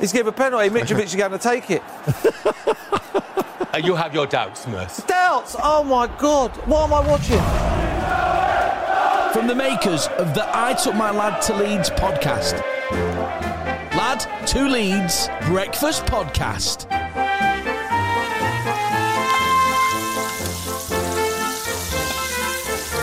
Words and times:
He's 0.00 0.12
given 0.12 0.28
a 0.28 0.36
penalty. 0.36 0.68
Mitrovic 0.68 1.04
is 1.04 1.14
going 1.14 1.32
to 1.32 1.38
take 1.38 1.70
it. 1.70 1.82
Uh, 3.70 3.76
you 3.76 3.94
have 3.94 4.14
your 4.14 4.26
doubts, 4.26 4.66
Merce. 4.66 4.96
Doubts. 5.02 5.54
Oh 5.62 5.84
my 5.84 6.06
God. 6.18 6.50
What 6.66 6.84
am 6.84 6.94
I 6.94 7.06
watching? 7.06 7.38
From 9.34 9.46
the 9.46 9.54
makers 9.54 10.06
of 10.16 10.32
the 10.32 10.42
I 10.56 10.72
Took 10.72 10.94
My 10.94 11.10
Lad 11.10 11.42
to 11.42 11.54
Leeds 11.54 11.90
podcast. 11.90 12.58
Lad 13.92 14.46
to 14.46 14.66
Leeds 14.66 15.28
Breakfast 15.48 16.06
Podcast. 16.06 16.86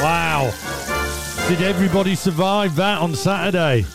Wow. 0.01 0.51
Did 1.47 1.61
everybody 1.61 2.15
survive 2.15 2.75
that 2.77 2.99
on 3.01 3.13
Saturday? 3.13 3.85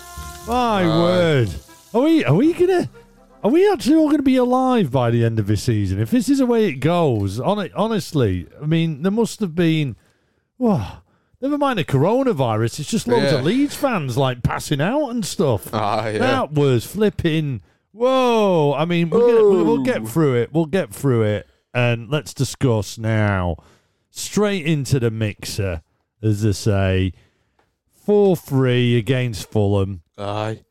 My 0.46 0.84
word. 0.86 1.50
Are 1.92 2.02
we 2.02 2.24
are 2.24 2.34
we 2.34 2.52
gonna 2.52 2.88
are 3.42 3.50
we 3.50 3.70
actually 3.72 3.96
all 3.96 4.10
gonna 4.10 4.22
be 4.22 4.36
alive 4.36 4.90
by 4.90 5.10
the 5.10 5.24
end 5.24 5.38
of 5.38 5.46
this 5.46 5.64
season? 5.64 6.00
If 6.00 6.10
this 6.10 6.28
is 6.28 6.38
the 6.38 6.46
way 6.46 6.66
it 6.66 6.74
goes, 6.74 7.40
on 7.40 7.58
it 7.58 7.72
honestly, 7.74 8.46
I 8.62 8.66
mean 8.66 9.02
there 9.02 9.10
must 9.12 9.40
have 9.40 9.54
been 9.54 9.96
well, 10.58 11.02
never 11.40 11.58
mind 11.58 11.78
the 11.78 11.84
coronavirus, 11.84 12.80
it's 12.80 12.90
just 12.90 13.08
loads 13.08 13.32
Yeah. 13.32 13.38
of 13.38 13.44
Leeds 13.44 13.74
fans 13.74 14.16
like 14.16 14.42
passing 14.42 14.80
out 14.80 15.08
and 15.08 15.24
stuff. 15.24 15.68
Ah, 15.72 16.06
yeah. 16.08 16.18
That 16.18 16.52
was 16.52 16.86
flipping 16.86 17.62
whoa. 17.92 18.72
I 18.74 18.84
mean 18.84 19.10
we're 19.10 19.20
gonna, 19.20 19.48
we'll, 19.48 19.64
we'll 19.64 19.82
get 19.82 20.06
through 20.06 20.34
it. 20.36 20.52
We'll 20.52 20.66
get 20.66 20.94
through 20.94 21.22
it 21.22 21.48
and 21.74 22.08
let's 22.08 22.34
discuss 22.34 22.98
now. 22.98 23.56
Straight 24.12 24.66
into 24.66 24.98
the 25.00 25.10
mixer, 25.10 25.82
as 26.22 26.42
they 26.42 26.52
say. 26.52 27.12
4 28.04 28.36
3 28.36 28.96
against 28.96 29.48
Fulham. 29.50 30.02
Aye. 30.18 30.62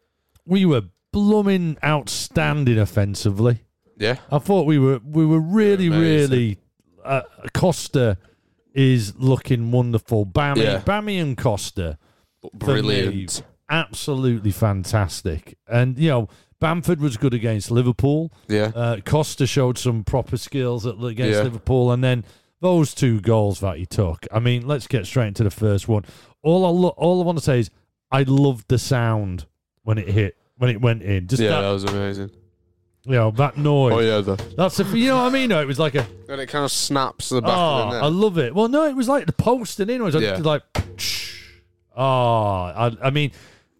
We 0.45 0.66
were 0.66 0.84
blooming 1.12 1.77
outstanding 1.84 2.77
offensively. 2.80 3.63
Yeah. 3.98 4.17
I 4.31 4.40
thought 4.40 4.66
we 4.66 4.80
were 4.80 5.00
we 5.04 5.26
were 5.26 5.40
really 5.41 5.90
really 5.90 6.58
uh, 7.03 7.22
Costa 7.53 8.17
is 8.73 9.16
looking 9.17 9.72
wonderful. 9.72 10.25
Bammy, 10.25 10.64
Yeah. 10.64 10.80
Bammy 10.81 11.22
and 11.22 11.38
Costa, 11.38 11.97
me, 12.44 12.50
Brilliant. 12.53 13.44
absolutely 13.69 14.52
fantastic. 14.52 15.58
And 15.67 15.97
you 15.97 16.09
know, 16.09 16.30
Bamford 16.59 17.02
was 17.02 17.17
good 17.17 17.34
against 17.34 17.72
Liverpool. 17.72 18.31
Yeah. 18.47 18.72
Uh, 18.75 18.97
Costa 19.02 19.47
showed 19.47 19.78
some 19.78 20.03
proper 20.03 20.38
skills 20.38 20.86
at, 20.86 20.95
against 21.03 21.38
Yeah. 21.38 21.44
Liverpool, 21.44 21.91
and 21.91 22.03
then 22.03 22.23
those 22.62 22.94
two 22.94 23.19
goals 23.22 23.59
that 23.62 23.78
he 23.78 23.86
took. 23.86 24.25
I 24.31 24.39
mean, 24.39 24.67
let's 24.67 24.88
get 24.88 25.06
straight 25.06 25.28
into 25.30 25.44
the 25.44 25.50
first 25.52 25.88
one. 25.88 26.03
All 26.44 26.66
I 26.66 26.69
lo- 26.69 26.94
all 26.97 27.22
I 27.22 27.25
want 27.25 27.38
to 27.38 27.44
say 27.44 27.59
is 27.59 27.69
I 28.12 28.23
loved 28.23 28.66
the 28.69 28.78
sound 28.80 29.45
when 29.84 29.97
it 29.97 30.09
hit 30.09 30.38
when 30.60 30.70
it 30.70 30.80
went 30.80 31.02
in. 31.02 31.28
Just 31.28 31.42
Yeah, 31.42 31.50
that, 31.50 31.62
that 31.62 31.72
was 31.72 31.84
amazing. 31.86 32.32
you 33.06 33.14
know 33.14 33.32
that 33.32 33.58
noise. 33.58 33.94
Oh 33.94 34.00
yeah, 34.00 34.22
the 34.22 34.36
That's 34.56 34.80
a, 34.80 34.84
you 34.84 35.08
know 35.08 35.24
what 35.24 35.30
I 35.30 35.30
mean. 35.30 35.50
No, 35.50 35.62
it 35.62 35.66
was 35.66 35.80
like 35.80 35.96
a 35.96 36.06
and 36.28 36.40
it 36.40 36.48
kind 36.48 36.64
of 36.64 36.72
snaps 36.72 37.30
the 37.30 37.42
back 37.42 37.50
oh, 37.50 37.54
of 37.54 37.58
the 37.58 37.86
ah, 37.86 37.92
net. 37.94 38.04
I 38.04 38.08
love 38.08 38.38
it. 38.38 38.54
Well, 38.54 38.68
no, 38.68 38.84
it 38.84 38.96
was 38.96 39.08
like 39.08 39.26
the 39.26 39.34
post 39.34 39.80
and 39.80 39.90
in. 39.90 40.02
It 40.02 40.04
was 40.04 40.16
like, 40.16 40.24
Yeah. 40.24 40.38
like 40.38 40.64
oh, 41.96 42.04
I, 42.04 42.96
I 43.02 43.10
mean, 43.10 43.32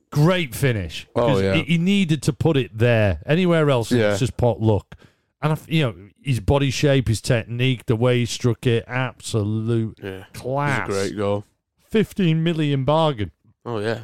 great 0.10 0.56
finish. 0.56 1.06
Oh, 1.16 1.38
yeah. 1.38 1.56
he, 1.56 1.64
he 1.64 1.78
needed 1.78 2.24
to 2.24 2.34
put 2.34 2.58
it 2.58 2.76
there. 2.76 3.22
Anywhere 3.26 3.70
else, 3.70 3.92
Yeah. 3.92 4.12
it's 4.12 4.20
just 4.20 4.38
pot 4.38 4.62
luck. 4.62 4.96
And 5.42 5.54
I 5.54 5.58
you 5.68 5.84
know 5.84 5.96
his 6.22 6.40
body 6.40 6.72
shape, 6.72 7.10
his 7.10 7.22
technique, 7.22 7.86
the 7.86 7.96
way 7.96 8.20
he 8.20 8.26
struck 8.26 8.66
it, 8.66 8.86
absolute 8.88 10.00
yeah. 10.02 10.10
It 10.10 10.34
class. 10.34 10.88
was 10.88 10.98
a 10.98 11.02
great 11.02 11.18
goal. 11.18 11.46
Fifteen 11.90 12.42
million 12.42 12.86
bargain. 12.86 13.32
Oh 13.66 13.80
yeah. 13.80 14.04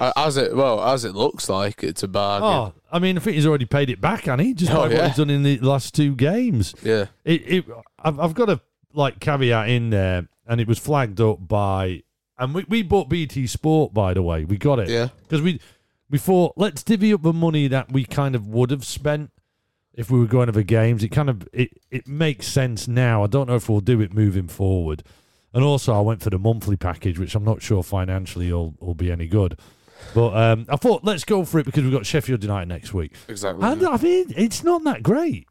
Uh, 0.00 0.12
as 0.16 0.36
it 0.36 0.54
well 0.54 0.82
as 0.84 1.04
it 1.04 1.14
looks 1.14 1.48
like 1.48 1.82
it's 1.82 2.02
a 2.02 2.08
bargain. 2.08 2.48
Oh, 2.48 2.72
I 2.92 2.98
mean, 2.98 3.16
I 3.16 3.20
think 3.20 3.34
he's 3.36 3.46
already 3.46 3.64
paid 3.64 3.88
it 3.90 4.00
back, 4.00 4.24
hasn't 4.24 4.42
he? 4.42 4.54
Just 4.54 4.70
Oh, 4.70 4.88
by 4.88 4.94
what 4.94 5.06
he's 5.08 5.16
done 5.16 5.30
in 5.30 5.42
the 5.42 5.58
last 5.58 5.94
two 5.94 6.14
games. 6.14 6.74
Yeah. 6.82 7.06
It, 7.24 7.42
it, 7.46 7.64
I've, 7.98 8.20
I've 8.20 8.34
got 8.34 8.50
a 8.50 8.60
like 8.92 9.20
caveat 9.20 9.68
in 9.70 9.90
there, 9.90 10.28
and 10.46 10.60
it 10.60 10.68
was 10.68 10.78
flagged 10.78 11.20
up 11.20 11.48
by, 11.48 12.02
and 12.38 12.54
we, 12.54 12.64
we 12.68 12.82
bought 12.82 13.08
BT 13.08 13.46
Sport 13.46 13.94
by 13.94 14.12
the 14.14 14.22
way. 14.22 14.44
We 14.44 14.56
got 14.58 14.78
it, 14.80 14.88
Yeah. 14.88 15.08
because 15.22 15.40
we 15.42 15.60
we 16.10 16.18
thought 16.18 16.52
let's 16.56 16.82
divvy 16.82 17.12
up 17.14 17.22
the 17.22 17.32
money 17.32 17.66
that 17.68 17.90
we 17.90 18.04
kind 18.04 18.34
of 18.34 18.46
would 18.48 18.70
have 18.70 18.84
spent 18.84 19.30
if 19.94 20.10
we 20.10 20.18
were 20.18 20.26
going 20.26 20.46
to 20.46 20.52
the 20.52 20.62
games. 20.62 21.02
It 21.02 21.08
kind 21.08 21.30
of 21.30 21.48
it 21.52 21.70
it 21.90 22.06
makes 22.06 22.46
sense 22.46 22.86
now. 22.86 23.24
I 23.24 23.28
don't 23.28 23.48
know 23.48 23.56
if 23.56 23.68
we'll 23.68 23.80
do 23.80 24.00
it 24.02 24.12
moving 24.12 24.46
forward. 24.48 25.02
And 25.54 25.62
also, 25.64 25.94
I 25.94 26.00
went 26.00 26.20
for 26.20 26.30
the 26.30 26.38
monthly 26.38 26.76
package, 26.76 27.18
which 27.18 27.34
I'm 27.34 27.44
not 27.44 27.62
sure 27.62 27.82
financially 27.82 28.52
will, 28.52 28.74
will 28.80 28.94
be 28.94 29.10
any 29.12 29.28
good. 29.28 29.58
But 30.12 30.36
um, 30.36 30.66
I 30.68 30.76
thought 30.76 31.04
let's 31.04 31.24
go 31.24 31.44
for 31.44 31.58
it 31.60 31.64
because 31.64 31.84
we've 31.84 31.92
got 31.92 32.04
Sheffield 32.04 32.42
United 32.42 32.66
next 32.68 32.92
week. 32.92 33.12
Exactly. 33.28 33.64
And 33.66 33.86
I 33.86 33.96
mean, 33.96 34.34
it's 34.36 34.62
not 34.64 34.82
that 34.84 35.02
great. 35.02 35.46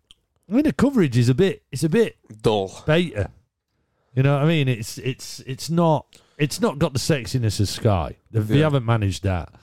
I 0.50 0.54
mean, 0.54 0.64
the 0.66 0.74
coverage 0.74 1.18
is 1.18 1.30
a 1.30 1.34
bit, 1.34 1.64
it's 1.72 1.84
a 1.84 1.90
bit 1.90 2.18
Dull. 2.42 2.84
beta. 2.86 3.32
You 4.14 4.22
know 4.22 4.34
what 4.36 4.44
I 4.44 4.48
mean? 4.48 4.68
It's 4.68 4.98
it's 5.00 5.40
it's 5.48 5.70
not 5.72 6.06
it's 6.38 6.62
not 6.62 6.78
got 6.78 6.94
the 6.94 7.00
sexiness 7.00 7.60
of 7.60 7.68
Sky. 7.70 8.18
They, 8.30 8.58
Yeah. 8.58 8.66
haven't 8.66 8.86
managed 8.86 9.24
that. 9.24 9.54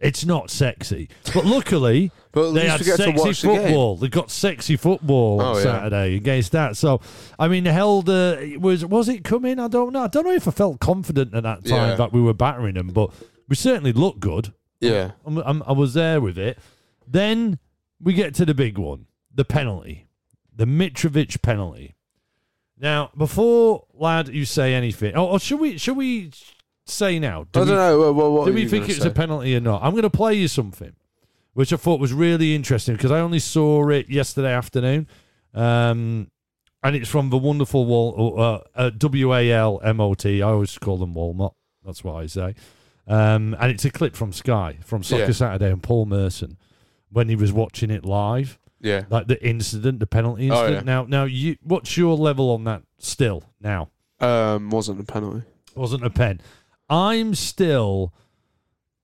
It's 0.00 0.24
not 0.24 0.50
sexy, 0.50 1.10
but 1.34 1.44
luckily 1.44 2.10
But 2.32 2.52
they 2.52 2.66
had 2.68 2.82
sexy 2.82 3.12
watch 3.12 3.42
the 3.42 3.48
football. 3.48 3.96
They 3.96 4.08
got 4.08 4.30
sexy 4.30 4.76
football 4.76 5.40
on 5.40 5.54
Oh, 5.54 5.58
yeah. 5.58 5.62
Saturday 5.64 6.16
against 6.16 6.52
that. 6.52 6.76
So, 6.76 7.00
I 7.38 7.48
mean, 7.48 7.64
held 7.66 8.08
uh, 8.08 8.36
was 8.58 8.84
was 8.86 9.08
it 9.08 9.24
coming? 9.24 9.58
I 9.58 9.68
don't 9.68 9.92
know. 9.92 10.04
I 10.04 10.06
don't 10.08 10.24
know 10.24 10.32
if 10.32 10.48
I 10.48 10.52
felt 10.52 10.80
confident 10.80 11.34
at 11.34 11.42
that 11.42 11.64
time 11.64 11.90
Yeah. 11.90 11.94
that 11.96 12.12
we 12.12 12.20
were 12.22 12.32
battering 12.34 12.74
them, 12.74 12.88
but 12.88 13.10
we 13.48 13.56
certainly 13.56 13.92
looked 13.92 14.20
good. 14.20 14.54
Yeah. 14.80 15.10
I'm, 15.26 15.38
I'm, 15.38 15.62
I 15.66 15.72
was 15.72 15.92
there 15.94 16.20
with 16.20 16.38
it. 16.38 16.58
Then 17.06 17.58
we 18.00 18.12
get 18.14 18.34
to 18.36 18.46
the 18.46 18.54
big 18.54 18.78
one, 18.78 19.06
the 19.34 19.44
penalty, 19.44 20.06
the 20.54 20.64
Mitrovic 20.64 21.42
penalty. 21.42 21.94
Now, 22.78 23.10
before 23.16 23.84
lad, 23.92 24.28
you 24.28 24.44
say 24.46 24.72
anything, 24.72 25.14
oh, 25.16 25.26
or 25.26 25.40
should 25.40 25.60
we? 25.60 25.76
Should 25.76 25.96
we 25.98 26.30
say 26.90 27.18
now? 27.18 27.42
I 27.42 27.44
don't 27.52 27.66
we, 27.68 27.72
know. 27.74 28.12
What, 28.12 28.46
Do 28.46 28.52
we 28.52 28.66
think 28.68 28.88
it's 28.88 29.00
say? 29.02 29.08
a 29.08 29.10
penalty 29.12 29.56
or 29.56 29.60
not? 29.60 29.82
I'm 29.82 29.92
going 29.92 30.02
to 30.02 30.10
play 30.10 30.34
you 30.34 30.48
something, 30.48 30.92
which 31.54 31.72
I 31.72 31.76
thought 31.76 32.00
was 32.00 32.12
really 32.12 32.54
interesting 32.54 32.96
because 32.96 33.10
I 33.10 33.20
only 33.20 33.38
saw 33.38 33.88
it 33.88 34.08
yesterday 34.08 34.52
afternoon, 34.52 35.06
um, 35.54 36.30
and 36.82 36.96
it's 36.96 37.08
from 37.08 37.30
the 37.30 37.38
wonderful 37.38 37.84
Wal- 37.86 38.40
uh, 38.40 38.60
uh, 38.74 38.90
W 38.90 39.34
A 39.34 39.50
L 39.52 39.80
M 39.82 40.00
O 40.00 40.14
T. 40.14 40.42
I 40.42 40.48
always 40.48 40.76
call 40.78 40.96
them 40.98 41.14
Walmart. 41.14 41.54
That's 41.84 42.02
what 42.04 42.14
I 42.16 42.26
say. 42.26 42.54
Um, 43.06 43.56
and 43.58 43.70
it's 43.72 43.84
a 43.84 43.90
clip 43.90 44.14
from 44.14 44.32
Sky 44.32 44.78
from 44.84 45.02
Soccer 45.02 45.24
Yeah. 45.24 45.30
Saturday 45.32 45.72
and 45.72 45.82
Paul 45.82 46.06
Merson 46.06 46.56
when 47.10 47.28
he 47.28 47.34
was 47.34 47.52
watching 47.52 47.90
it 47.90 48.04
live, 48.04 48.56
Yeah. 48.80 49.04
like 49.10 49.26
the 49.26 49.44
incident, 49.44 49.98
the 49.98 50.06
penalty 50.06 50.48
Oh, 50.50 50.54
incident. 50.54 50.86
yeah. 50.86 50.92
Now, 50.94 51.04
now, 51.06 51.24
you, 51.24 51.56
what's 51.62 51.96
your 51.96 52.16
level 52.16 52.50
on 52.50 52.62
that? 52.64 52.82
Still, 52.98 53.42
now 53.60 53.88
Um, 54.20 54.70
wasn't 54.70 55.00
a 55.00 55.04
penalty. 55.04 55.42
wasn't 55.74 56.04
a 56.04 56.10
pen. 56.10 56.40
I'm 56.90 57.34
still. 57.34 58.12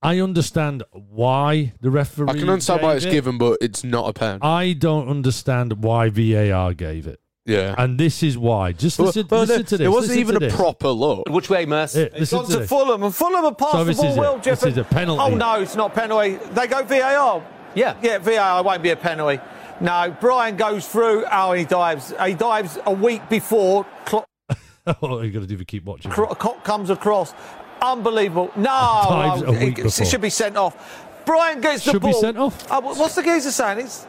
I 0.02 0.20
understand 0.20 0.82
why 0.92 1.72
the 1.80 1.91
referee. 1.91 2.28
I 2.28 2.34
can 2.34 2.48
understand 2.50 2.82
why 2.82 2.94
it's 2.94 3.04
it. 3.06 3.10
given, 3.10 3.38
but 3.38 3.58
it's 3.60 3.82
not 3.82 4.08
a 4.08 4.12
pen. 4.12 4.38
I 4.42 4.72
don't 4.74 5.08
understand 5.08 5.82
why 5.82 6.10
VAR 6.10 6.74
gave 6.74 7.06
it, 7.06 7.19
yeah. 7.47 7.74
and 7.78 7.98
this 7.98 8.22
is 8.22 8.36
why. 8.36 8.72
Just 8.72 9.00
listen, 9.00 9.26
but 9.26 9.48
listen 9.48 9.60
it- 9.62 9.66
to 9.69 9.78
this. 9.78 9.84
It 9.86 9.88
wasn't 9.88 10.10
listen 10.19 10.20
even 10.20 10.36
a 10.36 10.41
this. 10.41 10.54
proper 10.54 10.88
look. 10.91 11.28
Which 11.30 11.48
way, 11.48 11.64
Merce? 11.66 11.97
Yeah, 11.97 12.02
It's 12.04 12.20
listen 12.20 12.38
gone 12.41 12.50
to 12.50 12.58
to. 12.58 12.66
Fulham, 12.66 13.02
and 13.02 13.14
Fulham 13.14 13.42
have 13.44 13.56
passed 13.58 13.72
So 13.72 13.78
the 13.84 13.84
this 13.92 13.97
ball 13.97 14.34
is 14.34 14.47
it. 14.47 14.50
This 14.50 14.62
is 14.64 14.76
a 14.76 14.84
penalty. 14.84 15.22
Oh 15.22 15.34
no, 15.34 15.60
it's 15.60 15.74
not 15.76 15.94
penalty. 15.94 16.36
They 16.53 16.66
go 16.68 16.82
VAR. 16.84 17.42
Yeah. 17.74 17.97
Yeah, 18.03 18.18
VAR 18.18 18.62
won't 18.62 18.82
be 18.82 18.91
a 18.91 18.97
penalty. 18.97 19.42
No, 19.80 20.14
Bryan 20.20 20.56
goes 20.56 20.86
through. 20.86 21.24
Oh, 21.32 21.53
he 21.53 21.64
dives. 21.64 22.12
He 22.24 22.34
dives 22.34 22.78
a 22.86 22.92
week 22.92 23.28
before. 23.28 23.84
Clock, 24.04 24.28
oh, 25.03 25.20
you 25.22 25.30
got 25.32 25.41
to 25.41 25.47
do 25.47 25.56
the 25.56 25.64
keep 25.64 25.84
watching. 25.84 26.10
cro- 26.10 26.34
Koch 26.34 26.62
comes 26.64 26.91
across. 26.91 27.34
Unbelievable. 27.81 28.50
No, 28.56 28.64
Dives 28.64 29.42
a 29.42 29.47
oh, 29.47 29.53
week 29.53 29.78
it, 29.78 30.00
it 30.00 30.06
should 30.06 30.20
be 30.20 30.31
sent 30.31 30.56
off. 30.56 31.04
Bryan 31.26 31.60
gets 31.60 31.84
the 31.84 31.92
Should 31.92 32.03
be 32.03 32.12
ball. 32.12 32.20
sent 32.20 32.38
off? 32.38 32.66
Oh, 32.70 32.81
what's 32.81 33.16
the 33.16 33.22
geezer 33.22 33.50
saying? 33.50 33.81
It's 33.81 34.04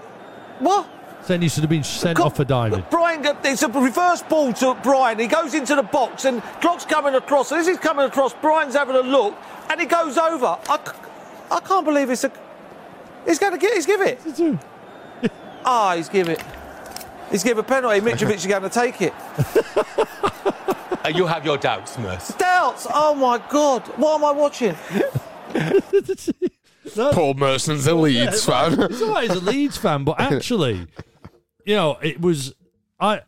what? 0.60 0.88
Saying 1.24 1.42
he 1.42 1.50
should 1.50 1.64
have 1.64 1.70
been 1.70 1.84
sent 1.84 2.20
off 2.20 2.38
for 2.38 2.46
diving. 2.46 2.86
Bryan, 2.92 3.22
go- 3.24 3.38
it's 3.44 3.64
a 3.64 3.68
reverse 3.68 4.22
ball 4.22 4.54
to 4.54 4.76
Bryan. 4.76 5.20
He 5.20 5.28
goes 5.28 5.54
into 5.54 5.76
the 5.76 5.84
box 5.84 6.26
and 6.26 6.42
clock's 6.62 6.86
coming 6.86 7.16
across. 7.16 7.52
As 7.52 7.68
he's 7.68 7.80
coming 7.80 8.06
across, 8.06 8.34
Bryan's 8.36 8.76
having 8.76 8.96
a 8.96 9.02
look 9.02 9.36
and 9.70 9.82
he 9.82 9.88
goes 9.88 10.18
over. 10.18 10.58
I, 10.70 10.80
I 11.52 11.60
can't 11.60 11.86
believe 11.86 12.10
it's 12.10 12.24
a. 12.24 12.32
He's 13.26 13.40
going 13.40 13.52
to 13.54 13.58
get. 13.58 13.74
He's 13.74 13.86
give 13.86 14.02
it. 14.02 14.22
Ah, 15.66 15.96
he's 15.98 16.08
give 16.08 16.30
it. 16.30 16.42
He's 17.30 17.44
give 17.44 17.58
a 17.58 17.64
penalty. 17.64 18.00
Mitrovic 18.00 18.36
is 18.36 18.46
going 18.46 18.64
to 18.64 18.70
take 18.70 19.02
it. 19.02 19.14
Uh, 21.08 21.10
you 21.18 21.26
have 21.26 21.46
your 21.46 21.58
doubts, 21.58 21.98
Merce. 21.98 22.30
Doubts. 22.36 22.86
Oh 22.94 23.16
my 23.16 23.42
God. 23.50 23.82
What 23.98 24.16
am 24.16 24.26
I 24.26 24.32
watching? 24.32 24.76
Paul 27.14 27.34
Merson's 27.36 27.88
a 27.88 27.96
Leeds 27.96 28.46
fan. 28.46 28.80
It's 28.82 29.02
all 29.02 29.12
right 29.14 29.30
as 29.30 29.38
a 29.38 29.40
Leeds 29.42 29.78
fan, 29.78 30.04
but 30.04 30.20
actually, 30.22 30.88
you 31.66 31.76
know, 31.76 31.98
it 32.02 32.20
was 32.22 32.54
I. 33.00 33.22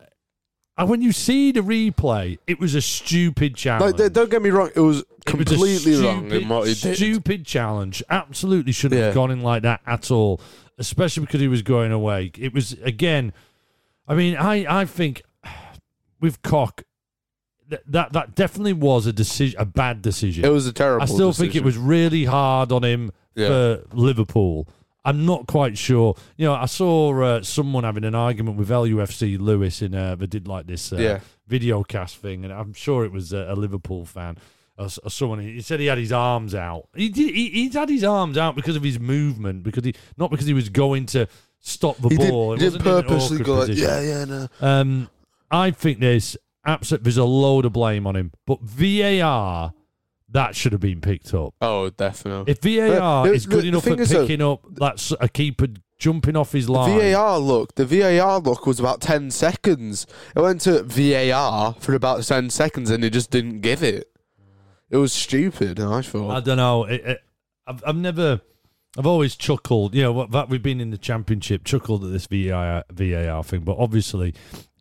And 0.78 0.88
when 0.88 1.02
you 1.02 1.12
see 1.12 1.52
the 1.52 1.60
replay, 1.60 2.38
it 2.46 2.58
was 2.58 2.74
a 2.74 2.80
stupid 2.80 3.54
challenge. 3.54 3.92
like, 3.92 3.96
don't- 3.98 4.12
don't 4.14 4.30
get 4.30 4.40
me 4.40 4.48
wrong. 4.50 4.70
It 4.74 4.80
was 4.80 5.00
It 5.00 5.06
was 5.10 5.18
a 5.20 5.30
completely 5.36 6.02
wrong 6.02 6.20
stupid, 6.30 6.42
in 6.42 6.48
what 6.48 6.68
he 6.68 6.74
did. 6.74 6.96
Stupid 6.96 7.44
challenge. 7.44 8.02
Absolutely 8.08 8.72
shouldn't 8.72 8.98
Yeah. 8.98 9.06
have 9.06 9.14
gone 9.14 9.30
in 9.30 9.42
like 9.42 9.62
that 9.62 9.80
at 9.86 10.10
all. 10.10 10.40
especially 10.78 11.26
because 11.26 11.40
he 11.42 11.48
was 11.48 11.60
going 11.60 11.92
away. 11.92 12.32
It 12.38 12.54
was 12.54 12.72
again. 12.82 13.34
I 14.08 14.14
mean, 14.14 14.36
I 14.36 14.80
I 14.80 14.84
think 14.86 15.22
with 16.20 16.40
Koch, 16.40 16.82
th- 17.70 17.82
that 17.88 18.12
that 18.12 18.34
definitely 18.34 18.72
was 18.74 19.06
a 19.06 19.12
decision, 19.12 19.58
a 19.60 19.64
bad 19.64 20.02
decision. 20.02 20.44
It 20.44 20.48
was 20.50 20.66
a 20.66 20.72
terrible. 20.72 21.02
I 21.02 21.06
still 21.06 21.32
think 21.32 21.54
it 21.56 21.64
was 21.64 21.76
really 21.78 22.24
hard 22.26 22.72
on 22.72 22.82
him 22.84 23.12
Yeah. 23.34 23.48
for 23.48 23.82
Liverpool. 23.92 24.68
I'm 25.04 25.24
not 25.24 25.46
quite 25.46 25.78
sure. 25.78 26.14
You 26.36 26.46
know, 26.48 26.54
I 26.54 26.66
saw 26.66 27.22
uh, 27.22 27.42
someone 27.42 27.84
having 27.84 28.04
an 28.04 28.14
argument 28.14 28.58
with 28.58 28.68
LUFC 28.68 29.38
Lewis 29.40 29.80
in 29.80 29.94
uh, 29.94 30.14
they 30.16 30.26
did 30.26 30.46
like 30.46 30.66
this 30.66 30.92
uh, 30.92 30.96
Yeah. 30.96 31.20
video 31.46 31.82
cast 31.82 32.16
thing, 32.18 32.44
and 32.44 32.52
I'm 32.52 32.74
sure 32.74 33.04
it 33.06 33.12
was 33.12 33.32
uh, 33.32 33.46
a 33.48 33.54
Liverpool 33.56 34.04
fan 34.04 34.36
or, 34.76 34.88
or 35.02 35.10
someone. 35.10 35.38
He 35.40 35.62
said 35.62 35.80
he 35.80 35.86
had 35.86 35.96
his 35.96 36.12
arms 36.12 36.54
out. 36.54 36.88
He 36.94 37.08
did. 37.08 37.34
He, 37.34 37.48
he's 37.48 37.72
had 37.74 37.88
his 37.88 38.04
arms 38.04 38.36
out 38.36 38.54
because 38.56 38.76
of 38.76 38.82
his 38.82 39.00
movement, 39.00 39.62
because 39.62 39.84
he 39.84 39.94
not 40.18 40.30
because 40.30 40.46
he 40.46 40.52
was 40.54 40.68
going 40.68 41.06
to 41.06 41.26
stop 41.60 41.96
the 41.96 42.08
He 42.10 42.16
did, 42.18 42.28
ball. 42.30 42.56
he 42.58 42.66
It 42.66 42.70
did 42.72 42.82
purposely 42.82 43.38
go 43.38 43.60
like, 43.60 43.68
yeah, 43.70 44.00
yeah, 44.02 44.24
no. 44.26 44.48
Um, 44.60 45.08
I 45.50 45.70
think 45.70 46.00
there's 46.00 46.36
absolute. 46.70 47.04
There's 47.04 47.16
a 47.16 47.24
load 47.24 47.64
of 47.64 47.72
blame 47.72 48.06
on 48.06 48.16
him, 48.16 48.32
but 48.46 48.60
VAR 48.62 49.72
that 50.32 50.54
should 50.54 50.72
have 50.72 50.80
been 50.80 51.00
picked 51.00 51.34
up. 51.34 51.54
Oh, 51.60 51.90
definitely. 51.90 52.52
If 52.52 52.60
VAR 52.62 53.26
the- 53.26 53.32
is 53.34 53.46
good 53.46 53.64
the 53.64 53.68
enough 53.68 53.84
thing 53.84 53.94
at 53.94 54.00
is, 54.00 54.10
though, 54.10 54.22
picking 54.22 54.42
up 54.42 54.64
that's 54.74 55.12
a 55.20 55.28
keeper 55.28 55.66
jumping 55.98 56.36
off 56.36 56.52
his 56.52 56.68
line. 56.68 56.98
VAR 56.98 57.38
look, 57.38 57.74
the 57.74 57.84
VAR 57.84 58.38
look 58.38 58.64
was 58.66 58.78
about 58.80 59.00
10 59.00 59.30
seconds. 59.30 60.06
It 60.34 60.40
went 60.40 60.60
to 60.62 60.82
VAR 60.84 61.74
for 61.80 61.94
about 61.94 62.22
10 62.22 62.48
seconds 62.50 62.90
and 62.90 63.04
it 63.04 63.12
just 63.12 63.30
didn't 63.30 63.60
give 63.60 63.82
it. 63.82 64.08
It 64.88 64.96
was 64.96 65.12
stupid, 65.12 65.78
I 65.78 66.00
thought. 66.02 66.30
I 66.30 66.40
don't 66.40 66.56
know. 66.56 66.84
It, 66.84 67.04
it, 67.04 67.20
I've, 67.66 67.82
I've 67.86 67.96
never. 67.96 68.40
I've 68.98 69.06
always 69.06 69.36
chuckled. 69.36 69.94
You 69.94 70.02
know, 70.02 70.12
what- 70.12 70.30
that 70.32 70.48
we've 70.48 70.62
been 70.62 70.80
in 70.80 70.90
the 70.90 70.98
championship, 70.98 71.64
chuckled 71.64 72.04
at 72.04 72.10
this 72.10 72.26
VAR, 72.26 72.84
VAR 72.90 73.44
thing. 73.44 73.60
But 73.60 73.76
obviously, 73.78 74.34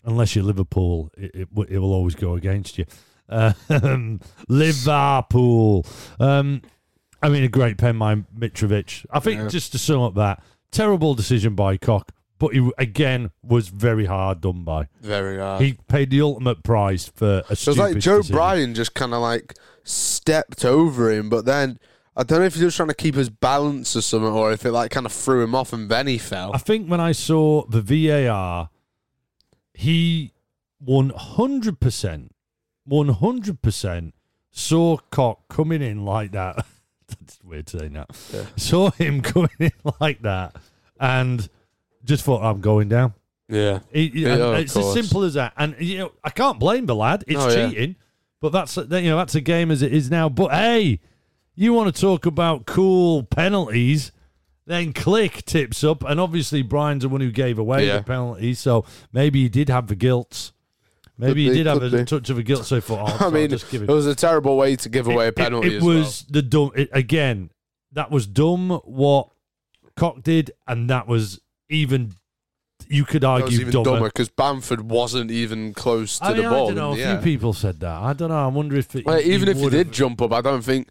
unless 0.04 0.36
you're 0.36 0.44
Liverpool, 0.46 1.12
it, 1.18 1.32
it, 1.36 1.48
it 1.70 1.80
will 1.80 1.94
always 1.94 2.16
go 2.16 2.36
against 2.36 2.78
you. 2.78 2.86
Um, 3.30 4.20
Liverpool. 4.48 5.86
Um, 6.20 6.62
I 7.22 7.30
mean, 7.30 7.44
a 7.44 7.48
great 7.50 7.78
pen 7.78 7.98
by 7.98 8.16
Mitrovic. 8.38 9.06
I 9.12 9.20
think 9.20 9.42
Yeah. 9.42 9.48
just 9.50 9.72
to 9.74 9.78
sum 9.78 10.02
up 10.02 10.16
that 10.16 10.42
terrible 10.72 11.16
decision 11.16 11.54
by 11.56 11.78
Koch, 11.78 12.10
but 12.38 12.54
he 12.54 12.72
again 12.78 13.32
was 13.44 13.68
very 13.68 14.06
hard 14.06 14.42
done 14.42 14.64
by. 14.64 14.88
Very 15.02 15.38
hard. 15.40 15.62
He 15.62 15.74
paid 15.88 16.10
the 16.12 16.22
ultimate 16.22 16.64
price 16.64 17.08
for 17.08 17.44
a 17.50 17.52
it 17.52 17.68
was 17.68 17.78
like 17.78 17.98
Joe 17.98 18.18
decision. 18.18 18.36
Bryan 18.36 18.74
just 18.76 18.94
kind 18.94 19.14
of 19.14 19.22
like 19.22 19.54
stepped 19.84 20.64
over 20.64 21.12
him, 21.12 21.30
but 21.30 21.46
then 21.46 21.78
I 22.16 22.24
don't 22.24 22.40
know 22.40 22.46
if 22.46 22.56
he 22.56 22.64
was 22.66 22.76
trying 22.76 22.90
to 22.90 22.96
keep 22.96 23.16
his 23.16 23.30
balance 23.30 23.96
or 23.96 24.02
something, 24.02 24.32
or 24.32 24.52
if 24.54 24.66
it 24.66 24.72
like 24.72 24.92
kind 24.92 25.06
of 25.06 25.12
threw 25.12 25.44
him 25.44 25.54
off 25.56 25.74
and 25.74 25.90
then 25.90 26.08
he 26.08 26.18
fell. 26.18 26.52
I 26.54 26.58
think 26.58 26.88
when 26.88 27.02
I 27.02 27.12
saw 27.12 27.66
the 27.68 27.82
VAR, 27.82 28.70
he 29.80 30.34
100%, 30.86 32.30
100% 32.90 34.12
saw 34.52 34.98
Koch 35.10 35.40
coming 35.50 35.82
in 35.82 36.04
like 36.06 36.32
that. 36.34 36.66
That's 37.08 37.40
weird 37.44 37.70
saying 37.70 37.94
that. 37.94 38.14
Saw 38.58 38.92
him 38.92 39.22
coming 39.22 39.50
in 39.60 39.72
like 40.02 40.22
that 40.24 40.56
and 41.00 41.48
just 42.04 42.24
thought, 42.24 42.44
I'm 42.44 42.60
going 42.62 42.90
down. 42.90 43.14
yeah. 43.48 43.80
He- 43.92 44.12
Yeah, 44.14 44.34
and 44.34 44.42
of 44.42 44.56
it's 44.56 44.76
as 44.76 44.94
simple 44.94 45.24
as 45.24 45.34
that. 45.36 45.54
And, 45.58 45.76
you 45.80 45.98
know, 46.00 46.12
I 46.24 46.30
can't 46.30 46.60
blame 46.60 46.86
the 46.86 46.96
lad. 46.96 47.24
It's 47.28 47.40
Oh, 47.40 47.50
yeah. 47.50 47.70
cheating. 47.70 47.96
But 48.42 48.52
that's, 48.52 48.76
you 48.78 48.86
know, 48.88 49.18
that's 49.18 49.36
a 49.36 49.42
game 49.42 49.72
as 49.72 49.82
it 49.82 49.94
is 49.94 50.10
now. 50.12 50.30
But 50.30 50.52
hey, 50.52 51.00
you 51.56 51.74
want 51.74 51.94
to 51.94 52.02
talk 52.02 52.26
about 52.26 52.66
cool 52.66 53.24
penalties? 53.24 54.12
Then 54.70 54.94
Klich 54.94 55.44
tips 55.46 55.84
up, 55.84 56.04
and 56.04 56.20
obviously 56.20 56.62
Bryan's 56.62 57.02
the 57.02 57.10
one 57.10 57.22
who 57.22 57.32
gave 57.32 57.58
away 57.58 57.88
Yeah. 57.88 57.98
the 57.98 58.04
penalty, 58.04 58.54
so 58.54 58.86
maybe 59.12 59.42
he 59.42 59.50
did 59.50 59.68
have 59.68 59.88
the 59.88 59.96
guilt. 59.96 60.52
Maybe 61.18 61.46
he 61.46 61.50
be, 61.50 61.56
did 61.58 61.66
have 61.66 61.80
could 61.80 61.92
a 61.92 61.98
be. 61.98 62.06
touch 62.06 62.30
of 62.30 62.38
a 62.38 62.44
guilt. 62.44 62.66
So 62.66 62.76
he 62.76 62.82
thought, 62.82 63.18
oh, 63.22 63.28
I 63.28 63.30
mean, 63.32 63.50
just 63.50 63.68
give 63.72 63.82
it 63.82 63.90
it. 63.90 63.94
was 63.94 64.06
a 64.06 64.14
terrible 64.14 64.58
way 64.58 64.76
to 64.76 64.88
give 64.88 65.08
away 65.08 65.26
a 65.26 65.30
It- 65.30 65.36
penalty 65.38 65.70
It, 65.74 65.78
as 65.78 65.84
was 65.84 66.26
the 66.30 66.44
dumb. 66.44 66.70
It, 66.76 66.88
again, 66.94 67.50
that 67.94 68.12
was 68.12 68.28
dumb. 68.28 68.70
What 68.86 69.30
Koch 69.98 70.22
did, 70.22 70.52
and 70.68 70.88
that 70.92 71.08
was 71.08 71.42
even. 71.68 72.14
You 72.92 73.06
could 73.06 73.24
argue 73.24 73.60
even 73.62 73.84
dumber. 73.84 74.06
because 74.08 74.30
Bamford 74.30 74.82
wasn't 74.82 75.30
even 75.30 75.74
close 75.76 76.18
to 76.18 76.26
I 76.26 76.34
mean, 76.34 76.44
the 76.44 76.50
ball. 76.50 76.64
I 76.66 76.68
don't 76.74 76.76
know. 76.76 76.94
A 76.94 76.98
yeah. 76.98 77.14
few 77.22 77.24
people 77.24 77.54
said 77.54 77.80
that. 77.82 78.02
I 78.02 78.14
don't 78.14 78.30
know. 78.30 78.44
I 78.44 78.48
wonder 78.48 78.76
if 78.78 78.96
it, 78.96 79.06
Well, 79.06 79.22
even 79.22 79.48
if 79.48 79.58
he 79.58 79.70
did 79.70 79.92
jump 79.92 80.22
up, 80.24 80.34
I 80.34 80.42
don't 80.42 80.64
think 80.64 80.90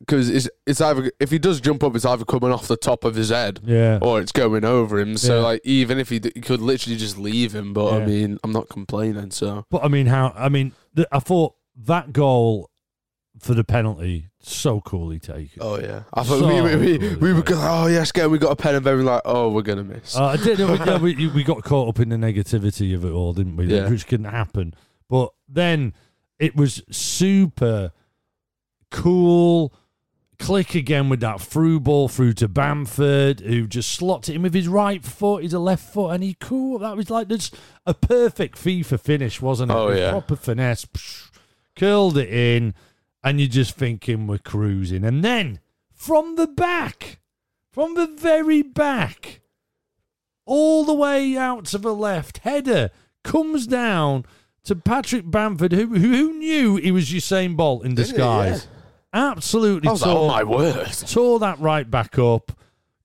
because 0.00 0.28
it's 0.28 0.48
it's 0.66 0.80
either 0.80 1.12
if 1.20 1.30
he 1.30 1.38
does 1.38 1.60
jump 1.60 1.84
up, 1.84 1.94
it's 1.94 2.04
either 2.04 2.24
coming 2.24 2.50
off 2.50 2.66
the 2.66 2.76
top 2.76 3.04
of 3.04 3.14
his 3.14 3.28
head 3.30 3.60
Yeah. 3.64 4.00
or 4.02 4.20
it's 4.20 4.32
going 4.32 4.64
over 4.64 4.98
him. 4.98 5.16
So 5.16 5.36
Yeah. 5.36 5.42
like 5.46 5.60
even 5.64 5.98
if 5.98 6.08
he, 6.08 6.18
d- 6.18 6.32
he 6.34 6.40
could 6.40 6.60
literally 6.60 6.96
just 6.96 7.16
leave 7.16 7.54
him, 7.54 7.72
but 7.72 7.92
I 7.94 8.04
mean 8.04 8.38
I'm 8.42 8.50
not 8.52 8.68
complaining. 8.68 9.30
So 9.30 9.66
But 9.70 9.84
I 9.84 9.88
mean, 9.88 10.06
how? 10.06 10.32
I 10.36 10.48
mean, 10.48 10.72
th- 10.96 11.06
I 11.12 11.20
thought 11.20 11.54
that 11.84 12.12
goal 12.12 12.70
for 13.38 13.54
the 13.54 13.64
penalty 13.64 14.28
so 14.40 14.80
coolly 14.80 15.18
taken. 15.18 15.60
oh 15.60 15.78
yeah, 15.78 16.02
I 16.14 16.22
thought 16.22 16.38
So 16.40 16.64
we 16.64 16.76
we, 16.76 16.98
we, 16.98 17.16
we 17.16 17.32
were 17.32 17.42
going 17.42 17.60
oh 17.62 17.86
yes, 17.86 18.12
go 18.12 18.28
we 18.28 18.38
got 18.38 18.52
a 18.52 18.56
pen 18.56 18.76
and 18.76 18.84
then 18.84 19.04
like 19.04 19.22
oh 19.24 19.50
we're 19.50 19.62
gonna 19.62 19.84
miss. 19.84 20.16
Uh, 20.16 20.26
I 20.26 20.36
did. 20.36 20.58
we, 20.58 20.64
yeah, 20.64 20.98
we, 20.98 21.26
we 21.34 21.44
got 21.44 21.62
caught 21.62 21.88
up 21.88 22.00
in 22.00 22.08
the 22.08 22.16
negativity 22.16 22.94
of 22.94 23.04
it 23.04 23.10
all, 23.10 23.32
didn't 23.32 23.56
we? 23.56 23.66
Yeah. 23.66 23.88
Which 23.88 24.06
couldn't 24.06 24.26
happen. 24.26 24.74
But 25.08 25.30
then 25.48 25.94
it 26.38 26.56
was 26.56 26.82
super 26.90 27.92
cool. 28.90 29.72
Klich 30.38 30.74
again 30.78 31.08
with 31.08 31.20
that 31.20 31.40
through 31.40 31.80
ball 31.80 32.08
through 32.08 32.34
to 32.34 32.48
Bamford, 32.48 33.40
who 33.40 33.66
just 33.66 33.92
slots 33.92 34.28
it 34.28 34.36
in 34.36 34.42
with 34.42 34.52
his 34.52 34.68
right 34.68 35.02
foot. 35.02 35.42
He's 35.42 35.54
a 35.54 35.58
left 35.58 35.94
foot, 35.94 36.10
and 36.10 36.22
he 36.22 36.34
cool. 36.38 36.78
That 36.78 36.94
was 36.94 37.08
like 37.08 37.28
just 37.28 37.56
a 37.86 37.94
perfect 37.94 38.58
FIFA 38.58 39.00
finish, 39.00 39.40
wasn't 39.40 39.70
it? 39.70 39.74
Oh, 39.74 39.90
yeah. 39.90 40.10
proper 40.10 40.36
finesse, 40.36 40.84
psh, 40.84 41.30
curled 41.74 42.18
it 42.18 42.28
in, 42.28 42.74
and 43.22 43.40
you're 43.40 43.48
just 43.48 43.76
thinking 43.76 44.26
we're 44.26 44.38
cruising. 44.38 45.04
And 45.04 45.24
then 45.24 45.60
from 45.92 46.36
the 46.36 46.46
back, 46.46 47.20
from 47.72 47.94
the 47.94 48.06
very 48.06 48.62
back, 48.62 49.40
all 50.46 50.84
the 50.84 50.94
way 50.94 51.36
out 51.36 51.66
to 51.66 51.78
the 51.78 51.94
left. 51.94 52.38
Header 52.38 52.90
comes 53.24 53.66
down 53.66 54.24
to 54.64 54.76
Patrick 54.76 55.30
Bamford, 55.30 55.72
who 55.72 55.86
who, 55.86 55.96
who 55.96 56.32
knew 56.34 56.76
he 56.76 56.90
was 56.90 57.10
Usain 57.10 57.56
Bolt 57.56 57.84
in 57.84 57.94
disguise. 57.94 58.68
Absolutely 59.12 59.88
like, 59.88 60.00
tore, 60.00 60.18
oh 60.18 60.28
my 60.28 60.44
word. 60.44 60.92
tore 60.92 61.38
that 61.40 61.58
right 61.58 61.90
back 61.90 62.18
up. 62.18 62.52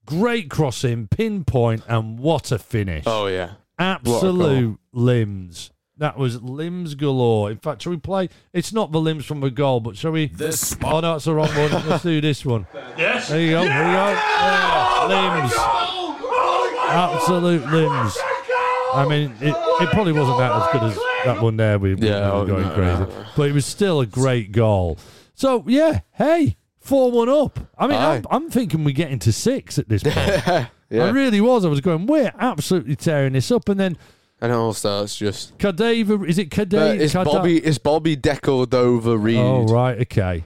Great 0.06 0.50
crossing, 0.50 1.08
pinpoint, 1.08 1.84
and 1.88 2.19
what 2.19 2.52
a 2.52 2.60
finish! 2.60 3.04
Oh 3.06 3.28
yeah. 3.28 3.54
Absolute 3.80 4.80
limbs. 4.94 5.72
That 6.01 6.17
was 6.17 6.41
limbs 6.41 6.96
galore. 6.96 7.51
In 7.51 7.58
fact, 7.58 7.84
shall 7.84 7.91
we 7.91 7.98
play? 7.98 8.29
It's 8.53 8.74
not 8.74 8.91
the 8.91 9.00
limbs 9.00 9.24
from 9.24 9.39
the 9.39 9.51
goal, 9.51 9.81
but 9.81 9.96
shall 9.96 10.10
we? 10.10 10.29
This 10.29 10.75
Oh 10.84 11.00
no, 11.00 11.17
it's 11.17 11.25
the 11.25 11.36
wrong 11.36 11.50
one. 11.50 11.88
Let's 11.88 12.01
do 12.01 12.20
this 12.20 12.43
one. 12.43 12.65
Yes. 12.98 13.29
There 13.29 13.39
you 13.39 13.51
go. 13.51 13.62
There 13.62 13.70
you 13.70 13.75
go. 13.75 14.10
Yeah, 14.10 15.38
limbs. 15.38 15.53
Absolute 16.89 17.67
limbs. 17.72 18.17
I 18.96 19.05
mean, 19.08 19.36
it, 19.41 19.55
it 19.55 19.89
probably 19.91 20.13
wasn't 20.13 20.39
that 20.39 20.51
as 20.51 20.72
good 20.72 20.84
as 20.86 21.00
that 21.25 21.39
one 21.39 21.55
there. 21.58 21.77
We, 21.77 21.93
we 21.93 22.08
Yeah, 22.08 22.31
were 22.31 22.36
oh, 22.36 22.46
going 22.48 22.63
no, 22.63 22.74
crazy, 22.74 23.00
no, 23.00 23.05
no. 23.05 23.25
but 23.38 23.50
it 23.50 23.53
was 23.53 23.67
still 23.67 24.01
a 24.01 24.08
great 24.08 24.51
goal. 24.51 24.98
So 25.36 25.63
yeah, 25.67 26.00
hey, 26.13 26.58
four 26.79 27.12
one 27.12 27.29
up. 27.29 27.60
I 27.77 27.86
mean, 27.86 27.98
I'm, 27.98 28.25
I'm 28.31 28.50
thinking 28.50 28.84
we 28.84 28.93
get 28.93 29.12
into 29.12 29.31
six 29.31 29.77
at 29.77 29.88
this 29.88 30.01
point. 30.01 30.17
I 30.48 30.70
really 30.89 31.41
was. 31.41 31.63
I 31.63 31.67
was 31.70 31.79
going, 31.79 32.08
we're 32.08 32.34
absolutely 32.39 32.96
tearing 32.96 33.34
this 33.34 33.51
up, 33.51 33.70
and 33.70 33.79
then 33.79 34.00
And 34.41 34.51
all 34.51 34.74
starts 34.74 35.15
just. 35.15 35.57
Cadaver. 35.60 36.25
Is 36.25 36.39
it 36.39 36.50
Cadaver? 36.50 37.01
it's 37.03 37.13
Bobby. 37.13 37.60
It's 37.60 37.77
Bobby 37.77 38.17
Decordova 38.17 39.21
Reid. 39.21 39.38
Oh 39.38 39.65
right, 39.65 40.00
okay. 40.01 40.45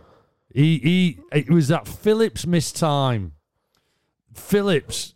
He 0.54 0.78
he. 0.80 1.20
It 1.32 1.50
was 1.50 1.70
that 1.70 1.88
Phillips 1.88 2.46
missed 2.46 2.76
time. 2.76 3.34
Phillips 4.34 5.14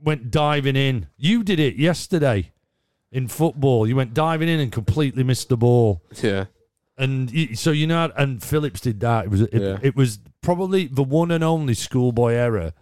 went 0.00 0.30
diving 0.30 0.76
in. 0.76 1.08
You 1.18 1.42
did 1.42 1.60
it 1.60 1.76
yesterday 1.76 2.52
in 3.12 3.28
football. 3.28 3.86
You 3.86 3.94
went 3.96 4.14
diving 4.14 4.48
in 4.48 4.58
and 4.60 4.72
completely 4.72 5.22
missed 5.22 5.48
the 5.50 5.56
ball. 5.56 6.02
Yeah. 6.22 6.46
And 6.98 7.30
you, 7.30 7.56
so 7.56 7.72
you 7.72 7.86
know, 7.86 8.10
and 8.16 8.42
Phillips 8.42 8.80
did 8.80 9.00
that. 9.00 9.26
It 9.26 9.30
was 9.30 9.40
it, 9.42 9.60
Yeah. 9.60 9.78
it 9.82 9.94
was 9.94 10.18
probably 10.40 10.86
the 10.86 11.02
one 11.02 11.30
and 11.30 11.44
only 11.44 11.74
schoolboy 11.74 12.32
error 12.32 12.72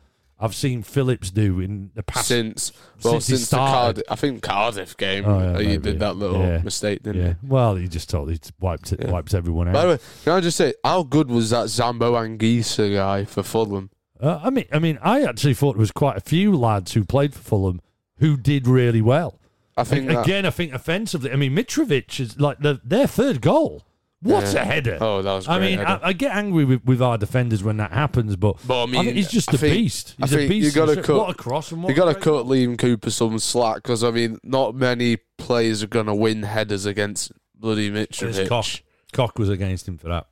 I've 0.44 0.54
seen 0.54 0.82
Phillips 0.82 1.30
do 1.30 1.58
in 1.58 1.90
the 1.94 2.02
past. 2.02 2.28
Since 2.28 2.72
well, 3.02 3.14
since 3.14 3.24
since, 3.26 3.50
the. 3.50 3.56
Cardiff, 3.56 4.04
I 4.10 4.14
think 4.16 4.42
Cardiff 4.42 4.94
game, 4.96 5.24
Oh, 5.24 5.58
yeah, 5.58 5.70
he 5.70 5.78
did 5.78 6.00
that 6.00 6.16
little 6.16 6.38
Yeah. 6.40 6.58
mistake, 6.58 7.02
didn't 7.02 7.22
yeah. 7.22 7.28
he? 7.40 7.46
Well, 7.46 7.76
he 7.76 7.88
just 7.88 8.10
totally 8.10 8.38
wiped 8.60 8.92
it, 8.92 9.00
Yeah. 9.00 9.10
wipes 9.10 9.32
everyone 9.32 9.68
out. 9.68 9.74
By 9.74 9.82
the 9.82 9.88
way, 9.88 9.98
can 10.22 10.32
I 10.34 10.40
just 10.40 10.58
say 10.58 10.74
how 10.84 11.02
good 11.02 11.30
was 11.30 11.48
that 11.50 11.66
Zambo 11.68 12.12
Anguissa 12.12 12.92
guy 12.94 13.24
for 13.24 13.42
Fulham? 13.42 13.88
Uh, 14.20 14.38
I 14.42 14.50
mean, 14.50 14.66
I 14.70 14.78
mean, 14.78 14.98
I 15.02 15.22
actually 15.22 15.54
thought 15.54 15.76
there 15.76 15.80
was 15.80 15.90
quite 15.92 16.18
a 16.18 16.20
few 16.20 16.54
lads 16.54 16.92
who 16.92 17.04
played 17.04 17.32
for 17.32 17.40
Fulham 17.40 17.80
who 18.18 18.36
did 18.36 18.66
really 18.68 19.00
well. 19.00 19.40
I 19.76 19.84
think 19.84 20.08
that, 20.08 20.24
Again, 20.24 20.44
I 20.46 20.50
think 20.50 20.72
offensively. 20.74 21.32
I 21.32 21.36
mean, 21.36 21.54
Mitrovic 21.56 22.20
is 22.20 22.38
like 22.38 22.58
the, 22.60 22.80
their 22.84 23.06
third 23.06 23.40
goal 23.40 23.82
What 24.25 24.43
Yeah. 24.54 24.62
a 24.62 24.64
header! 24.64 24.99
Oh, 25.00 25.23
that 25.23 25.33
was 25.35 25.49
I 25.49 25.59
mean. 25.59 25.78
I, 25.81 26.00
I 26.02 26.12
get 26.14 26.35
angry 26.35 26.64
with, 26.64 26.85
with 26.85 27.00
our 27.02 27.16
defenders 27.19 27.62
when 27.62 27.76
that 27.76 27.93
happens, 27.93 28.37
but, 28.37 28.57
But 28.66 28.83
I 28.83 28.87
mean, 28.87 29.04
think 29.04 29.16
he's 29.16 29.28
just 29.31 29.50
I 29.50 29.54
a 29.54 29.59
think- 29.59 29.75
beast. 29.75 30.16
I 30.21 30.26
He's 30.26 30.33
a 30.35 30.49
beast. 30.49 30.64
you 30.64 30.73
gotta 30.87 31.02
cut- 31.02 31.16
what 31.16 31.31
a 31.31 31.35
cross 31.35 31.71
and 31.73 31.83
what 31.83 31.90
You 31.90 31.95
got 31.95 32.12
to 32.12 32.19
cut 32.19 32.47
Liam 32.47 32.78
Cooper 32.78 33.11
some 33.11 33.38
slack 33.38 33.76
because 33.76 34.02
I 34.02 34.11
mean, 34.11 34.38
not 34.43 34.75
many 34.75 35.19
players 35.38 35.83
are 35.83 35.87
going 35.88 36.07
to 36.07 36.14
win 36.14 36.43
headers 36.43 36.87
against 36.87 37.33
bloody 37.54 37.90
Mitrovic. 37.90 38.49
Koch. 38.49 38.83
Koch 39.12 39.38
was 39.38 39.49
against 39.50 39.87
him 39.87 39.99
for 39.99 40.09
that. 40.09 40.26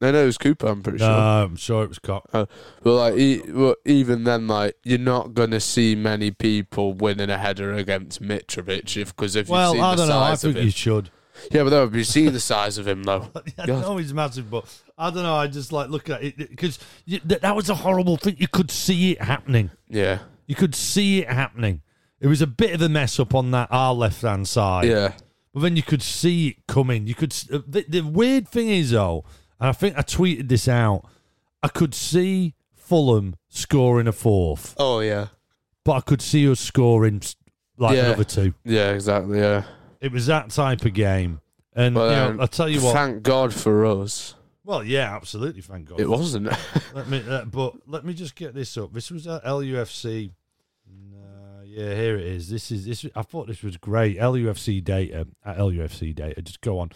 No, 0.00 0.12
no, 0.12 0.22
it 0.22 0.26
was 0.26 0.36
Cooper. 0.38 0.66
I'm 0.68 0.82
pretty 0.82 0.98
No, 0.98 1.06
sure. 1.06 1.14
I'm 1.14 1.56
sure 1.56 1.82
it 1.82 1.88
was 1.88 1.98
Koch. 1.98 2.22
Uh, 2.32 2.44
but 2.82 2.94
like, 2.94 3.14
e- 3.18 3.42
well, 3.48 3.74
even 3.86 4.24
then, 4.24 4.46
like, 4.46 4.76
you're 4.84 4.98
not 4.98 5.32
going 5.34 5.50
to 5.52 5.58
see 5.60 5.94
many 5.96 6.30
people 6.30 6.92
winning 6.92 7.30
a 7.30 7.38
header 7.38 7.72
against 7.72 8.22
Mitrovic 8.22 8.96
if 8.96 9.16
because 9.16 9.34
if 9.34 9.46
you've 9.46 9.52
Well, 9.52 9.72
seen 9.72 9.80
I 9.82 9.94
don't 9.96 10.08
know. 10.08 10.20
I 10.20 10.36
think 10.36 10.56
him, 10.58 10.64
you 10.64 10.70
should. 10.70 11.10
Yeah, 11.50 11.62
but 11.62 11.70
no, 11.70 11.80
have 11.80 11.94
you 11.94 12.04
seen 12.04 12.32
the 12.32 12.40
size 12.40 12.78
of 12.78 12.86
him 12.88 13.02
though? 13.04 13.30
I 13.58 13.66
God. 13.66 13.82
know 13.82 13.96
he's 13.96 14.12
massive, 14.14 14.50
but 14.50 14.64
I 14.98 15.10
don't 15.10 15.22
know. 15.22 15.34
I 15.34 15.46
just 15.46 15.72
like 15.72 15.88
look 15.90 16.08
at 16.10 16.22
it 16.22 16.36
because 16.36 16.78
that, 17.24 17.42
that 17.42 17.54
was 17.56 17.70
a 17.70 17.74
horrible 17.74 18.16
thing. 18.16 18.36
You 18.38 18.48
could 18.48 18.70
see 18.70 19.12
it 19.12 19.22
happening. 19.22 19.70
Yeah, 19.88 20.20
You 20.46 20.54
could 20.54 20.74
see 20.74 21.20
it 21.20 21.28
happening. 21.28 21.82
It 22.20 22.26
was 22.28 22.40
a 22.42 22.46
bit 22.46 22.72
of 22.74 22.80
a 22.82 22.88
mess 22.88 23.20
up 23.20 23.34
on 23.34 23.50
that 23.50 23.68
our 23.70 23.92
left 23.94 24.22
hand 24.22 24.48
side. 24.48 24.86
yeah, 24.86 25.12
But 25.52 25.60
then 25.60 25.76
you 25.76 25.82
could 25.82 26.02
see 26.02 26.48
it 26.48 26.66
coming. 26.66 27.06
You 27.06 27.14
could. 27.14 27.34
uh, 27.52 27.58
The, 27.66 27.84
the 27.88 28.00
weird 28.00 28.48
thing 28.48 28.68
is 28.70 28.90
though, 28.92 29.24
and 29.60 29.68
I 29.68 29.72
think 29.72 29.96
I 29.98 30.02
tweeted 30.02 30.48
this 30.48 30.66
out. 30.68 31.04
I 31.62 31.68
could 31.68 31.94
see 31.94 32.54
Fulham 32.74 33.36
scoring 33.48 34.06
a 34.06 34.12
fourth, 34.12 34.74
oh 34.78 35.00
yeah, 35.00 35.26
but 35.84 35.92
I 35.92 36.00
could 36.00 36.22
see 36.22 36.48
us 36.50 36.60
scoring 36.60 37.20
like 37.76 37.96
Yeah. 37.96 38.06
another 38.06 38.24
two. 38.24 38.54
yeah, 38.64 38.92
exactly, 38.92 39.38
yeah. 39.40 39.64
It 40.00 40.12
was 40.12 40.26
that 40.26 40.50
type 40.50 40.84
of 40.84 40.94
game. 40.94 41.40
And 41.74 41.94
But 41.94 42.10
you 42.10 42.16
know, 42.16 42.28
um, 42.30 42.40
I 42.40 42.46
tell 42.46 42.68
you 42.68 42.80
what. 42.82 42.94
thank 42.94 43.22
God 43.22 43.52
for 43.52 43.84
us, 43.84 44.34
well, 44.66 44.82
yeah, 44.82 45.14
absolutely. 45.14 45.62
Thank 45.62 45.88
God. 45.88 46.00
it 46.00 46.08
wasn't. 46.08 46.48
Let 46.94 47.08
me, 47.08 47.22
uh, 47.28 47.44
but 47.44 47.74
let 47.86 48.04
me 48.04 48.14
just 48.14 48.34
get 48.34 48.52
this 48.52 48.76
up. 48.76 48.92
This 48.92 49.12
was 49.12 49.24
at 49.28 49.44
LUFC. 49.44 50.32
No, 51.12 51.62
yeah, 51.64 51.94
here 51.94 52.16
it 52.16 52.26
is. 52.26 52.50
This 52.50 52.72
is 52.72 52.84
this. 52.84 53.06
I 53.14 53.22
thought 53.22 53.46
this 53.46 53.62
was 53.62 53.76
great. 53.76 54.18
LUFC 54.18 54.82
data 54.82 55.28
at 55.44 55.58
LUFC 55.58 56.12
data. 56.12 56.42
Just 56.42 56.62
go 56.62 56.80
on, 56.80 56.90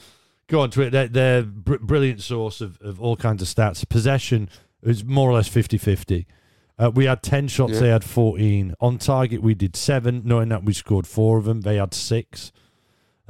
go 0.48 0.62
on 0.62 0.70
to 0.70 0.82
it. 0.82 0.90
They're, 0.90 1.06
they're 1.06 1.42
br- 1.44 1.76
brilliant 1.76 2.22
source 2.22 2.60
of, 2.60 2.76
of 2.80 3.00
all 3.00 3.14
kinds 3.14 3.40
of 3.40 3.46
stats. 3.46 3.88
Possession 3.88 4.48
is 4.82 5.04
more 5.04 5.30
or 5.30 5.34
less 5.34 5.48
50-50. 5.48 6.26
Uh, 6.76 6.90
we 6.92 7.04
had 7.04 7.22
ten 7.22 7.46
shots. 7.46 7.74
Yeah. 7.74 7.80
They 7.80 7.88
had 7.90 8.02
fourteen 8.02 8.74
on 8.80 8.98
target. 8.98 9.42
We 9.42 9.54
did 9.54 9.76
seven, 9.76 10.22
knowing 10.24 10.48
that 10.48 10.64
we 10.64 10.72
scored 10.72 11.06
four 11.06 11.38
of 11.38 11.44
them. 11.44 11.60
They 11.60 11.76
had 11.76 11.94
six. 11.94 12.50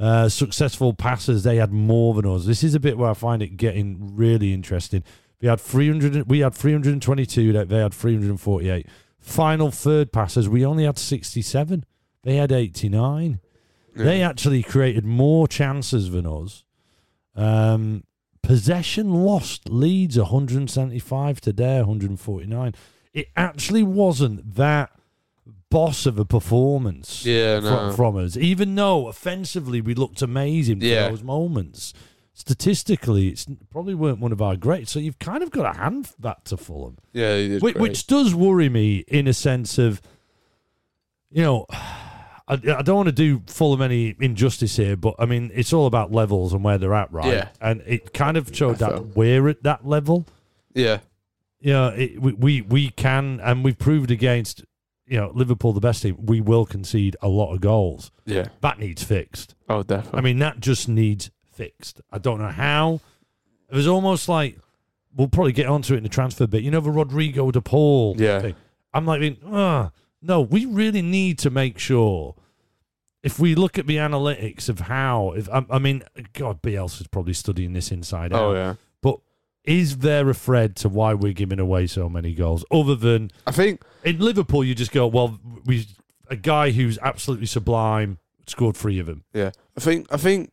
Uh, 0.01 0.27
successful 0.27 0.93
passes, 0.95 1.43
they 1.43 1.57
had 1.57 1.71
more 1.71 2.15
than 2.15 2.25
us. 2.25 2.45
This 2.45 2.63
is 2.63 2.73
a 2.73 2.79
bit 2.79 2.97
where 2.97 3.11
I 3.11 3.13
find 3.13 3.43
it 3.43 3.55
getting 3.55 4.15
really 4.15 4.51
interesting. 4.51 5.03
We 5.39 5.47
had 5.47 5.61
300, 5.61 6.27
we 6.27 6.39
had 6.39 6.55
322, 6.55 7.53
they- 7.53 7.65
they 7.65 7.77
had 7.77 7.93
348. 7.93 8.87
Final 9.19 9.69
third 9.69 10.11
passes, 10.11 10.49
we 10.49 10.65
only 10.65 10.85
had 10.85 10.97
67. 10.97 11.85
They 12.23 12.37
had 12.37 12.51
89. 12.51 13.39
They 13.95 14.23
actually 14.23 14.63
created 14.63 15.05
more 15.05 15.47
chances 15.47 16.09
than 16.09 16.25
us. 16.25 16.63
Um, 17.35 18.03
possession 18.41 19.11
lost 19.13 19.69
leads 19.69 20.17
175 20.17 21.39
to 21.41 21.53
their 21.53 21.81
149. 21.81 22.73
It 23.13 23.27
actually 23.35 23.83
wasn't 23.83 24.55
that 24.55 24.89
boss 25.71 26.05
of 26.05 26.19
a 26.19 26.25
performance 26.25 27.25
Yeah, 27.25 27.59
no. 27.59 27.91
from, 27.93 28.17
us, 28.17 28.37
even 28.37 28.75
though 28.75 29.07
offensively 29.07 29.81
we 29.81 29.95
looked 29.95 30.21
amazing 30.21 30.79
for 30.81 30.85
Yeah. 30.85 31.09
those 31.09 31.23
moments. 31.23 31.93
Statistically, 32.33 33.29
it's 33.29 33.45
probably 33.71 33.93
weren't 33.95 34.19
one 34.19 34.31
of 34.31 34.41
our 34.41 34.55
greats. 34.55 34.91
So 34.91 34.99
you've 34.99 35.19
kind 35.19 35.41
of 35.43 35.49
got 35.51 35.71
to 35.73 35.79
hand 35.79 36.11
that 36.19 36.45
to 36.45 36.57
Fulham, 36.57 36.97
yeah, 37.13 37.35
he 37.37 37.47
did 37.47 37.61
which, 37.63 37.73
great. 37.75 37.81
which 37.81 38.07
does 38.07 38.35
worry 38.35 38.69
me 38.69 39.03
in 39.07 39.27
a 39.27 39.33
sense 39.33 39.77
of, 39.77 40.01
you 41.31 41.43
know, 41.43 41.65
I, 41.71 42.53
I 42.53 42.81
don't 42.81 42.95
want 42.95 43.07
to 43.07 43.11
do 43.13 43.41
Fulham 43.47 43.81
any 43.81 44.15
injustice 44.19 44.75
here, 44.75 44.95
but 44.97 45.15
I 45.19 45.25
mean 45.25 45.51
it's 45.53 45.71
all 45.73 45.85
about 45.87 46.11
levels 46.11 46.53
and 46.53 46.63
where 46.63 46.77
they're 46.77 46.93
at, 46.93 47.11
right? 47.11 47.27
Yeah. 47.33 47.47
And 47.61 47.81
it 47.85 48.13
kind 48.13 48.37
of 48.37 48.55
showed 48.55 48.77
that 48.77 48.91
felt- 48.91 49.15
we're 49.15 49.47
at 49.49 49.63
that 49.63 49.87
level 49.87 50.25
yeah, 50.73 50.99
you 51.59 51.73
know, 51.73 51.89
it, 51.89 52.19
we, 52.21 52.31
we 52.33 52.61
we 52.61 52.89
can, 52.91 53.39
and 53.41 53.63
we've 53.63 53.77
proved 53.77 54.09
against, 54.09 54.63
you 55.05 55.17
know, 55.19 55.31
Liverpool, 55.33 55.73
the 55.73 55.79
best 55.81 56.03
team, 56.03 56.17
we 56.25 56.39
will 56.41 56.65
concede 56.65 57.15
a 57.21 57.27
lot 57.27 57.53
of 57.53 57.61
goals. 57.61 58.11
yeah. 58.25 58.47
That 58.61 58.79
needs 58.79 59.03
fixed. 59.03 59.55
Oh, 59.67 59.83
definitely. 59.83 60.17
I 60.19 60.21
mean, 60.21 60.39
that 60.39 60.59
just 60.59 60.87
needs 60.87 61.31
fixed. 61.51 62.01
I 62.11 62.17
don't 62.17 62.39
know 62.39 62.47
how. 62.49 63.01
It 63.69 63.75
was 63.75 63.87
almost 63.87 64.29
like 64.29 64.57
we'll 65.15 65.27
probably 65.27 65.51
get 65.53 65.67
onto 65.67 65.93
it 65.93 65.97
in 65.97 66.03
the 66.03 66.09
transfer 66.09 66.47
bit. 66.47 66.63
You 66.63 66.71
know, 66.71 66.79
the 66.79 66.91
Rodrigo 66.91 67.51
de 67.51 67.61
Paul. 67.61 68.15
Yeah. 68.17 68.39
thing. 68.41 68.55
I'm 68.93 69.05
like, 69.05 69.37
ah, 69.45 69.91
no, 70.21 70.41
we 70.41 70.65
really 70.65 71.01
need 71.01 71.39
to 71.39 71.49
make 71.49 71.77
sure. 71.79 72.35
If 73.23 73.37
we 73.39 73.53
look 73.53 73.77
at 73.77 73.85
the 73.85 73.97
analytics 73.97 74.67
of 74.67 74.79
how, 74.79 75.33
if 75.33 75.47
I, 75.49 75.63
I 75.69 75.77
mean, 75.77 76.03
God, 76.33 76.61
Bielsa's 76.61 77.07
probably 77.07 77.33
studying 77.33 77.73
this 77.73 77.91
inside 77.91 78.33
out. 78.33 78.41
oh 78.41 78.53
yeah. 78.53 78.75
Is 79.63 79.99
there 79.99 80.27
a 80.29 80.33
thread 80.33 80.75
to 80.77 80.89
why 80.89 81.13
we're 81.13 81.33
giving 81.33 81.59
away 81.59 81.85
so 81.87 82.09
many 82.09 82.33
goals? 82.33 82.65
Other 82.71 82.95
than 82.95 83.31
I 83.45 83.51
think 83.51 83.81
in 84.03 84.17
Liverpool, 84.19 84.63
you 84.63 84.73
just 84.73 84.91
go, 84.91 85.05
well, 85.07 85.39
we 85.65 85.85
a 86.29 86.35
guy 86.35 86.71
who's 86.71 86.97
absolutely 87.01 87.45
sublime 87.45 88.17
scored 88.47 88.75
three 88.75 88.97
of 88.99 89.05
them. 89.05 89.23
Yeah, 89.33 89.51
I 89.77 89.79
think 89.81 90.07
I 90.11 90.17
think 90.17 90.51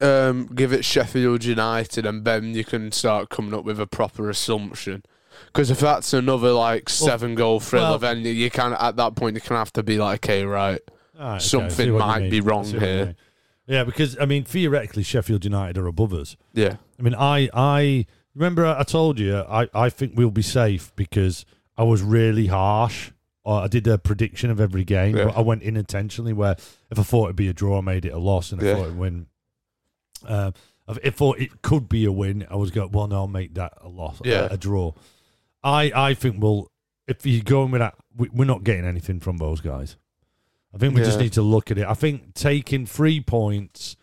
um, 0.00 0.46
give 0.54 0.72
it 0.72 0.84
Sheffield 0.84 1.44
United, 1.44 2.06
and 2.06 2.24
then 2.24 2.54
you 2.54 2.64
can 2.64 2.92
start 2.92 3.28
coming 3.28 3.54
up 3.54 3.64
with 3.64 3.80
a 3.80 3.86
proper 3.86 4.30
assumption. 4.30 5.02
Because 5.46 5.70
if 5.70 5.80
that's 5.80 6.12
another 6.12 6.52
like 6.52 6.88
seven 6.88 7.34
goal 7.34 7.58
thriller, 7.60 7.90
well- 7.90 7.98
then 7.98 8.20
you 8.20 8.50
can 8.50 8.72
at 8.74 8.96
that 8.96 9.16
point 9.16 9.34
you 9.34 9.40
can 9.40 9.56
have 9.56 9.72
to 9.74 9.82
be 9.82 9.98
like, 9.98 10.24
okay, 10.24 10.44
right, 10.44 10.80
right, 11.18 11.34
okay, 11.36 11.38
Something 11.44 11.86
you 11.88 11.98
might 11.98 12.30
be 12.30 12.40
wrong 12.40 12.64
see 12.64 12.74
what 12.76 12.82
you 12.82 12.86
here. 12.88 13.16
Yeah, 13.66 13.84
because 13.84 14.18
I 14.20 14.26
mean, 14.26 14.44
theoretically, 14.44 15.02
Sheffield 15.04 15.44
United 15.44 15.78
are 15.78 15.86
above 15.86 16.12
us. 16.12 16.36
yeah, 16.52 16.76
I 17.02 17.04
mean, 17.04 17.14
I 17.16 17.48
I 17.52 18.06
remember 18.34 18.64
I 18.64 18.84
told 18.84 19.18
you 19.18 19.36
I 19.38 19.68
I 19.74 19.90
think 19.90 20.12
we'll 20.16 20.30
be 20.30 20.42
safe 20.42 20.92
because 20.94 21.44
I 21.76 21.82
was 21.82 22.00
really 22.02 22.46
harsh. 22.46 23.10
I 23.44 23.66
did 23.66 23.88
a 23.88 23.98
prediction 23.98 24.50
of 24.52 24.60
every 24.60 24.84
game, 24.84 25.16
Yeah. 25.16 25.24
but 25.24 25.36
I 25.36 25.40
went 25.40 25.62
in 25.64 25.76
intentionally 25.76 26.32
where 26.32 26.54
if 26.92 26.98
I 26.98 27.02
thought 27.02 27.24
it'd 27.24 27.36
be 27.36 27.48
a 27.48 27.52
draw, 27.52 27.78
I 27.78 27.80
made 27.80 28.04
it 28.04 28.12
a 28.12 28.18
loss, 28.18 28.52
and 28.52 28.62
I 28.62 28.64
Yeah. 28.66 28.74
thought 28.76 28.84
it'd 28.84 28.98
win. 28.98 29.26
Uh, 30.24 30.52
if 30.88 30.98
I 31.06 31.10
thought 31.10 31.40
it 31.40 31.60
could 31.62 31.88
be 31.88 32.04
a 32.04 32.12
win, 32.12 32.46
I 32.48 32.54
was 32.54 32.70
going, 32.70 32.92
well, 32.92 33.08
no, 33.08 33.16
I'll 33.16 33.26
make 33.26 33.54
that 33.54 33.72
a 33.80 33.88
loss, 33.88 34.20
a- 34.24 34.28
Yeah. 34.28 34.48
a, 34.48 34.56
draw. 34.56 34.92
I 35.64 35.90
I 35.94 36.14
think 36.14 36.40
we'll 36.40 36.70
if 37.08 37.26
you're 37.26 37.42
going 37.42 37.72
with 37.72 37.80
that, 37.80 37.96
we, 38.16 38.28
we're 38.28 38.44
not 38.44 38.62
getting 38.62 38.84
anything 38.84 39.18
from 39.18 39.38
those 39.38 39.60
guys. 39.60 39.96
I 40.72 40.78
think 40.78 40.94
we 40.94 41.02
just 41.02 41.18
need 41.18 41.32
to 41.32 41.42
look 41.42 41.72
at 41.72 41.78
it. 41.78 41.86
I 41.86 41.94
think 41.94 42.34
taking 42.34 42.86
three 42.86 43.20
points 43.20 43.96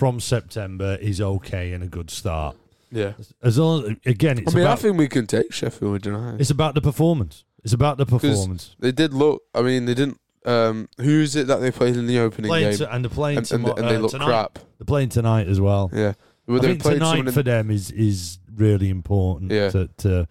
from 0.00 0.18
September 0.18 0.96
is 1.00 1.20
okay 1.20 1.72
and 1.74 1.84
a 1.84 1.86
good 1.86 2.10
start. 2.10 2.56
yeah. 2.90 3.12
As 3.42 3.58
long 3.58 3.84
as, 3.84 3.96
again, 4.06 4.38
it's 4.38 4.54
I 4.54 4.56
mean, 4.56 4.64
about 4.64 4.78
I 4.78 4.80
think 4.82 4.96
we 4.96 5.08
can 5.08 5.26
take 5.26 5.52
Sheffield 5.52 6.06
United. 6.06 6.40
it's 6.40 6.48
about 6.50 6.74
the 6.74 6.80
performance. 6.80 7.44
It's 7.62 7.74
about 7.74 7.98
the 7.98 8.06
performance. 8.06 8.74
They 8.78 8.92
did 8.92 9.12
look. 9.12 9.42
I 9.54 9.60
mean, 9.60 9.84
they 9.84 9.92
didn't. 9.94 10.18
Um, 10.46 10.88
who 10.96 11.20
is 11.20 11.36
it 11.36 11.48
that 11.48 11.60
they 11.60 11.70
played 11.70 11.96
in 11.96 12.06
the 12.06 12.18
opening 12.18 12.48
Playing 12.48 12.70
game? 12.70 12.78
to, 12.78 12.94
and 12.94 13.04
they're 13.04 13.10
playing 13.10 13.36
and, 13.38 13.52
and, 13.52 13.62
tomo- 13.66 13.74
and 13.76 13.88
they 13.90 13.96
uh, 13.96 13.98
look 13.98 14.10
tonight. 14.12 14.24
crap. 14.26 14.58
They're 14.78 14.86
playing 14.86 15.10
tonight 15.10 15.48
as 15.48 15.60
well. 15.60 15.90
Yeah, 15.92 16.14
Well, 16.46 16.58
I 16.58 16.62
think 16.62 16.82
tonight 16.82 17.18
in- 17.18 17.30
for 17.32 17.42
them 17.42 17.70
is 17.70 17.90
is 17.90 18.38
really 18.56 18.88
important 18.88 19.52
Yeah. 19.52 19.68
to, 19.68 19.88
to 19.98 20.26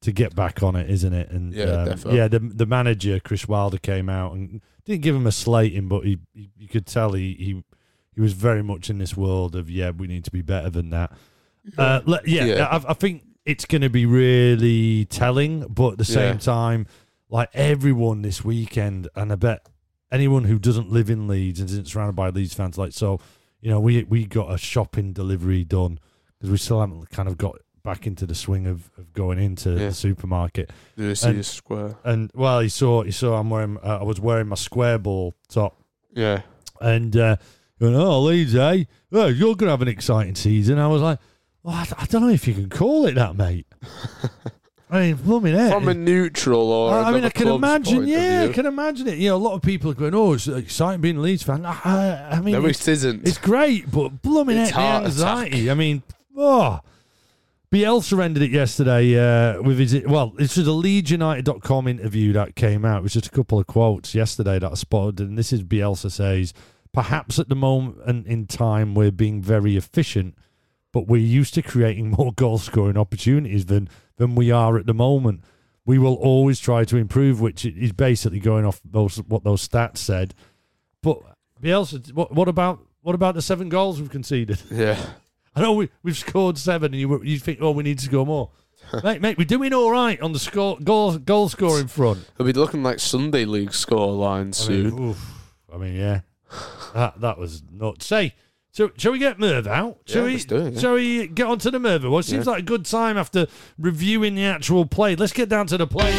to 0.00 0.10
get 0.12 0.34
back 0.34 0.62
on 0.62 0.74
it, 0.74 0.88
isn't 0.88 1.12
it? 1.12 1.30
And 1.30 1.52
Yeah, 1.52 1.64
um, 2.04 2.14
yeah, 2.16 2.28
the 2.28 2.38
the 2.38 2.64
manager 2.64 3.20
Chris 3.20 3.46
Wilder 3.46 3.76
came 3.76 4.08
out 4.08 4.32
and 4.32 4.62
didn't 4.86 5.02
give 5.02 5.14
him 5.14 5.26
a 5.26 5.32
slating, 5.32 5.86
but 5.88 6.00
he, 6.06 6.18
he 6.34 6.48
you 6.56 6.68
could 6.68 6.86
tell 6.86 7.12
he, 7.12 7.34
he 7.34 7.62
he 8.14 8.20
was 8.20 8.32
very 8.32 8.62
much 8.62 8.90
in 8.90 8.98
this 8.98 9.16
world 9.16 9.54
of 9.56 9.70
yeah, 9.70 9.90
we 9.90 10.06
need 10.06 10.24
to 10.24 10.30
be 10.30 10.42
better 10.42 10.70
than 10.70 10.90
that. 10.90 11.12
Uh, 11.78 12.00
le- 12.04 12.20
yeah, 12.26 12.44
Yeah. 12.44 12.66
I, 12.66 12.90
I 12.90 12.94
think 12.94 13.22
it's 13.44 13.64
going 13.64 13.82
to 13.82 13.90
be 13.90 14.06
really 14.06 15.04
telling, 15.06 15.60
but 15.68 15.92
at 15.92 15.98
the 15.98 16.04
same 16.04 16.34
Yeah. 16.34 16.40
time, 16.40 16.86
like 17.28 17.48
everyone 17.54 18.22
this 18.22 18.44
weekend, 18.44 19.08
and 19.16 19.32
I 19.32 19.36
bet 19.36 19.66
anyone 20.10 20.44
who 20.44 20.58
doesn't 20.58 20.90
live 20.90 21.08
in 21.10 21.26
Leeds 21.28 21.60
and 21.60 21.68
isn't 21.70 21.88
surrounded 21.88 22.14
by 22.16 22.28
Leeds 22.30 22.54
fans, 22.54 22.76
like 22.78 22.92
so, 22.92 23.20
you 23.60 23.70
know, 23.70 23.80
we 23.80 24.02
we 24.04 24.26
got 24.26 24.52
a 24.52 24.58
shopping 24.58 25.12
delivery 25.12 25.64
done 25.64 25.98
because 26.38 26.50
we 26.50 26.56
still 26.58 26.80
haven't 26.80 27.10
kind 27.10 27.28
of 27.28 27.38
got 27.38 27.56
back 27.84 28.06
into 28.06 28.26
the 28.26 28.34
swing 28.34 28.66
of, 28.66 28.90
of 28.96 29.12
going 29.12 29.38
into 29.40 29.70
Yeah. 29.70 29.88
the 29.88 29.94
supermarket. 29.94 30.70
Did 30.96 31.04
you 31.06 31.14
see 31.14 31.28
and- 31.30 31.38
a 31.40 31.42
square? 31.44 31.96
And 32.04 32.30
well, 32.34 32.60
he 32.60 32.68
saw 32.68 33.02
he 33.02 33.10
saw 33.12 33.38
I'm 33.38 33.50
wearing 33.50 33.78
uh, 33.82 33.98
I 34.00 34.04
was 34.04 34.20
wearing 34.20 34.48
my 34.48 34.56
square 34.56 34.98
ball 34.98 35.34
top, 35.48 35.80
Yeah, 36.12 36.42
and 36.80 37.16
uh, 37.16 37.36
went, 37.84 37.96
oh 37.96 38.20
Leeds, 38.20 38.54
eh? 38.54 38.84
Oh, 39.12 39.26
you're 39.26 39.54
gonna 39.54 39.70
have 39.72 39.82
an 39.82 39.88
exciting 39.88 40.34
season. 40.34 40.78
I 40.78 40.86
was 40.88 41.02
like, 41.02 41.18
well, 41.62 41.74
I, 41.74 41.86
I 41.98 42.04
don't 42.06 42.22
know 42.22 42.28
if 42.28 42.46
you 42.48 42.54
can 42.54 42.68
call 42.68 43.06
it 43.06 43.14
that, 43.14 43.36
mate. 43.36 43.66
I 44.90 45.00
mean, 45.00 45.14
blooming 45.16 45.54
heck. 45.54 45.72
From 45.72 45.88
a 45.88 45.94
neutral 45.94 46.70
or 46.70 46.92
I 46.92 47.10
mean, 47.12 47.24
I 47.24 47.30
can 47.30 47.48
imagine. 47.48 48.06
Yeah, 48.06 48.42
I 48.42 48.50
I 48.50 48.52
can 48.52 48.66
imagine 48.66 49.08
it. 49.08 49.16
You 49.16 49.30
know, 49.30 49.36
a 49.36 49.38
lot 49.38 49.54
of 49.54 49.62
people 49.62 49.90
are 49.90 49.94
going, 49.94 50.14
"Oh, 50.14 50.34
it's 50.34 50.46
exciting 50.48 51.00
being 51.00 51.16
a 51.16 51.20
Leeds 51.20 51.42
fan." 51.42 51.64
I, 51.64 52.36
I 52.36 52.40
mean, 52.40 52.52
No, 52.52 52.66
it's, 52.66 52.86
it 52.86 52.92
isn't. 52.92 53.26
it's 53.26 53.38
great, 53.38 53.90
but 53.90 54.20
blooming 54.20 54.58
It's 54.58 54.70
heck, 54.70 55.00
the 55.02 55.06
anxiety. 55.06 55.70
I 55.70 55.74
mean, 55.74 56.02
oh. 56.36 56.80
Bielsa 57.72 58.22
ended 58.22 58.42
it 58.42 58.50
yesterday 58.50 59.16
uh, 59.18 59.62
with 59.62 59.78
his 59.78 60.02
well. 60.06 60.34
This 60.36 60.58
was 60.58 60.68
a 60.68 60.72
LeedsUnited.com 60.72 61.88
interview 61.88 62.34
that 62.34 62.54
came 62.54 62.84
out. 62.84 62.98
It 62.98 63.02
was 63.04 63.14
just 63.14 63.28
a 63.28 63.30
couple 63.30 63.58
of 63.58 63.66
quotes 63.66 64.14
yesterday 64.14 64.58
that 64.58 64.72
I 64.72 64.74
spotted, 64.74 65.20
and 65.20 65.38
this 65.38 65.54
is 65.54 65.62
Bielsa 65.62 66.10
says, 66.10 66.52
"Perhaps 66.92 67.38
at 67.38 67.48
the 67.48 67.54
moment 67.54 67.98
and 68.06 68.26
in 68.26 68.46
time 68.46 68.94
we're 68.94 69.10
being 69.10 69.40
very 69.42 69.76
efficient, 69.76 70.34
but 70.92 71.06
we're 71.06 71.20
used 71.20 71.54
to 71.54 71.62
creating 71.62 72.10
more 72.18 72.32
goal 72.32 72.58
scoring 72.58 72.96
opportunities 72.96 73.66
than 73.66 73.88
than 74.16 74.34
we 74.34 74.50
are 74.50 74.78
at 74.78 74.86
the 74.86 74.94
moment. 74.94 75.42
We 75.84 75.98
will 75.98 76.14
always 76.14 76.60
try 76.60 76.84
to 76.84 76.96
improve, 76.96 77.40
which 77.40 77.64
is 77.64 77.92
basically 77.92 78.38
going 78.38 78.64
off 78.64 78.80
those 78.84 79.16
what 79.16 79.42
those 79.44 79.66
stats 79.66 79.98
said. 79.98 80.34
But 81.02 81.18
Bielsa, 81.60 82.12
what, 82.12 82.32
what 82.32 82.48
about 82.48 82.80
what 83.00 83.14
about 83.14 83.34
the 83.34 83.42
seven 83.42 83.68
goals 83.68 84.00
we've 84.00 84.10
conceded? 84.10 84.60
yeah. 84.70 84.98
I 85.54 85.60
know 85.60 85.72
we, 85.74 85.90
we've 86.02 86.16
scored 86.16 86.56
seven, 86.56 86.92
and 86.92 87.00
you 87.00 87.22
you 87.22 87.38
think, 87.38 87.58
oh, 87.60 87.72
we 87.72 87.82
need 87.82 87.98
to 87.98 88.04
score 88.06 88.24
more. 88.24 88.50
mate, 89.04 89.20
mate, 89.20 89.38
we're 89.38 89.44
doing 89.44 89.72
all 89.72 89.90
right 89.90 90.20
on 90.20 90.32
the 90.32 90.38
score 90.38 90.78
goal 90.82 91.18
goal 91.18 91.48
scoring 91.48 91.88
front. 91.88 92.20
It'll 92.34 92.46
be 92.46 92.52
looking 92.52 92.82
like 92.82 93.00
Sunday 93.00 93.44
League 93.44 93.74
score 93.74 94.12
line 94.12 94.48
I 94.48 94.52
soon. 94.52 94.90
mean, 94.94 95.08
oof. 95.10 95.34
I 95.72 95.76
mean, 95.78 95.94
yeah, 95.94 96.20
that 96.94 97.20
that 97.20 97.38
was 97.38 97.62
nuts. 97.72 98.06
Say, 98.06 98.34
so 98.70 98.90
shall 98.96 99.12
we 99.12 99.18
get 99.18 99.38
Merv 99.38 99.66
out? 99.66 99.98
Shall 100.06 100.28
Yeah, 100.28 100.34
we? 100.36 100.42
do 100.44 100.56
it, 100.56 100.74
yeah. 100.74 100.80
Shall 100.80 100.94
we 100.94 101.26
get 101.26 101.46
on 101.46 101.58
to 101.60 101.70
the 101.70 101.78
Merv? 101.78 102.04
Well, 102.04 102.18
it 102.18 102.24
seems 102.24 102.46
Yeah. 102.46 102.52
like 102.52 102.62
a 102.62 102.66
good 102.66 102.84
time 102.86 103.16
after 103.18 103.46
reviewing 103.78 104.34
the 104.34 104.44
actual 104.44 104.86
play. 104.86 105.14
Let's 105.16 105.32
get 105.32 105.48
down 105.48 105.66
to 105.68 105.76
the 105.78 105.86
play. 105.86 106.12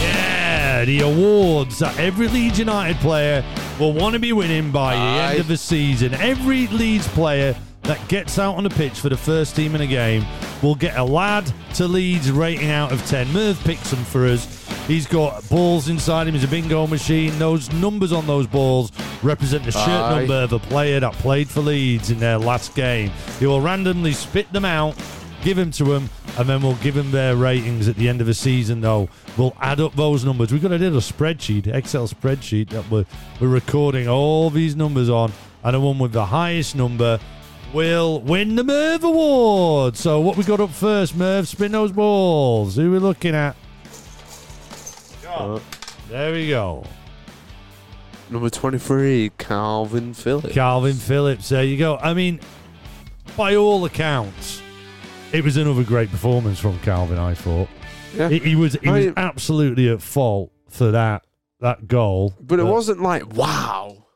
Yeah, 0.00 0.84
the 0.84 1.00
awards 1.00 1.78
that 1.80 1.98
every 1.98 2.28
Leeds 2.28 2.58
United 2.58 2.96
player 2.98 3.44
will 3.80 3.92
want 3.92 4.12
to 4.14 4.18
be 4.18 4.32
winning 4.32 4.70
by 4.70 4.94
the 4.94 5.00
end 5.00 5.40
of 5.40 5.48
the 5.48 5.56
season. 5.56 6.14
Every 6.14 6.66
Leeds 6.68 7.08
player 7.08 7.56
that 7.82 8.06
gets 8.08 8.38
out 8.38 8.54
on 8.56 8.64
the 8.64 8.70
pitch 8.70 9.00
for 9.00 9.08
the 9.08 9.16
first 9.16 9.56
team 9.56 9.74
in 9.74 9.80
a 9.80 9.86
game 9.86 10.24
will 10.62 10.74
get 10.74 10.96
a 10.96 11.04
lad 11.04 11.50
to 11.74 11.86
Leeds 11.86 12.30
rating 12.30 12.70
out 12.70 12.92
of 12.92 13.04
10. 13.06 13.32
Merv 13.32 13.62
picks 13.64 13.90
them 13.90 14.04
for 14.04 14.26
us. 14.26 14.46
He's 14.86 15.06
got 15.06 15.46
balls 15.48 15.88
inside 15.88 16.26
him. 16.26 16.34
He's 16.34 16.44
a 16.44 16.48
bingo 16.48 16.86
machine. 16.86 17.38
Those 17.38 17.72
numbers 17.72 18.12
on 18.12 18.26
those 18.26 18.46
balls 18.46 18.90
represent 19.22 19.64
the 19.64 19.72
shirt 19.72 19.88
Aye. 19.88 20.20
number 20.20 20.42
of 20.42 20.52
a 20.52 20.58
player 20.58 21.00
that 21.00 21.12
played 21.14 21.48
for 21.48 21.60
Leeds 21.60 22.10
in 22.10 22.18
their 22.18 22.38
last 22.38 22.74
game. 22.74 23.10
He 23.38 23.46
will 23.46 23.60
randomly 23.60 24.12
spit 24.12 24.50
them 24.52 24.64
out, 24.64 24.96
give 25.42 25.56
them 25.56 25.70
to 25.72 25.92
him, 25.92 26.08
and 26.38 26.48
then 26.48 26.62
we'll 26.62 26.76
give 26.76 26.94
them 26.94 27.10
their 27.10 27.36
ratings 27.36 27.88
at 27.88 27.96
the 27.96 28.08
end 28.08 28.20
of 28.20 28.26
the 28.26 28.34
season, 28.34 28.80
though. 28.80 29.08
We'll 29.36 29.56
add 29.60 29.80
up 29.80 29.94
those 29.94 30.24
numbers. 30.24 30.52
We've 30.52 30.62
got 30.62 30.72
a 30.72 30.78
little 30.78 31.00
spreadsheet, 31.00 31.66
Excel 31.66 32.08
spreadsheet, 32.08 32.70
that 32.70 32.88
we're, 32.90 33.04
we're 33.40 33.48
recording 33.48 34.08
all 34.08 34.48
these 34.50 34.74
numbers 34.74 35.10
on, 35.10 35.32
and 35.64 35.74
the 35.74 35.80
one 35.80 35.98
with 35.98 36.12
the 36.12 36.26
highest 36.26 36.74
number 36.76 37.20
will 37.72 38.20
win 38.20 38.54
the 38.56 38.64
Merv 38.64 39.04
Award. 39.04 39.96
So, 39.96 40.20
what 40.20 40.36
we 40.36 40.44
got 40.44 40.60
up 40.60 40.70
first, 40.70 41.16
Merv? 41.16 41.46
Spin 41.48 41.72
those 41.72 41.92
balls. 41.92 42.76
Who 42.76 42.88
are 42.88 42.92
we 42.92 42.98
looking 42.98 43.34
at? 43.34 43.56
Uh, 45.26 45.60
There 46.08 46.32
we 46.32 46.48
go. 46.48 46.84
number 48.30 48.50
23, 48.50 49.30
Kalvin 49.38 50.14
Phillips. 50.16 50.54
Kalvin 50.54 50.94
Phillips. 50.96 51.48
There 51.50 51.62
you 51.64 51.76
go. 51.76 51.96
I 51.98 52.14
mean, 52.14 52.40
by 53.36 53.54
all 53.56 53.84
accounts, 53.84 54.62
it 55.32 55.44
was 55.44 55.56
another 55.56 55.84
great 55.84 56.10
performance 56.10 56.58
from 56.58 56.78
Kalvin. 56.80 57.18
I 57.18 57.34
thought 57.34 57.68
yeah. 58.14 58.28
he, 58.30 58.38
he 58.38 58.54
was 58.56 58.74
he 58.82 58.88
I 58.88 58.92
was 58.92 59.04
mean- 59.06 59.14
absolutely 59.16 59.88
at 59.90 60.00
fault 60.02 60.50
for 60.68 60.90
that 60.92 61.24
that 61.60 61.86
goal. 61.88 62.34
but 62.40 62.58
it 62.58 62.64
wasn't 62.64 63.02
like, 63.02 63.34
wow. 63.34 64.06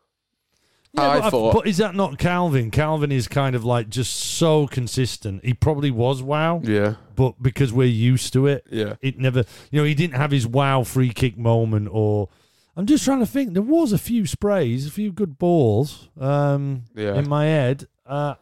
Yeah, 0.95 1.09
I 1.09 1.21
but, 1.21 1.31
thought. 1.31 1.55
but 1.55 1.67
is 1.67 1.79
that 1.79 1.95
not 1.95 2.19
Kalvin? 2.19 2.71
Kalvin 2.71 3.11
is 3.13 3.27
kind 3.27 3.57
of 3.57 3.65
like 3.65 3.89
just 3.89 4.15
so 4.15 4.67
consistent. 4.67 5.43
He 5.45 5.55
probably 5.55 5.91
was 5.91 6.23
wow, 6.23 6.61
yeah. 6.63 6.97
but 7.17 7.43
because 7.43 7.73
we're 7.73 7.87
used 7.89 8.33
to 8.35 8.47
it, 8.47 8.67
Yeah. 8.71 8.97
it 9.01 9.19
never. 9.19 9.45
You 9.71 9.81
know, 9.81 9.85
he 9.85 9.95
didn't 9.95 10.17
have 10.17 10.31
his 10.31 10.47
wow 10.47 10.83
free 10.85 11.13
kick 11.13 11.39
moment 11.39 11.89
or. 11.91 12.29
I'm 12.77 12.87
just 12.87 13.05
trying 13.05 13.21
to 13.21 13.27
think. 13.27 13.53
There 13.53 13.63
was 13.63 13.93
a 13.93 13.99
few 13.99 14.27
sprays, 14.27 14.87
a 14.87 14.91
few 14.91 15.13
good 15.13 15.39
balls 15.39 16.09
um, 16.19 16.85
Yeah. 16.95 17.15
in 17.17 17.29
my 17.29 17.45
head. 17.45 17.87
Uh, 18.07 18.35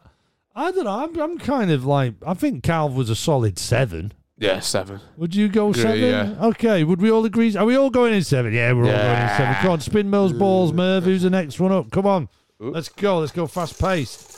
I 0.55 0.71
don't 0.71 0.85
know. 0.85 1.03
I'm, 1.03 1.17
I'm 1.19 1.37
kind 1.37 1.69
of 1.71 1.85
like. 1.85 2.15
I 2.25 2.33
think 2.33 2.63
Calv 2.63 2.93
was 2.95 3.09
a 3.09 3.15
solid 3.15 3.59
seven. 3.59 4.13
Yeah, 4.37 4.59
seven. 4.59 4.99
Would 5.17 5.35
you 5.35 5.47
go 5.49 5.69
Agree, 5.69 5.81
seven? 5.83 5.99
yeah. 5.99 6.35
Okay. 6.47 6.83
Would 6.83 7.01
we 7.01 7.11
all 7.11 7.23
agree? 7.25 7.55
Are 7.55 7.65
we 7.65 7.75
all 7.77 7.89
going 7.89 8.13
in 8.13 8.23
seven? 8.23 8.51
Yeah, 8.53 8.71
we're 8.73 8.85
all 8.85 8.91
going 8.91 9.21
in 9.21 9.37
seven. 9.37 9.53
Come 9.55 9.71
on, 9.71 9.79
spin 9.81 10.09
those 10.11 10.33
balls, 10.33 10.73
Merv. 10.73 11.03
Who's 11.03 11.21
the 11.21 11.29
next 11.29 11.59
one 11.59 11.71
up? 11.71 11.91
Come 11.91 12.05
on. 12.07 12.27
Oop. 12.63 12.73
Let's 12.75 12.89
go. 12.89 13.19
Let's 13.19 13.31
go 13.31 13.47
fast 13.47 13.79
paced. 13.79 14.37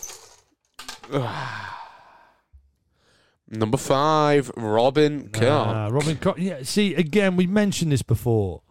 Number 3.49 3.77
five, 3.77 4.49
Robin 4.55 5.29
Koch. 5.29 5.43
Uh, 5.43 5.89
Robin 5.91 6.17
Yeah, 6.37 6.63
see, 6.63 6.95
again, 6.95 7.35
we 7.35 7.45
mentioned 7.45 7.91
this 7.91 8.01
before. 8.01 8.61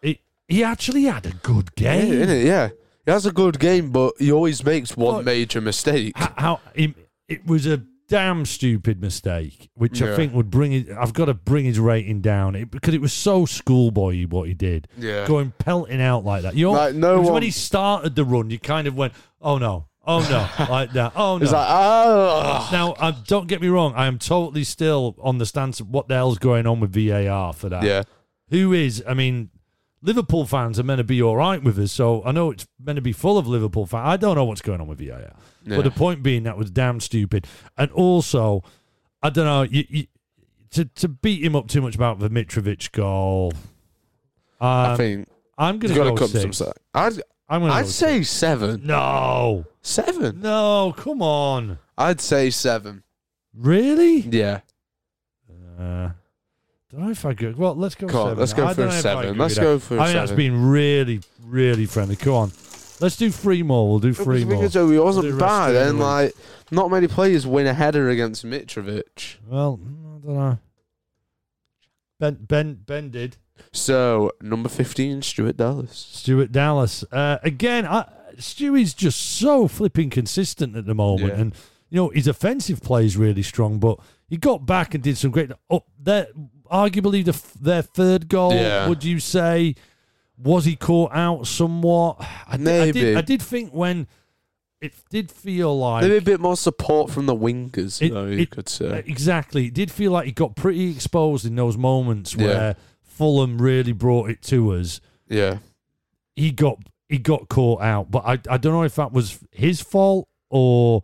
It, 0.00 0.20
he 0.48 0.64
actually 0.64 1.02
had 1.04 1.26
a 1.26 1.32
good 1.32 1.74
game. 1.74 2.12
yeah, 2.12 2.24
innit? 2.26 2.44
yeah. 2.46 2.68
He 3.04 3.10
has 3.10 3.26
a 3.26 3.32
good 3.32 3.58
game, 3.58 3.90
but 3.90 4.14
he 4.18 4.30
always 4.32 4.64
makes 4.64 4.96
one 4.96 5.24
major 5.24 5.60
mistake. 5.60 6.14
H- 6.18 6.28
How, 6.38 6.60
it, 6.74 6.94
it 7.28 7.44
was 7.46 7.66
a 7.66 7.82
damn 8.10 8.44
stupid 8.44 9.00
mistake, 9.00 9.70
which 9.74 10.02
I 10.02 10.14
think 10.16 10.34
would 10.34 10.50
bring 10.50 10.72
it. 10.72 10.88
I've 10.90 11.14
got 11.14 11.26
to 11.26 11.34
bring 11.34 11.64
his 11.64 11.78
rating 11.78 12.20
down 12.20 12.56
it, 12.56 12.70
because 12.70 12.92
it 12.92 13.00
was 13.00 13.12
so 13.12 13.46
schoolboy 13.46 14.26
what 14.26 14.48
he 14.48 14.54
did, 14.54 14.88
Yeah. 14.98 15.26
going 15.26 15.52
pelting 15.58 16.02
out 16.02 16.24
like 16.24 16.42
that. 16.42 16.54
You 16.56 16.66
know, 16.66 16.72
Like, 16.72 16.94
no 16.96 17.16
it 17.16 17.20
was 17.20 17.30
when 17.30 17.42
he 17.44 17.52
started 17.52 18.16
the 18.16 18.24
run, 18.24 18.50
you 18.50 18.58
kind 18.58 18.86
of 18.88 18.96
went, 18.96 19.14
"Oh 19.40 19.58
no, 19.58 19.86
oh 20.04 20.20
no," 20.28 20.64
like 20.70 20.92
that. 20.92 21.12
Oh 21.14 21.38
no. 21.38 21.44
It's 21.44 21.52
like, 21.52 21.66
oh. 21.70 22.68
now, 22.72 22.92
uh, 22.94 23.12
don't 23.28 23.46
get 23.46 23.62
me 23.62 23.68
wrong. 23.68 23.94
I 23.94 24.06
am 24.06 24.18
totally 24.18 24.64
still 24.64 25.14
on 25.22 25.38
the 25.38 25.46
stance 25.46 25.78
of 25.78 25.88
what 25.88 26.08
the 26.08 26.14
hell's 26.16 26.38
going 26.38 26.66
on 26.66 26.80
with 26.80 26.92
VAR 26.92 27.52
for 27.52 27.68
that. 27.68 27.84
Yeah. 27.84 28.02
Who 28.48 28.72
is? 28.72 29.02
I 29.06 29.14
mean, 29.14 29.50
Liverpool 30.02 30.46
fans 30.46 30.78
are 30.80 30.82
meant 30.82 30.98
to 30.98 31.04
be 31.04 31.20
all 31.22 31.36
right 31.36 31.62
with 31.62 31.78
us, 31.78 31.92
so 31.92 32.24
I 32.24 32.32
know 32.32 32.50
it's 32.50 32.66
meant 32.82 32.96
to 32.96 33.02
be 33.02 33.12
full 33.12 33.36
of 33.36 33.46
Liverpool 33.46 33.84
fans. 33.86 34.08
I 34.08 34.16
don't 34.16 34.34
know 34.34 34.44
what's 34.44 34.62
going 34.62 34.80
on 34.80 34.86
with 34.86 34.98
VAR, 34.98 35.20
Yeah. 35.20 35.76
but 35.76 35.82
the 35.84 35.90
point 35.90 36.22
being 36.22 36.44
that 36.44 36.56
was 36.56 36.70
damn 36.70 37.00
stupid. 37.00 37.46
And 37.76 37.90
also, 37.92 38.62
I 39.22 39.28
don't 39.30 39.44
know 39.44 39.62
you, 39.62 39.84
you, 39.88 40.06
to 40.70 40.84
to 40.86 41.08
beat 41.08 41.44
him 41.44 41.54
up 41.54 41.68
too 41.68 41.82
much 41.82 41.94
about 41.96 42.18
the 42.18 42.30
Mitrovic 42.30 42.92
goal. 42.92 43.52
Um, 44.58 44.68
I 44.68 44.96
think 44.96 45.28
I'm 45.58 45.78
going 45.78 45.92
to 45.92 45.98
got 45.98 46.04
go 46.04 46.14
to 46.14 46.18
come 46.18 46.28
six. 46.28 46.42
some 46.42 46.52
side. 46.52 46.72
I'd, 46.94 47.22
I'm 47.48 47.62
to 47.62 47.66
I'd 47.68 47.86
say 47.86 48.22
seven. 48.22 48.86
no, 48.86 49.66
Seven? 49.82 50.40
no. 50.40 50.94
Come 50.96 51.20
on, 51.20 51.78
I'd 51.98 52.20
say 52.22 52.48
seven. 52.50 53.02
really? 53.54 54.20
Yeah. 54.20 54.60
Uh, 55.78 56.10
don't 56.90 57.04
know 57.04 57.10
if 57.10 57.24
I 57.24 57.32
go. 57.34 57.54
Well, 57.56 57.74
let's 57.74 57.94
go 57.94 58.06
Come 58.08 58.20
on, 58.20 58.26
seven. 58.28 58.38
let's 58.38 58.52
go 58.52 58.66
I 58.66 58.74
for 58.74 58.82
a 58.82 58.84
know 58.86 58.90
if 58.90 58.98
I 58.98 59.00
seven. 59.00 59.38
Let's 59.38 59.58
go 59.58 59.74
that. 59.74 59.80
for 59.80 59.96
a 59.96 60.00
I 60.00 60.12
that's 60.12 60.30
seven. 60.30 60.36
been 60.36 60.68
really, 60.68 61.20
really 61.44 61.86
friendly. 61.86 62.16
Come 62.16 62.32
on, 62.34 62.52
let's 63.00 63.16
do 63.16 63.30
three 63.30 63.62
more. 63.62 63.88
We'll 63.90 63.98
do 64.00 64.12
three 64.12 64.44
more. 64.44 64.56
Because 64.62 64.74
he 64.74 64.98
wasn't 64.98 65.26
The 65.26 65.32
rest 65.34 65.40
bad, 65.40 65.74
and 65.76 65.98
way. 65.98 66.04
like 66.04 66.34
not 66.70 66.90
many 66.90 67.06
players 67.08 67.46
win 67.46 67.66
a 67.66 67.74
header 67.74 68.08
against 68.08 68.44
Mitrovic. 68.44 69.36
Well, 69.46 69.78
I 69.82 70.26
don't 70.26 70.34
know. 70.36 70.58
Ben, 72.18 72.34
Ben, 72.42 72.74
Ben 72.86 73.10
did. 73.10 73.36
So 73.72 74.32
number 74.40 74.68
fifteen, 74.68 75.22
Stuart 75.22 75.56
Dallas. 75.56 75.96
Stuart 76.12 76.50
Dallas. 76.52 77.04
Uh, 77.12 77.38
again, 77.42 77.86
I, 77.86 78.06
Stewie's 78.38 78.94
just 78.94 79.20
so 79.20 79.68
flipping 79.68 80.10
consistent 80.10 80.76
at 80.76 80.86
the 80.86 80.94
moment, 80.94 81.34
Yeah. 81.34 81.40
and 81.40 81.54
you 81.90 81.96
know 81.96 82.08
his 82.08 82.26
offensive 82.26 82.82
play 82.82 83.04
is 83.04 83.16
really 83.16 83.42
strong. 83.42 83.78
But 83.78 83.98
he 84.28 84.36
got 84.36 84.64
back 84.66 84.94
and 84.94 85.02
did 85.04 85.16
some 85.18 85.30
great. 85.30 85.50
Up 85.70 85.84
there, 85.98 86.28
arguably 86.70 87.24
the 87.24 87.40
their 87.60 87.82
third 87.82 88.28
goal. 88.28 88.54
Yeah. 88.54 88.88
Would 88.88 89.04
you 89.04 89.18
say 89.20 89.74
was 90.38 90.64
he 90.64 90.74
caught 90.76 91.12
out 91.14 91.46
somewhat? 91.46 92.16
I, 92.46 92.56
di- 92.56 92.62
I 92.80 92.84
did. 92.86 92.94
Maybe. 92.94 93.16
I 93.16 93.20
did 93.20 93.42
think 93.42 93.72
when 93.72 94.06
it 94.80 94.94
did 95.10 95.30
feel 95.30 95.78
like 95.78 96.02
Maybe 96.02 96.16
a 96.16 96.22
bit 96.22 96.40
more 96.40 96.56
support 96.56 97.10
from 97.10 97.26
the 97.26 97.34
wingers, 97.36 98.00
It- 98.00 98.14
though 98.14 98.24
you 98.26 98.38
it- 98.38 98.50
could 98.50 98.66
Uh, 98.68 98.70
say. 98.70 99.04
Exactly. 99.06 99.66
It 99.66 99.74
did 99.74 99.90
feel 99.90 100.12
like 100.12 100.24
he 100.26 100.32
got 100.32 100.56
pretty 100.56 100.90
exposed 100.90 101.44
in 101.44 101.56
those 101.56 101.76
moments 101.76 102.34
Yeah. 102.34 102.46
where 102.46 102.76
Fulham 103.02 103.60
really 103.60 103.92
brought 103.92 104.30
it 104.30 104.40
to 104.44 104.72
us. 104.72 105.00
Yeah. 105.28 105.58
He 106.36 106.52
got 106.52 106.78
he 107.08 107.18
got 107.18 107.48
caught 107.48 107.82
out, 107.82 108.10
but 108.10 108.22
I 108.24 108.38
I 108.48 108.56
don't 108.56 108.72
know 108.72 108.84
if 108.84 108.94
that 108.94 109.12
was 109.12 109.38
his 109.50 109.82
fault 109.82 110.26
or 110.48 111.02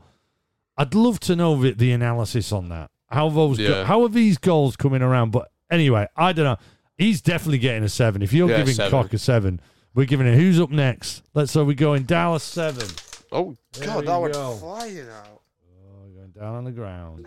I'd 0.78 0.94
love 0.94 1.20
to 1.20 1.36
know 1.36 1.60
the, 1.60 1.72
the 1.72 1.92
analysis 1.92 2.52
on 2.52 2.68
that. 2.70 2.90
How 3.10 3.28
those 3.28 3.58
go- 3.58 3.84
how 3.84 4.02
are 4.02 4.08
these 4.08 4.38
goals 4.38 4.76
coming 4.76 5.02
around? 5.02 5.32
But 5.32 5.50
anyway, 5.70 6.06
I 6.16 6.32
don't 6.32 6.44
know. 6.44 6.56
He's 6.98 7.20
definitely 7.20 7.58
getting 7.58 7.82
a 7.84 7.88
seven. 7.88 8.22
If 8.22 8.32
you're 8.32 8.48
Yeah, 8.50 8.58
giving 8.58 8.74
seven. 8.74 8.90
Koch 8.90 9.12
a 9.12 9.18
seven, 9.18 9.60
we're 9.94 10.06
giving 10.06 10.26
it. 10.26 10.34
Who's 10.36 10.58
up 10.60 10.70
next? 10.70 11.22
Let's 11.34 11.52
so 11.52 11.64
we're 11.64 11.74
going 11.74 12.04
Dallas 12.04 12.42
seven. 12.42 12.86
Oh 13.32 13.56
There 13.72 13.86
God, 13.86 13.96
we 14.00 14.00
that 14.06 14.06
go. 14.06 14.20
went 14.48 14.60
flying 14.60 15.00
out. 15.00 15.40
Oh, 15.84 16.08
going 16.14 16.30
down 16.30 16.54
on 16.54 16.64
the 16.64 16.72
ground. 16.72 17.26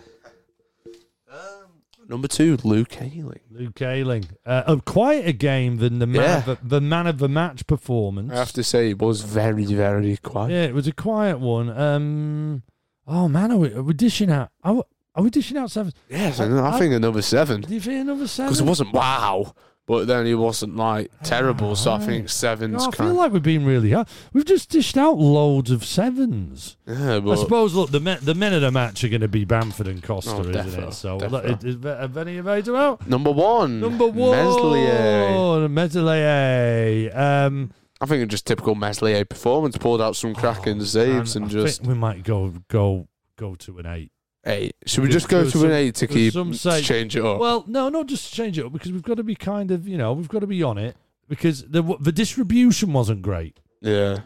Number 2.08 2.28
two, 2.28 2.58
Luke 2.63 2.99
Ayling. 2.99 3.39
Luke 3.52 3.80
Ayling. 3.84 4.25
Uh, 4.43 4.63
a 4.65 4.78
quieter 4.78 5.32
game 5.32 5.78
than 5.78 5.99
the 5.99 6.08
man, 6.08 6.21
Yeah. 6.23 6.38
of 6.38 6.45
the, 6.45 6.58
the 6.67 6.82
man 6.82 7.06
of 7.06 7.19
the 7.19 7.30
match 7.30 7.67
performance. 7.67 8.32
I 8.34 8.36
have 8.38 8.52
to 8.54 8.63
say, 8.63 8.89
it 8.89 8.97
was 8.99 9.21
very, 9.21 9.63
very 9.65 10.17
quiet. 10.17 10.52
Yeah, 10.52 10.63
it 10.63 10.73
was 10.73 10.88
a 10.88 10.91
quiet 10.91 11.39
one. 11.39 11.69
Um, 11.69 12.63
oh 13.06 13.28
man, 13.30 13.52
are 13.52 13.58
we, 13.58 13.71
are 13.75 13.84
we 13.84 13.93
dishing 13.93 14.32
out? 14.32 14.49
Are 14.63 14.73
we, 14.73 14.82
are 15.15 15.24
we 15.24 15.30
dishing 15.30 15.58
out 15.58 15.72
seven? 15.72 15.93
Yes, 16.10 16.39
I, 16.39 16.67
I 16.69 16.78
think 16.80 16.93
another 16.93 17.22
seven. 17.22 17.62
Do 17.62 17.74
you 17.74 17.82
think 17.82 18.02
another 18.02 18.28
seven? 18.28 18.50
Because 18.50 18.62
it 18.62 18.65
wasn't 18.65 18.93
wow, 18.93 19.54
but 19.88 20.06
then 20.08 20.28
it 20.28 20.36
wasn't 20.36 20.76
like 20.76 21.12
terrible. 21.24 21.76
So 21.76 21.93
I 21.93 22.00
think 22.00 22.30
seven's 22.30 22.74
No, 22.74 22.80
I 22.80 22.91
kind 22.91 23.10
feel 23.10 23.13
like 23.15 23.32
we've 23.34 23.41
been 23.41 23.65
really 23.65 23.91
hard. 23.91 24.08
We've 24.34 24.45
just 24.45 24.69
dished 24.69 24.98
out 24.98 25.17
loads 25.17 25.72
of 25.72 25.84
sevens. 25.84 26.78
yeah, 26.86 27.19
I 27.26 27.36
suppose. 27.36 27.74
Look, 27.74 27.89
the 27.89 28.00
men, 28.00 28.19
the 28.22 28.36
men 28.36 28.54
of 28.54 28.62
the 28.62 28.72
match 28.72 29.04
are 29.04 29.10
going 29.10 29.22
to 29.22 29.28
be 29.28 29.45
Bamford 29.45 29.88
and 29.88 30.02
Costa, 30.04 30.32
Oh, 30.36 30.41
isn't 30.41 30.54
defo, 30.54 30.88
it? 30.89 30.93
So, 30.93 31.17
defo. 31.19 31.32
look, 31.32 31.43
it, 31.45 31.63
it, 31.63 31.84
have 31.84 32.15
any 32.17 32.38
of 32.38 32.45
those 32.45 32.69
out? 32.69 33.08
number 33.08 33.32
one, 33.32 33.80
Number 33.80 34.08
one, 34.08 34.38
Meslier. 34.38 35.67
Meslier. 35.69 37.12
Um, 37.15 37.72
I 38.02 38.06
think 38.06 38.24
it's 38.24 38.32
just 38.32 38.45
typical 38.45 38.76
Meslier 38.76 39.26
performance. 39.26 39.78
Pulled 39.78 40.02
out 40.02 40.15
some 40.15 40.34
cracking 40.36 40.82
saves 40.84 41.36
and 41.36 41.45
and 41.45 41.60
I 41.60 41.63
just 41.63 41.80
think 41.80 41.89
we 41.89 41.95
might 41.95 42.24
go 42.24 42.54
go 42.69 43.08
go 43.38 43.56
to 43.56 43.80
an 43.80 43.86
eight. 43.88 44.12
Eight. 44.50 44.76
Should 44.86 45.04
we 45.04 45.10
just 45.10 45.30
go 45.30 45.50
to 45.50 45.66
an 45.66 45.72
eight 45.72 45.96
to 45.96 46.08
keep 46.08 46.34
some 46.34 46.52
to 46.52 46.82
change 46.82 47.16
it 47.16 47.24
up? 47.26 47.40
Well, 47.40 47.64
no, 47.68 47.90
not 47.90 48.08
just 48.08 48.30
to 48.30 48.36
change 48.36 48.58
it 48.60 48.66
up 48.66 48.74
because 48.74 48.92
we've 48.92 49.04
got 49.04 49.18
to 49.18 49.24
be 49.24 49.36
kind 49.36 49.72
of, 49.72 49.88
you 49.88 49.98
know, 49.98 50.14
we've 50.14 50.28
got 50.30 50.40
to 50.40 50.48
be 50.48 50.62
on 50.64 50.78
it 50.78 50.96
because 51.28 51.64
the 51.68 51.82
the 52.00 52.12
distribution 52.12 52.92
wasn't 52.94 53.22
great. 53.22 53.60
yeah, 53.82 54.20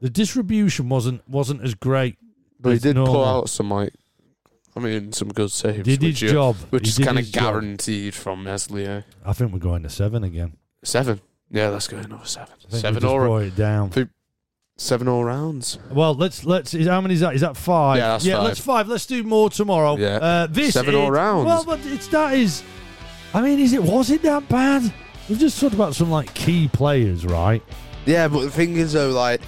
The 0.00 0.10
distribution 0.10 0.88
wasn't 0.88 1.26
wasn't 1.28 1.62
as 1.62 1.74
great. 1.74 2.16
but 2.60 2.70
he 2.74 2.78
did 2.78 2.96
pull 2.96 3.24
out 3.24 3.48
some 3.48 3.70
like, 3.70 3.94
I 4.76 4.80
mean, 4.80 5.12
some 5.12 5.28
good 5.28 5.50
saves. 5.50 5.84
Did 5.84 6.02
his 6.02 6.22
you- 6.22 6.30
job. 6.30 6.56
which 6.70 6.84
He 6.86 7.02
is 7.02 7.06
kind 7.06 7.18
of 7.18 7.24
job. 7.26 7.54
guaranteed 7.54 8.14
from 8.14 8.44
Meslier. 8.44 9.04
I 9.24 9.32
think 9.32 9.52
we're 9.52 9.58
going 9.58 9.82
to 9.82 9.90
seven 9.90 10.22
again. 10.24 10.56
Seven. 10.84 11.20
Yeah, 11.50 11.68
let's 11.70 11.88
go 11.88 11.96
another 11.98 12.24
seven. 12.26 12.54
I 12.54 12.60
think 12.60 12.72
we 12.72 12.78
Seven 12.78 13.00
brought 13.00 13.42
it 13.42 13.56
down. 13.56 13.90
Seven 14.80 15.08
all 15.08 15.24
rounds. 15.24 15.78
Well, 15.90 16.14
let's 16.14 16.44
let's. 16.44 16.74
Is, 16.74 16.86
how 16.86 17.00
many 17.00 17.14
is 17.14 17.20
that? 17.20 17.34
Is 17.34 17.42
that 17.42 17.56
five? 17.56 17.98
Yeah, 17.98 18.08
that's 18.08 18.24
yeah, 18.24 18.36
five. 18.36 18.44
let's 18.44 18.60
five. 18.60 18.88
Let's 18.88 19.06
do 19.06 19.22
more 19.22 19.50
tomorrow. 19.50 19.96
Yeah. 19.96 20.16
Uh, 20.16 20.46
this 20.48 20.74
Seven 20.74 20.94
is, 20.94 21.00
all 21.00 21.10
rounds. 21.10 21.46
Well, 21.46 21.64
but 21.64 21.80
it's 21.84 22.08
that 22.08 22.34
is. 22.34 22.62
I 23.32 23.42
mean, 23.42 23.60
is 23.60 23.72
it 23.72 23.82
was 23.82 24.10
it 24.10 24.22
that 24.22 24.48
bad? 24.48 24.92
We've 25.28 25.38
just 25.38 25.60
talked 25.60 25.74
about 25.74 25.94
some 25.94 26.10
like 26.10 26.34
key 26.34 26.68
players, 26.68 27.24
right? 27.24 27.62
Yeah, 28.06 28.26
but 28.28 28.40
the 28.40 28.50
thing 28.50 28.76
is 28.76 28.94
though, 28.94 29.10
like 29.10 29.40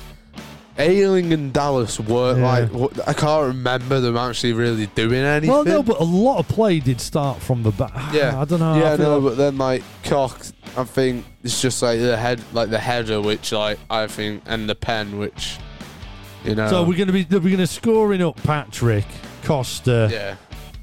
Ayling 0.78 1.32
and 1.32 1.52
Dallas 1.52 2.00
were 2.00 2.36
Yeah. 2.38 2.68
like 2.70 3.08
I 3.08 3.12
can't 3.12 3.46
remember 3.48 4.00
them 4.00 4.16
actually 4.16 4.54
really 4.54 4.86
doing 4.86 5.22
anything. 5.22 5.50
Well, 5.50 5.64
no, 5.64 5.82
but 5.82 6.00
a 6.00 6.04
lot 6.04 6.38
of 6.38 6.48
play 6.48 6.80
did 6.80 7.00
start 7.00 7.40
from 7.40 7.62
the 7.62 7.70
back. 7.72 7.92
yeah, 8.14 8.40
I 8.40 8.44
don't 8.44 8.60
know. 8.60 8.76
Yeah, 8.78 8.96
no, 8.96 9.18
like- 9.18 9.30
but 9.32 9.36
then 9.36 9.58
like 9.58 9.82
Koch, 10.04 10.52
I 10.76 10.84
think 10.84 11.24
it's 11.44 11.60
just 11.60 11.82
like 11.82 12.00
the 12.00 12.16
head, 12.16 12.40
like 12.52 12.70
the 12.70 12.78
header, 12.78 13.20
which 13.20 13.52
like 13.52 13.78
I 13.90 14.06
think, 14.06 14.42
and 14.46 14.68
the 14.68 14.74
pen, 14.74 15.18
which 15.18 15.58
you 16.44 16.54
know. 16.54 16.68
So 16.68 16.82
we're 16.84 16.96
going 16.96 17.08
to 17.08 17.12
be 17.12 17.24
we're 17.30 17.40
going 17.40 17.58
to 17.58 17.66
scoring 17.66 18.22
up 18.22 18.36
Patrick 18.42 19.04
Costa. 19.44 20.08
yeah, 20.10 20.36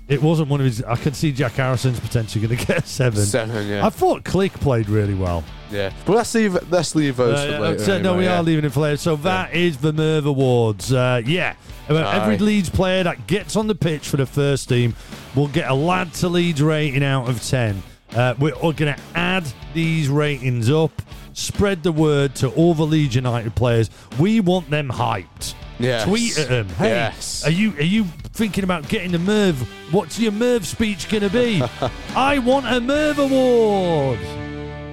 It 0.10 0.22
wasn't 0.22 0.50
one 0.50 0.60
of 0.60 0.66
his. 0.66 0.84
I 0.84 0.96
can 0.96 1.14
see 1.14 1.32
Jack 1.32 1.54
Harrison's 1.54 2.00
potentially 2.00 2.46
going 2.46 2.58
to 2.60 2.66
get 2.66 2.84
a 2.84 2.88
seven. 2.88 3.24
seven. 3.24 3.68
Yeah, 3.68 3.86
I 3.86 3.90
thought 3.90 4.24
Klich 4.24 4.52
played 4.54 4.90
really 4.90 5.14
well. 5.14 5.44
yeah. 5.72 5.94
But 6.06 6.16
let's 6.18 6.34
leave 6.34 6.72
let's 6.72 6.96
leave 6.96 7.16
those 7.18 7.38
Uh, 7.40 7.46
for 7.54 7.60
later. 7.60 7.80
so- 7.86 8.02
no, 8.02 8.18
we 8.18 8.24
yeah. 8.26 8.40
are 8.40 8.44
leaving 8.44 8.66
it 8.66 8.74
for 8.74 8.82
later. 8.82 8.98
So 8.98 9.16
that 9.18 9.54
is 9.54 9.78
the 9.78 9.94
Merv 9.94 10.26
Awards. 10.26 10.92
Uh, 10.92 11.22
yeah. 11.26 11.54
About 11.88 12.14
every 12.22 12.38
Leeds 12.38 12.70
player 12.70 13.04
that 13.04 13.26
gets 13.26 13.56
on 13.56 13.66
the 13.68 13.74
pitch 13.74 14.08
for 14.10 14.18
the 14.18 14.26
first 14.28 14.70
team 14.70 14.96
will 15.36 15.48
get 15.48 15.72
a 15.72 15.74
lad 15.74 16.14
to 16.16 16.28
Leeds 16.30 16.62
rating 16.62 17.04
out 17.04 17.28
of 17.28 17.42
10. 17.44 17.82
Uh, 18.16 18.36
we're 18.38 18.52
going 18.52 18.76
to 18.94 18.98
add 19.16 19.44
these 19.74 20.08
ratings 20.08 20.70
up, 20.70 20.92
spread 21.34 21.82
the 21.82 21.92
word 21.92 22.36
to 22.36 22.50
all 22.50 22.76
the 22.76 22.86
Leeds 22.86 23.16
United 23.16 23.56
players. 23.56 23.90
We 24.20 24.40
want 24.40 24.70
them 24.70 24.88
hyped. 24.90 25.56
Yes. 25.80 26.04
Tweet 26.06 26.38
at 26.38 26.50
them. 26.50 26.68
Hey, 26.70 26.90
Yes. 26.90 27.46
are 27.46 27.52
you 27.52 27.72
are 27.78 27.82
you 27.84 28.04
thinking 28.34 28.64
about 28.64 28.88
getting 28.90 29.16
a 29.16 29.20
Merv? 29.20 29.60
What's 29.94 30.20
your 30.20 30.32
Merv 30.34 30.66
speech 30.66 31.10
going 31.10 31.24
to 31.24 31.30
be? 31.30 31.62
I 32.16 32.40
want 32.40 32.66
a 32.68 32.80
Merv 32.82 33.20
Award. 33.20 34.20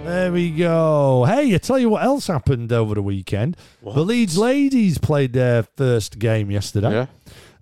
There 0.06 0.30
we 0.30 0.50
go. 0.52 1.24
Hey, 1.24 1.52
I 1.54 1.58
tell 1.58 1.78
you 1.80 1.88
what 1.90 2.04
else 2.04 2.28
happened 2.28 2.72
over 2.72 2.94
the 2.94 3.02
weekend. 3.02 3.56
The 3.82 4.04
Leeds 4.04 4.38
ladies 4.38 4.98
played 4.98 5.32
their 5.32 5.64
first 5.64 6.20
game 6.20 6.50
yesterday. 6.52 6.92
Yeah. 6.92 7.06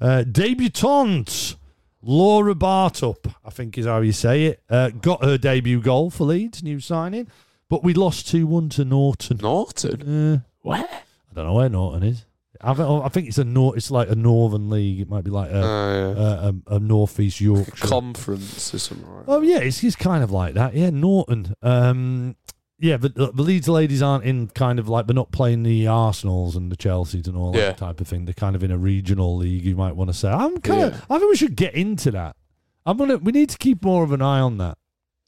Uh, 0.01 0.25
debutante 0.25 1.57
Laura 2.03 2.55
Bartup, 2.55 3.33
I 3.43 3.49
think 3.49 3.79
is 3.79 3.87
how 3.87 4.01
you 4.03 4.13
say 4.13 4.45
it, 4.45 4.63
uh, 4.69 4.91
got 4.91 5.25
her 5.25 5.39
debut 5.39 5.81
goal 5.81 6.11
for 6.11 6.25
Leeds, 6.25 6.63
new 6.63 6.81
signing. 6.81 7.29
But 7.71 7.83
we 7.83 7.95
lost 7.95 8.29
2 8.29 8.47
1 8.47 8.69
to 8.71 8.85
Norton. 8.85 9.39
Norton. 9.41 10.03
Uh, 10.35 10.39
Where? 10.61 10.85
I 10.85 11.35
don't 11.35 11.47
know 11.47 11.55
where 11.55 11.71
Norton 11.71 12.03
is. 12.03 12.27
I 12.65 12.75
think, 12.75 13.05
I 13.05 13.09
think 13.09 13.29
it's 13.29 13.39
a 13.39 13.45
nor- 13.45 13.77
It's 13.77 13.91
like 13.91 14.09
a 14.09 14.15
Northern 14.15 14.71
League. 14.71 15.01
It 15.01 15.09
might 15.09 15.25
be 15.25 15.31
like 15.31 15.51
a, 15.51 15.61
Oh, 15.63 16.15
yeah. 16.17 16.23
a, 16.23 16.75
a, 16.75 16.77
a 16.77 16.79
Northeast 16.81 17.41
Yorkshire. 17.41 17.87
Conference 17.87 18.75
or 18.75 18.79
something. 18.79 19.07
Like 19.09 19.27
that. 19.27 19.33
Oh 19.33 19.41
yeah, 19.43 19.59
it's, 19.59 19.83
it's 19.85 19.97
kind 19.97 20.25
of 20.25 20.31
like 20.31 20.55
that. 20.55 20.75
Yeah, 20.75 20.91
Norton. 20.91 21.55
Um, 21.63 22.37
yeah, 22.81 22.97
but 22.97 23.15
the, 23.15 23.31
the 23.33 23.43
Leeds 23.43 23.69
ladies 23.69 24.03
aren't 24.03 24.25
in 24.25 24.49
kind 24.49 24.79
of 24.79 24.89
like 24.89 25.07
they're 25.07 25.15
not 25.15 25.31
playing 25.33 25.63
the 25.63 25.87
Arsenals 25.87 26.57
and 26.57 26.71
the 26.73 26.77
Chelseas 26.77 27.27
and 27.29 27.37
all 27.37 27.55
Yeah. 27.55 27.67
that 27.67 27.79
type 27.79 28.01
of 28.01 28.09
thing. 28.09 28.25
They're 28.25 28.35
kind 28.35 28.57
of 28.57 28.65
in 28.65 28.71
a 28.71 28.79
regional 28.79 29.37
league. 29.37 29.65
You 29.65 29.77
might 29.77 29.95
want 29.97 30.11
to 30.11 30.15
say. 30.15 30.29
I'm 30.31 30.61
kind 30.61 30.83
of. 30.83 30.93
Yeah. 30.95 31.01
I 31.09 31.19
think 31.19 31.31
we 31.31 31.37
should 31.37 31.57
get 31.57 31.75
into 31.75 32.11
that. 32.11 32.37
I'm 32.85 32.97
gonna. 32.97 33.17
We 33.19 33.33
need 33.33 33.49
to 33.51 33.59
keep 33.59 33.83
more 33.85 34.05
of 34.05 34.13
an 34.13 34.21
eye 34.23 34.41
on 34.41 34.59
that. 34.59 34.77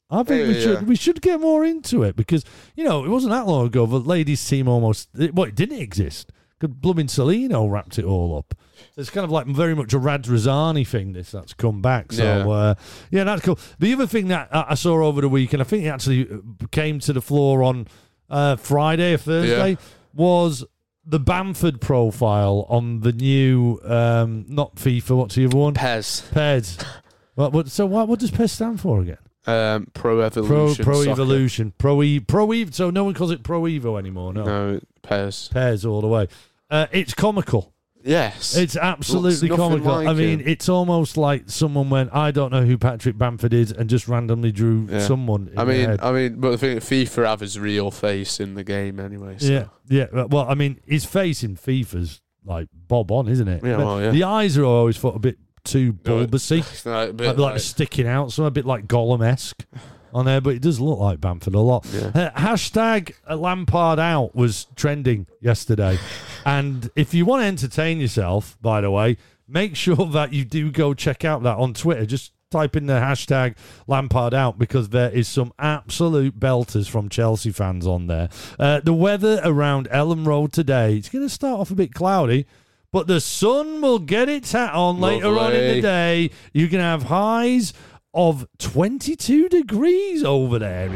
I 0.09 0.23
think 0.23 0.47
we 0.47 0.53
yeah, 0.55 0.61
should. 0.61 0.73
yeah. 0.81 0.83
We 0.87 0.95
should 0.95 1.21
get 1.21 1.39
more 1.41 1.65
into 1.65 2.03
it 2.03 2.15
because 2.15 2.43
you 2.75 2.83
know 2.83 3.03
it 3.03 3.09
wasn't 3.09 3.31
that 3.31 3.47
long 3.47 3.65
ago. 3.65 3.85
The 3.85 3.99
ladies 3.99 4.47
team 4.47 4.67
almost. 4.67 5.09
It, 5.17 5.33
well, 5.33 5.47
it 5.47 5.55
didn't 5.55 5.79
exist. 5.79 6.31
Because 6.59 6.75
blooming 6.75 7.07
Cellino 7.07 7.69
wrapped 7.69 7.99
it 7.99 8.05
all 8.05 8.37
up. 8.37 8.55
It's 8.95 9.09
kind 9.09 9.23
of 9.23 9.31
like 9.31 9.45
very 9.47 9.75
much 9.75 9.93
a 9.93 9.99
Rad 9.99 10.25
thing. 10.25 11.13
This 11.13 11.31
that's 11.31 11.53
come 11.53 11.81
back. 11.81 12.11
So 12.11 12.23
Yeah. 12.23 12.47
uh, 12.47 12.73
yeah, 13.11 13.23
that's 13.25 13.43
cool. 13.43 13.59
The 13.79 13.93
other 13.93 14.07
thing 14.07 14.27
that 14.29 14.49
I 14.51 14.73
saw 14.75 15.03
over 15.03 15.21
the 15.21 15.29
week, 15.29 15.53
and 15.53 15.61
I 15.61 15.65
think 15.65 15.83
it 15.85 15.89
actually 15.89 16.27
came 16.71 16.99
to 17.01 17.13
the 17.13 17.21
floor 17.21 17.63
on 17.63 17.87
uh, 18.29 18.55
Friday 18.55 19.13
or 19.13 19.17
Thursday, 19.17 19.69
Yeah. 19.71 19.75
was 20.13 20.65
the 21.05 21.19
Bamford 21.19 21.79
profile 21.79 22.65
on 22.69 22.99
the 23.01 23.13
new 23.13 23.79
um, 23.85 24.45
not 24.49 24.75
FIFA. 24.75 25.15
What's 25.17 25.35
the 25.35 25.45
other 25.45 25.57
one? 25.57 25.73
Pez. 25.75 26.29
PES. 26.31 26.77
What, 27.35 27.53
what, 27.53 27.67
so 27.69 27.85
what, 27.85 28.07
what 28.07 28.17
does 28.17 28.31
PES 28.31 28.51
stand 28.53 28.81
for 28.81 28.99
again? 28.99 29.19
Um, 29.45 29.85
Pro 29.93 30.15
Pro 30.15 30.21
Evolution. 30.25 30.83
Pro 30.83 30.95
Soccer. 31.03 31.11
Evolution. 31.11 31.73
Pro 31.77 32.01
E 32.01 32.19
Pro 32.19 32.47
Evo. 32.47 32.73
So 32.73 32.89
no 32.89 33.03
one 33.03 33.13
calls 33.13 33.29
it 33.29 33.43
Pro 33.43 33.61
Evo 33.61 33.99
anymore. 33.99 34.33
No, 34.33 34.43
No, 34.43 34.79
Pez. 35.07 35.51
PES 35.51 35.85
all 35.85 36.01
the 36.01 36.07
way. 36.07 36.27
Uh, 36.69 36.87
it's 36.91 37.13
comical. 37.13 37.73
Yes. 38.03 38.55
It's 38.55 38.77
absolutely 38.77 39.49
Looks 39.49 39.59
nothing 39.59 39.83
comical. 39.83 39.91
like 40.03 40.07
I 40.07 40.13
mean, 40.13 40.39
him. 40.39 40.47
it's 40.47 40.69
almost 40.69 41.17
like 41.17 41.49
someone 41.49 41.89
went, 41.89 42.09
I 42.13 42.31
don't 42.31 42.51
know 42.53 42.63
who 42.63 42.77
Patrick 42.77 43.17
Bamford 43.17 43.53
is, 43.53 43.71
and 43.71 43.89
just 43.89 44.07
randomly 44.07 44.51
drew 44.53 44.87
Yeah. 44.89 44.99
someone. 44.99 45.49
In 45.51 45.57
I 45.57 45.65
the 45.65 45.71
mean, 45.73 45.89
head. 45.89 45.99
I 46.01 46.11
mean, 46.13 46.39
but 46.39 46.51
the 46.51 46.57
thing, 46.57 46.77
FIFA 46.77 47.25
have 47.25 47.39
his 47.41 47.59
real 47.59 47.91
face 47.91 48.39
in 48.39 48.53
the 48.55 48.63
game 48.63 48.99
anyway. 48.99 49.35
So. 49.39 49.51
yeah, 49.89 50.07
yeah. 50.13 50.23
Well, 50.23 50.45
I 50.47 50.53
mean, 50.53 50.79
his 50.85 51.03
face 51.03 51.43
in 51.43 51.55
FIFA's 51.57 52.21
like 52.45 52.67
bob 52.87 53.11
on, 53.11 53.27
isn't 53.27 53.47
it? 53.47 53.61
Yeah, 53.63 53.75
But 53.77 53.85
well, 53.85 54.01
yeah. 54.01 54.11
The 54.11 54.23
eyes 54.23 54.57
are 54.57 54.63
always 54.63 54.97
thought 54.97 55.15
a 55.15 55.19
bit 55.19 55.37
too 55.65 55.97
No, 56.05 56.25
bulbousy, 56.25 56.59
It's 56.59 56.85
like 56.85 57.09
a 57.09 57.13
bit 57.13 57.27
like, 57.27 57.37
like 57.37 57.51
like- 57.53 57.61
sticking 57.61 58.07
out, 58.07 58.31
so 58.31 58.45
a 58.45 58.51
bit 58.51 58.65
like 58.65 58.87
Gollum 58.87 59.25
esque 59.25 59.65
on 60.13 60.25
there. 60.25 60.41
But 60.41 60.55
it 60.55 60.61
does 60.61 60.79
look 60.79 60.99
like 60.99 61.21
Bamford 61.21 61.55
a 61.55 61.59
lot. 61.59 61.85
Yeah. 61.91 62.11
Uh, 62.13 62.31
hashtag 62.31 63.13
Lampard 63.29 63.99
out 63.99 64.35
was 64.35 64.67
trending 64.75 65.27
yesterday. 65.41 65.97
and 66.45 66.89
if 66.95 67.13
you 67.13 67.25
want 67.25 67.41
to 67.41 67.47
entertain 67.47 67.99
yourself, 67.99 68.57
by 68.61 68.81
the 68.81 68.91
way, 68.91 69.17
make 69.47 69.75
sure 69.75 69.95
that 69.95 70.33
you 70.33 70.45
do 70.45 70.71
go 70.71 70.93
check 70.93 71.23
out 71.25 71.43
that 71.43 71.57
on 71.57 71.73
Twitter. 71.73 72.05
Just 72.05 72.33
type 72.49 72.75
in 72.75 72.85
the 72.85 72.93
hashtag 72.93 73.55
Lampard 73.87 74.33
out 74.33 74.57
because 74.57 74.89
there 74.89 75.09
is 75.09 75.27
some 75.27 75.51
absolute 75.59 76.39
belters 76.39 76.89
from 76.89 77.09
Chelsea 77.09 77.51
fans 77.51 77.85
on 77.85 78.07
there. 78.07 78.29
Uh, 78.57 78.79
the 78.79 78.93
weather 78.93 79.41
around 79.43 79.89
Elland 79.89 80.25
Road 80.25 80.53
today, 80.53 80.95
it's 80.95 81.09
going 81.09 81.25
to 81.25 81.33
start 81.33 81.59
off 81.59 81.71
a 81.71 81.75
bit 81.75 81.93
cloudy. 81.93 82.45
But 82.91 83.07
the 83.07 83.19
sun 83.19 83.81
will 83.81 83.99
get 83.99 84.29
its 84.29 84.53
hat 84.53 84.73
on 84.73 84.99
later 84.99 85.37
on 85.37 85.53
in 85.53 85.75
the 85.75 85.81
day. 85.81 86.31
You 86.53 86.69
can 86.69 86.79
have 86.79 87.03
highs 87.03 87.73
of 88.13 88.47
22 88.59 89.49
degrees 89.49 90.23
over 90.23 90.57
there 90.59 90.87
in, 90.87 90.93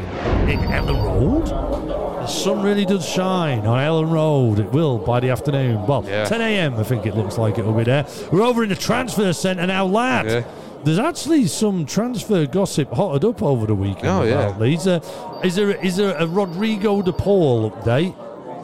in 0.50 0.58
Elland 0.60 1.04
Road. 1.04 1.46
The 1.46 2.26
sun 2.26 2.62
really 2.62 2.84
does 2.84 3.06
shine 3.08 3.66
on 3.66 3.78
Elland 3.78 4.10
Road. 4.12 4.58
It 4.58 4.70
will 4.72 4.98
by 4.98 5.20
the 5.20 5.30
afternoon. 5.30 5.86
Well, 5.86 6.04
Yeah. 6.06 6.24
10 6.24 6.40
a.m. 6.40 6.74
I 6.74 6.82
think 6.82 7.06
it 7.06 7.14
looks 7.16 7.38
like 7.38 7.58
it 7.58 7.64
will 7.64 7.74
be 7.74 7.84
there. 7.84 8.06
We're 8.32 8.42
over 8.42 8.62
in 8.62 8.68
the 8.70 8.76
transfer 8.76 9.32
centre 9.32 9.66
now, 9.66 9.86
lad. 9.86 10.26
Yeah. 10.26 10.44
There's 10.84 10.98
actually 10.98 11.46
some 11.46 11.86
transfer 11.86 12.44
gossip 12.44 12.90
hotted 12.90 13.24
up 13.28 13.40
over 13.42 13.66
the 13.66 13.74
weekend 13.74 14.08
Oh, 14.08 14.22
yeah. 14.24 14.56
Leeds. 14.58 14.86
Uh, 14.88 14.98
is 15.44 15.54
there 15.54 15.70
is 15.70 15.96
there 15.96 16.16
a 16.16 16.26
Rodrigo 16.26 17.02
de 17.02 17.12
Paul 17.12 17.70
update? 17.70 18.16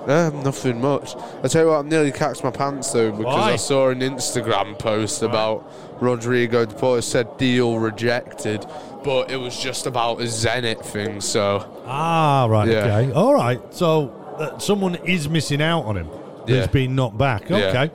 Um, 0.08 0.42
nothing 0.42 0.80
much. 0.80 1.14
I 1.44 1.48
tell 1.48 1.64
you 1.64 1.68
what, 1.70 1.84
I 1.84 1.88
nearly 1.88 2.10
cacked 2.12 2.42
my 2.42 2.50
pants 2.50 2.90
though 2.92 3.10
because 3.10 3.24
Why? 3.36 3.52
I 3.52 3.56
saw 3.56 3.90
an 3.90 4.00
Instagram 4.00 4.78
post 4.78 5.22
about 5.22 5.70
Rodrigo 6.00 6.64
De. 6.64 7.02
Said 7.02 7.36
deal 7.36 7.78
rejected, 7.78 8.64
but 9.04 9.30
it 9.30 9.36
was 9.36 9.58
just 9.58 9.86
about 9.86 10.20
a 10.20 10.24
Zenit 10.24 10.84
thing. 10.84 11.20
So 11.20 11.64
Ah, 11.86 12.46
right. 12.48 12.68
Yeah. 12.68 12.78
Okay. 12.96 13.12
All 13.12 13.34
right. 13.34 13.60
So 13.74 14.08
uh, 14.38 14.58
someone 14.58 14.94
is 15.04 15.28
missing 15.28 15.60
out 15.60 15.82
on 15.84 15.96
him. 15.96 16.06
Who's 16.46 16.56
Yeah. 16.56 16.66
been 16.68 16.94
knocked 16.94 17.18
back. 17.18 17.50
Yeah. 17.50 17.56
Okay. 17.56 17.90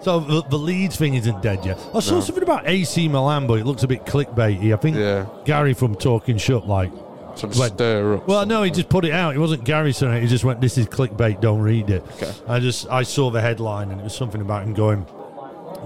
So 0.00 0.20
the, 0.20 0.42
the 0.48 0.56
Leeds 0.56 0.96
thing 0.96 1.14
isn't 1.16 1.42
dead 1.42 1.66
yet. 1.66 1.78
I 1.92 2.00
saw 2.00 2.20
something 2.20 2.42
about 2.44 2.66
AC 2.68 3.08
Milan, 3.08 3.46
but 3.48 3.58
it 3.58 3.66
looks 3.66 3.82
a 3.82 3.88
bit 3.88 4.06
clickbaity. 4.06 4.72
I 4.72 4.76
think 4.76 4.96
Yeah. 4.96 5.26
Gary 5.44 5.74
from 5.74 5.96
Talking 5.96 6.38
Shut, 6.38 6.66
like, 6.68 6.92
some 7.38 7.50
Wait. 7.50 7.72
stir 7.72 8.14
up. 8.16 8.26
well, 8.28 8.44
no, 8.46 8.62
he 8.62 8.70
just 8.70 8.88
put 8.88 9.04
it 9.04 9.12
out. 9.12 9.34
It 9.34 9.38
wasn't 9.38 9.64
Gary 9.64 9.92
saying 9.92 10.14
it. 10.14 10.22
He 10.22 10.28
just 10.28 10.44
went, 10.44 10.60
"This 10.60 10.76
is 10.78 10.86
clickbait. 10.86 11.40
Don't 11.40 11.60
read 11.60 11.88
it." 11.90 12.04
Okay. 12.16 12.32
I 12.48 12.58
just 12.60 12.88
I 12.90 13.02
saw 13.02 13.30
the 13.30 13.40
headline 13.40 13.90
and 13.90 14.00
it 14.00 14.04
was 14.04 14.14
something 14.14 14.40
about 14.40 14.64
him 14.64 14.74
going 14.74 15.06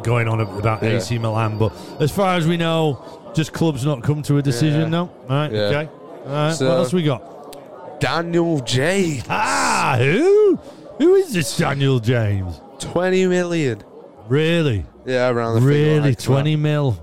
going 0.03 0.29
on 0.29 0.41
about 0.41 0.83
Yeah. 0.83 0.91
AC 0.97 1.19
Milan. 1.19 1.59
But 1.59 1.73
as 2.01 2.11
far 2.11 2.35
as 2.37 2.47
we 2.47 2.57
know, 2.57 3.03
just 3.35 3.53
clubs 3.53 3.85
not 3.85 4.03
come 4.03 4.23
to 4.23 4.39
a 4.39 4.43
decision. 4.43 4.81
Yeah. 4.83 4.89
No. 4.89 5.01
All 5.01 5.11
right. 5.29 5.53
Yeah. 5.53 5.61
Okay. 5.61 5.89
All 6.27 6.33
right. 6.33 6.55
So- 6.55 6.69
what 6.69 6.79
else 6.79 6.93
we 6.93 7.03
got? 7.03 8.01
Daniel 8.01 8.59
James, 8.61 9.23
Ah, 9.31 9.95
who? 9.99 10.59
Who 10.99 11.15
is 11.15 11.33
this 11.33 11.57
Daniel 11.57 12.01
James? 12.01 12.61
twenty 12.81 13.27
million. 13.27 13.83
Really? 14.29 14.85
Yeah, 15.07 15.29
around 15.31 15.57
the 15.57 15.61
Really? 15.61 16.01
like 16.01 16.17
that. 16.19 16.25
20 16.25 16.57
mil? 16.57 16.97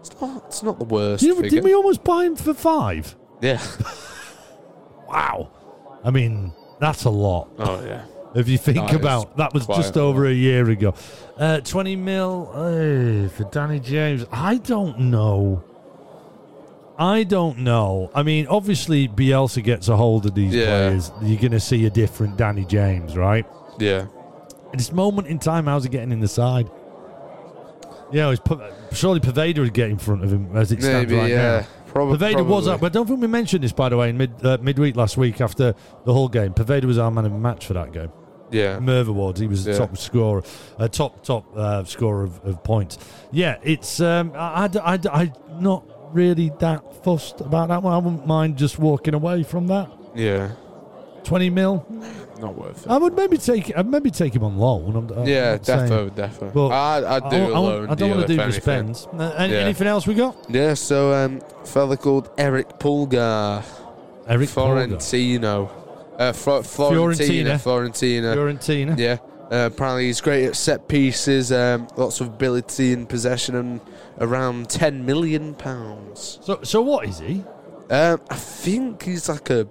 It's 0.00 0.18
not, 0.20 0.42
it's 0.46 0.62
not 0.62 0.78
the 0.78 0.84
worst. 0.84 1.22
Did, 1.22 1.34
figure. 1.36 1.50
did 1.50 1.64
we 1.64 1.74
almost 1.74 2.04
buy 2.04 2.24
him 2.24 2.36
for 2.36 2.52
five? 2.54 3.14
Yeah. 3.40 3.60
Wow. 5.08 5.50
I 6.04 6.10
mean, 6.10 6.52
that's 6.80 7.04
a 7.04 7.10
lot. 7.10 7.48
Oh 7.58 7.82
yeah. 7.84 8.04
If 8.34 8.46
you 8.46 8.58
think 8.58 8.76
That 8.76 8.94
about 8.94 9.38
that 9.38 9.54
was 9.54 9.66
just 9.66 9.96
over 9.96 10.26
a 10.26 10.32
year 10.32 10.68
ago. 10.68 10.92
Uh, 11.38 11.60
20 11.60 11.96
mil 11.96 12.50
eh, 12.54 13.28
for 13.28 13.44
Danny 13.44 13.80
James. 13.80 14.26
I 14.30 14.58
don't 14.58 14.98
know. 15.00 15.64
I 16.98 17.22
don't 17.22 17.60
know. 17.60 18.10
I 18.14 18.22
mean, 18.22 18.48
obviously, 18.48 19.08
Bielsa 19.08 19.62
gets 19.64 19.88
a 19.88 19.96
hold 19.96 20.26
of 20.26 20.34
these 20.34 20.54
Yeah. 20.54 20.66
players. 20.66 21.10
You're 21.22 21.40
going 21.40 21.52
to 21.52 21.60
see 21.60 21.86
a 21.86 21.90
different 21.90 22.36
Danny 22.36 22.66
James, 22.66 23.16
right? 23.16 23.46
Yeah. 23.78 24.06
At 24.72 24.78
this 24.78 24.92
moment 24.92 25.28
in 25.28 25.38
time, 25.38 25.64
how's 25.66 25.84
he 25.84 25.88
getting 25.88 26.12
in 26.12 26.20
the 26.20 26.28
side? 26.28 26.68
Yeah, 28.12 28.34
surely 28.92 29.20
Poveda 29.20 29.58
would 29.60 29.72
get 29.74 29.90
in 29.90 29.98
front 29.98 30.24
of 30.24 30.32
him 30.32 30.54
as 30.56 30.72
it 30.72 30.82
stands 30.82 31.10
Maybe. 31.10 31.20
right 31.20 31.30
yeah. 31.30 31.60
now. 31.60 31.66
Probably. 31.88 32.18
Poveda 32.18 32.44
was 32.46 32.68
up, 32.68 32.80
but 32.80 32.92
I 32.92 32.94
don't 32.94 33.06
think 33.06 33.20
we 33.20 33.26
mentioned 33.26 33.64
this, 33.64 33.72
by 33.72 33.88
the 33.88 33.96
way, 33.96 34.10
in 34.10 34.16
mid 34.18 34.44
uh, 34.44 34.58
midweek 34.60 34.96
last 34.96 35.16
week 35.16 35.40
after 35.40 35.74
the 36.04 36.12
whole 36.12 36.28
game. 36.28 36.52
Poveda 36.54 36.84
was 36.84 36.98
our 36.98 37.10
man 37.10 37.24
of 37.24 37.32
the 37.32 37.38
match 37.38 37.66
for 37.66 37.74
that 37.74 37.92
game. 37.92 38.12
Yeah. 38.50 38.78
Merv 38.78 39.08
Awards, 39.08 39.40
he 39.40 39.46
was 39.46 39.64
the 39.64 39.72
Yeah. 39.72 39.78
top 39.78 39.96
scorer, 39.98 40.42
uh, 40.78 40.88
top 40.88 41.22
top 41.22 41.44
uh, 41.56 41.84
scorer 41.84 42.24
of, 42.24 42.44
of 42.44 42.62
points. 42.64 42.98
Yeah, 43.30 43.58
it's 43.62 44.00
um, 44.00 44.32
I, 44.34 44.70
I, 44.82 44.94
I, 44.94 45.20
I'm 45.48 45.62
not 45.62 45.84
really 46.14 46.50
that 46.60 47.04
fussed 47.04 47.40
about 47.42 47.68
that 47.68 47.82
one. 47.82 47.92
I 47.92 47.98
wouldn't 47.98 48.26
mind 48.26 48.56
just 48.56 48.78
walking 48.78 49.12
away 49.14 49.42
from 49.42 49.66
that. 49.66 49.90
Yeah. 50.14 50.52
Twenty 51.24 51.50
mil, 51.50 51.84
Not 52.40 52.56
worth 52.56 52.86
it. 52.86 52.90
I 52.90 52.96
would 52.98 53.14
maybe 53.16 53.36
take. 53.36 53.76
I'd 53.76 53.86
maybe 53.88 54.10
take 54.10 54.34
him 54.34 54.44
on 54.44 54.56
loan. 54.58 54.94
I'm, 54.94 55.10
I'm 55.10 55.26
yeah, 55.26 55.56
defo, 55.58 56.08
defo. 56.10 56.52
But 56.52 56.68
I'd, 56.68 57.04
I'd 57.04 57.30
do 57.30 57.36
I, 57.36 57.40
a 57.40 57.52
I, 57.52 57.58
loan 57.58 57.90
I 57.90 57.94
don't 57.94 58.10
want 58.10 58.20
to 58.22 58.26
do 58.28 58.36
the. 58.36 59.10
Uh, 59.12 59.34
any- 59.38 59.52
Yeah. 59.54 59.58
Anything 59.60 59.86
else 59.88 60.06
we 60.06 60.14
got? 60.14 60.36
Yeah, 60.48 60.74
so 60.74 61.12
um, 61.12 61.40
fella 61.64 61.96
called 61.96 62.30
Erick 62.38 62.78
Pulgar, 62.78 63.64
Erick 64.28 64.50
Pulgar. 64.50 64.86
Florentino, 64.86 65.70
uh, 66.18 66.32
Flo- 66.32 66.62
Florentina, 66.62 67.58
Florentina. 67.58 68.36
Fiorentina. 68.36 68.98
Yeah, 68.98 69.18
uh, 69.50 69.66
apparently 69.72 70.06
he's 70.06 70.20
great 70.20 70.46
at 70.46 70.56
set 70.56 70.86
pieces, 70.88 71.50
um, 71.50 71.88
lots 71.96 72.20
of 72.20 72.28
ability 72.28 72.92
in 72.92 73.06
possession, 73.06 73.56
and 73.56 73.80
around 74.20 74.68
ten 74.70 75.04
million 75.04 75.54
pounds. 75.54 76.38
So, 76.42 76.60
so 76.62 76.82
what 76.82 77.06
is 77.08 77.18
he? 77.18 77.44
Um, 77.90 78.20
I 78.30 78.36
think 78.36 79.02
he's 79.04 79.28
like 79.28 79.48
a 79.50 79.66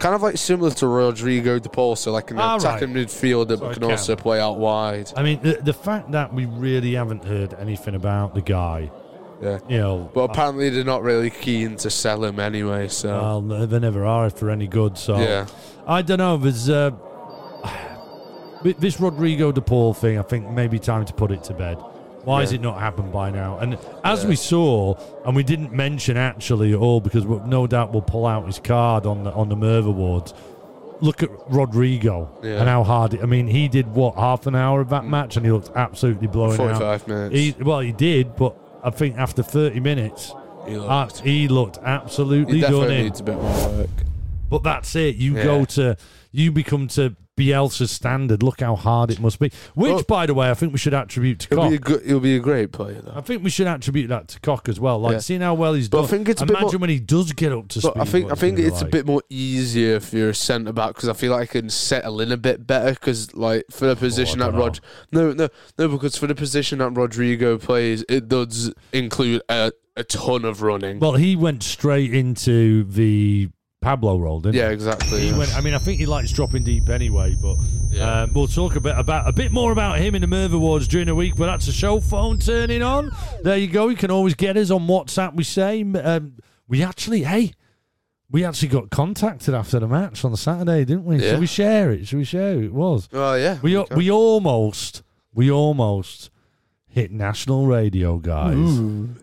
kind 0.00 0.14
of 0.14 0.22
like 0.22 0.36
similar 0.36 0.70
to 0.72 0.86
Rodrigo 0.88 1.58
De 1.60 1.68
Paul, 1.68 1.94
so 1.94 2.10
like 2.10 2.30
an 2.32 2.38
Ah, 2.40 2.52
right. 2.54 2.60
attacking 2.60 2.88
midfielder, 2.94 3.50
So 3.50 3.56
but 3.58 3.72
can 3.74 3.82
can. 3.82 3.90
also 3.92 4.16
play 4.16 4.40
out 4.40 4.58
wide. 4.58 5.12
I 5.16 5.22
mean, 5.22 5.40
the, 5.42 5.58
the 5.62 5.72
fact 5.72 6.10
that 6.12 6.34
we 6.34 6.46
really 6.46 6.94
haven't 6.94 7.24
heard 7.24 7.54
anything 7.54 7.94
about 7.94 8.34
the 8.34 8.40
guy, 8.40 8.90
Yeah. 9.40 9.58
you 9.68 9.78
know, 9.78 10.10
But 10.12 10.22
apparently 10.30 10.68
they're 10.70 10.84
not 10.84 11.02
really 11.02 11.30
keen 11.30 11.76
to 11.76 11.90
sell 11.90 12.24
him 12.24 12.40
anyway. 12.40 12.88
So 12.88 13.08
well, 13.08 13.66
they 13.66 13.78
never 13.78 14.04
are 14.04 14.28
for 14.30 14.50
any 14.50 14.66
good. 14.66 14.98
So 14.98 15.18
yeah, 15.20 15.46
I 15.86 16.02
don't 16.02 16.18
know. 16.18 16.36
There's 16.36 16.68
uh, 16.68 16.90
this 18.62 19.00
Rodrigo 19.00 19.52
De 19.52 19.60
Paul 19.60 19.94
thing. 19.94 20.18
I 20.18 20.22
think 20.22 20.48
maybe 20.50 20.78
time 20.78 21.04
to 21.06 21.12
put 21.12 21.30
it 21.30 21.44
to 21.44 21.54
bed. 21.54 21.78
Why 22.24 22.40
has 22.40 22.52
it 22.52 22.60
not 22.60 22.78
happened 22.78 23.12
by 23.12 23.30
now? 23.30 23.58
And 23.58 23.78
as 24.04 24.22
Yeah. 24.22 24.28
we 24.30 24.36
saw, 24.36 24.94
and 25.24 25.34
we 25.34 25.42
didn't 25.42 25.72
mention 25.72 26.16
actually 26.16 26.72
at 26.72 26.78
all 26.78 27.00
because 27.00 27.24
no 27.24 27.66
doubt 27.66 27.92
we'll 27.92 28.02
pull 28.02 28.26
out 28.26 28.46
his 28.46 28.58
card 28.58 29.06
on 29.06 29.24
the 29.24 29.32
on 29.32 29.48
the 29.48 29.56
Merv 29.56 29.86
Awards. 29.86 30.34
Look 31.02 31.22
at 31.22 31.30
Rodrigo 31.48 32.28
Yeah. 32.42 32.60
and 32.60 32.68
how 32.68 32.84
hard. 32.84 33.14
It, 33.14 33.22
I 33.22 33.26
mean, 33.26 33.46
he 33.46 33.68
did 33.68 33.94
what 33.94 34.16
half 34.16 34.46
an 34.46 34.54
hour 34.54 34.80
of 34.82 34.90
that 34.90 35.06
match, 35.06 35.36
and 35.36 35.46
he 35.46 35.50
looked 35.52 35.70
absolutely 35.74 36.26
blowing 36.26 36.52
out. 36.60 36.78
forty-five 36.78 37.08
minutes. 37.08 37.34
He, 37.34 37.54
well, 37.62 37.80
he 37.80 37.92
did, 37.92 38.36
but 38.36 38.54
I 38.84 38.90
think 38.90 39.16
after 39.16 39.42
30 39.42 39.80
minutes, 39.80 40.34
He 40.68 40.76
uh, 40.76 40.80
looked. 41.02 41.20
he 41.20 41.48
looked 41.48 41.78
absolutely 41.82 42.56
He 42.56 42.60
done 42.60 42.72
definitely 42.72 42.96
in. 42.98 43.04
needs 43.04 43.20
a 43.20 43.22
bit 43.24 43.34
more 43.36 43.68
work. 43.70 43.88
But 44.50 44.62
that's 44.62 44.94
it. 44.94 45.16
You 45.16 45.36
Yeah. 45.36 45.44
go 45.44 45.64
to, 45.64 45.96
you 46.32 46.52
become 46.52 46.86
to 46.88 47.14
Bielsa's 47.40 47.90
standard. 47.90 48.42
Look 48.42 48.60
how 48.60 48.76
hard 48.76 49.10
it 49.10 49.18
must 49.20 49.38
be. 49.38 49.50
Which, 49.74 49.90
Well- 49.92 50.02
by 50.06 50.26
the 50.26 50.34
way, 50.34 50.50
I 50.50 50.54
think 50.54 50.72
we 50.72 50.78
should 50.78 50.94
attribute 50.94 51.38
to 51.40 51.48
He'll 51.48 51.58
Koch. 51.58 51.70
be 51.70 51.76
a 51.76 51.78
good. 51.78 52.02
He'll 52.04 52.20
be 52.20 52.36
a 52.36 52.40
great 52.40 52.72
player 52.72 53.00
though. 53.02 53.12
I 53.16 53.20
think 53.22 53.42
we 53.42 53.50
should 53.50 53.66
attribute 53.66 54.08
that 54.08 54.28
to 54.28 54.40
Koch 54.40 54.68
as 54.68 54.78
well. 54.78 54.98
Like, 55.00 55.12
Yeah. 55.14 55.18
seeing 55.20 55.40
how 55.40 55.54
well 55.54 55.74
he's 55.74 55.88
But 55.88 56.04
I 56.04 56.06
think 56.06 56.28
it's 56.28 56.42
a 56.42 56.46
bit 56.46 56.56
Imagine 56.56 56.72
more- 56.72 56.80
when 56.80 56.90
he 56.90 57.00
does 57.00 57.32
get 57.32 57.52
up 57.52 57.68
to 57.68 57.80
But 57.80 57.92
speed. 57.92 58.00
I 58.00 58.04
think 58.04 58.32
I 58.32 58.34
think 58.34 58.58
it's 58.58 58.82
a 58.82 58.86
bit 58.86 59.06
more 59.06 59.22
easier 59.30 59.96
if 59.96 60.12
you're 60.12 60.30
a 60.30 60.34
centre 60.34 60.72
back 60.72 60.94
because 60.94 61.08
I 61.08 61.12
feel 61.14 61.32
like 61.32 61.42
I 61.42 61.46
can 61.60 61.70
settle 61.70 62.20
in 62.20 62.30
a 62.32 62.36
bit 62.36 62.66
better 62.66 62.92
because 62.92 63.34
like 63.34 63.64
for 63.70 63.86
the 63.86 63.92
oh, 63.92 63.96
position 63.96 64.42
Oh, 64.42 64.50
that 64.50 64.58
Rod 64.58 64.80
no 65.12 65.32
no 65.32 65.48
no 65.78 65.88
because 65.88 66.16
for 66.16 66.26
the 66.26 66.34
position 66.34 66.78
that 66.80 66.90
Rodrigo 66.90 67.56
plays 67.58 68.04
it 68.08 68.28
does 68.28 68.72
include 68.92 69.42
a, 69.48 69.72
a 69.96 70.04
ton 70.04 70.44
of 70.44 70.62
running. 70.62 70.98
Well, 70.98 71.14
he 71.14 71.36
went 71.36 71.62
straight 71.62 72.12
into 72.14 72.84
the 72.84 73.48
Pablo 73.80 74.18
role, 74.18 74.40
didn't 74.40 74.56
yeah, 74.56 74.68
he? 74.68 74.74
exactly. 74.74 75.20
He 75.20 75.28
yeah. 75.30 75.38
went. 75.38 75.56
I 75.56 75.62
mean, 75.62 75.72
I 75.72 75.78
think 75.78 75.98
he 75.98 76.04
likes 76.04 76.30
dropping 76.32 76.64
deep 76.64 76.90
anyway. 76.90 77.34
But 77.40 77.56
Yeah. 77.90 78.22
um, 78.22 78.32
we'll 78.34 78.46
talk 78.46 78.76
a 78.76 78.80
bit 78.80 78.98
about 78.98 79.26
a 79.26 79.32
bit 79.32 79.52
more 79.52 79.72
about 79.72 79.98
him 79.98 80.14
in 80.14 80.20
the 80.20 80.26
Merv 80.26 80.52
Awards 80.52 80.86
during 80.86 81.06
the 81.06 81.14
week. 81.14 81.34
But 81.36 81.46
that's 81.46 81.66
a 81.66 81.72
show 81.72 81.98
phone 81.98 82.38
turning 82.38 82.82
on. 82.82 83.10
There 83.42 83.56
you 83.56 83.68
go. 83.68 83.88
You 83.88 83.96
can 83.96 84.10
always 84.10 84.34
get 84.34 84.58
us 84.58 84.70
on 84.70 84.86
WhatsApp. 84.86 85.34
We 85.34 85.44
say 85.44 85.82
um, 85.82 86.34
we 86.68 86.82
actually, 86.82 87.22
hey, 87.22 87.54
we 88.30 88.44
actually 88.44 88.68
got 88.68 88.90
contacted 88.90 89.54
after 89.54 89.78
the 89.80 89.88
match 89.88 90.26
on 90.26 90.30
the 90.30 90.36
Saturday, 90.36 90.84
didn't 90.84 91.04
we? 91.04 91.16
Yeah. 91.16 91.30
Should 91.30 91.40
we 91.40 91.46
share 91.46 91.90
it? 91.90 92.06
Should 92.06 92.18
we 92.18 92.24
share 92.24 92.52
who 92.54 92.64
it 92.64 92.74
was? 92.74 93.08
Well, 93.10 93.38
yeah. 93.38 93.58
We 93.62 93.78
okay. 93.78 93.94
we 93.94 94.10
almost 94.10 95.02
we 95.32 95.50
almost 95.50 96.28
hit 96.86 97.10
national 97.12 97.66
radio, 97.66 98.18
guys. 98.18 98.78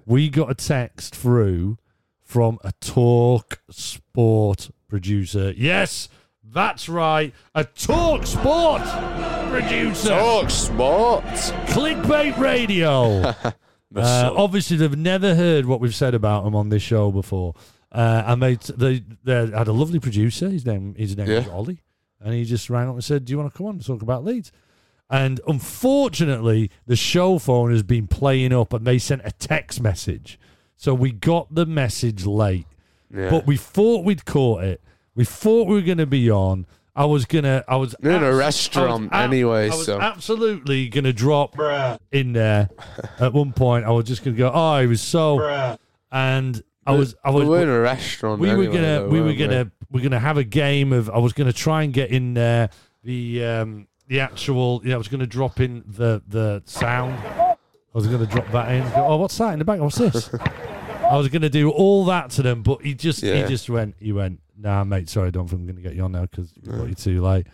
We 0.08 0.30
got 0.30 0.50
a 0.50 0.56
text 0.56 1.16
through 1.16 1.78
from 2.28 2.60
a 2.64 2.74
talk 2.82 3.62
sport 3.70 4.70
producer. 4.90 5.54
Yes, 5.56 6.10
that's 6.44 6.90
right, 6.90 7.34
a 7.56 7.64
talk 7.64 8.26
sport 8.26 8.82
producer. 9.50 10.10
Talk 10.10 10.50
sport. 10.50 11.24
Clickbait 11.24 12.38
radio. 12.38 13.34
Uh, 13.96 14.32
obviously, 14.36 14.76
they've 14.76 14.98
never 14.98 15.34
heard 15.34 15.66
what 15.66 15.80
we've 15.80 15.96
said 15.96 16.14
about 16.14 16.44
them 16.44 16.54
on 16.54 16.68
this 16.68 16.84
show 16.84 17.10
before. 17.10 17.56
Uh, 17.90 18.22
and 18.28 18.44
they, 18.44 18.56
they 18.76 19.02
they 19.24 19.48
had 19.50 19.70
a 19.70 19.72
lovely 19.72 19.98
producer. 19.98 20.50
His 20.50 20.66
name 20.66 20.94
his 20.96 21.16
name 21.16 21.30
was 21.30 21.48
Ollie, 21.48 21.82
and 22.20 22.34
he 22.34 22.44
just 22.44 22.70
rang 22.70 22.90
up 22.90 22.96
and 22.96 23.04
said, 23.04 23.24
"Do 23.24 23.32
you 23.32 23.38
want 23.38 23.52
to 23.52 23.58
come 23.58 23.68
on 23.68 23.76
and 23.76 23.86
talk 23.86 24.02
about 24.02 24.26
Leeds?" 24.26 24.52
And 25.10 25.40
unfortunately, 25.48 26.70
the 26.86 26.98
show 26.98 27.40
phone 27.40 27.72
has 27.72 27.82
been 27.82 28.08
playing 28.08 28.52
up, 28.52 28.74
and 28.74 28.86
they 28.86 29.00
sent 29.00 29.22
a 29.24 29.32
text 29.32 29.80
message, 29.82 30.38
so 30.78 30.94
we 30.94 31.12
got 31.12 31.54
the 31.54 31.66
message 31.66 32.26
late. 32.26 32.66
yeah. 33.14 33.30
But 33.30 33.46
we 33.46 33.58
thought 33.58 34.06
we'd 34.06 34.24
caught 34.26 34.64
it. 34.64 34.82
We 35.16 35.26
thought 35.26 35.68
we 35.68 35.76
were 35.76 35.82
going 35.82 35.98
to 35.98 36.06
be 36.06 36.30
on. 36.32 36.66
I 36.96 37.06
was 37.06 37.26
gonna. 37.26 37.64
I 37.68 37.76
was 37.76 37.96
You're 38.02 38.14
in 38.14 38.24
a 38.24 38.34
restaurant 38.34 38.90
I 39.12 39.18
was 39.18 39.26
ab- 39.26 39.32
anyway, 39.32 39.66
I 39.70 39.76
was 39.76 39.86
so- 39.86 40.00
absolutely 40.02 40.90
gonna 40.90 41.14
drop 41.14 41.56
in 42.12 42.34
there. 42.34 42.70
At 43.20 43.34
one 43.34 43.54
point, 43.54 43.86
I 43.86 43.92
was 43.92 44.06
just 44.06 44.24
gonna 44.24 44.36
go. 44.36 44.52
Oh, 44.52 44.82
he 44.82 44.88
was 44.88 45.00
so. 45.02 45.78
And 46.12 46.60
I 46.88 46.94
was. 46.94 47.14
I 47.24 47.30
was. 47.30 47.44
we 47.44 47.50
were 47.50 47.62
in 47.62 47.70
a 47.70 47.80
restaurant. 47.82 48.42
we 48.42 48.56
were 48.56 48.66
gonna. 48.66 48.82
though, 49.02 49.10
we 49.10 49.22
were 49.22 49.34
gonna. 49.36 49.72
We're 49.92 50.02
gonna 50.02 50.18
have 50.20 50.38
a 50.38 50.44
game 50.44 50.92
of. 50.92 51.08
I 51.12 51.20
was 51.20 51.34
gonna 51.34 51.54
try 51.54 51.84
and 51.84 51.94
get 51.94 52.10
in 52.10 52.34
there 52.34 52.72
the 53.04 53.46
um 53.46 53.88
the 54.08 54.20
actual. 54.20 54.82
Yeah, 54.84 54.96
I 54.96 54.98
was 54.98 55.08
gonna 55.08 55.28
drop 55.28 55.60
in 55.60 55.84
the 55.86 56.24
the 56.28 56.64
sound. 56.66 57.16
I 57.98 58.00
was 58.00 58.06
gonna 58.06 58.28
drop 58.28 58.48
that 58.52 58.72
in. 58.72 58.84
Go, 58.92 59.08
oh, 59.08 59.16
what's 59.18 59.36
that 59.40 59.54
in 59.54 59.60
the 59.60 59.66
back? 59.66 59.80
What's 59.80 59.98
this? 59.98 60.30
I 60.32 61.18
was 61.18 61.30
gonna 61.30 61.50
do 61.50 61.72
all 61.72 62.06
that 62.06 62.30
to 62.32 62.44
them, 62.44 62.62
but 62.62 62.84
he 62.84 62.94
just 62.94 63.22
he 63.22 63.42
just 63.46 63.72
went. 63.72 63.96
He 64.00 64.12
went. 64.12 64.40
Nah, 64.56 64.84
mate. 64.84 65.10
Sorry, 65.10 65.30
I 65.30 65.32
don't 65.32 65.48
think 65.48 65.62
I'm 65.62 65.66
gonna 65.68 65.82
get 65.82 65.96
you 65.96 66.04
on 66.04 66.12
now 66.12 66.22
because 66.28 66.54
you 66.62 66.72
got 66.74 66.90
you 66.90 66.94
too 66.94 67.24
late. 67.24 67.48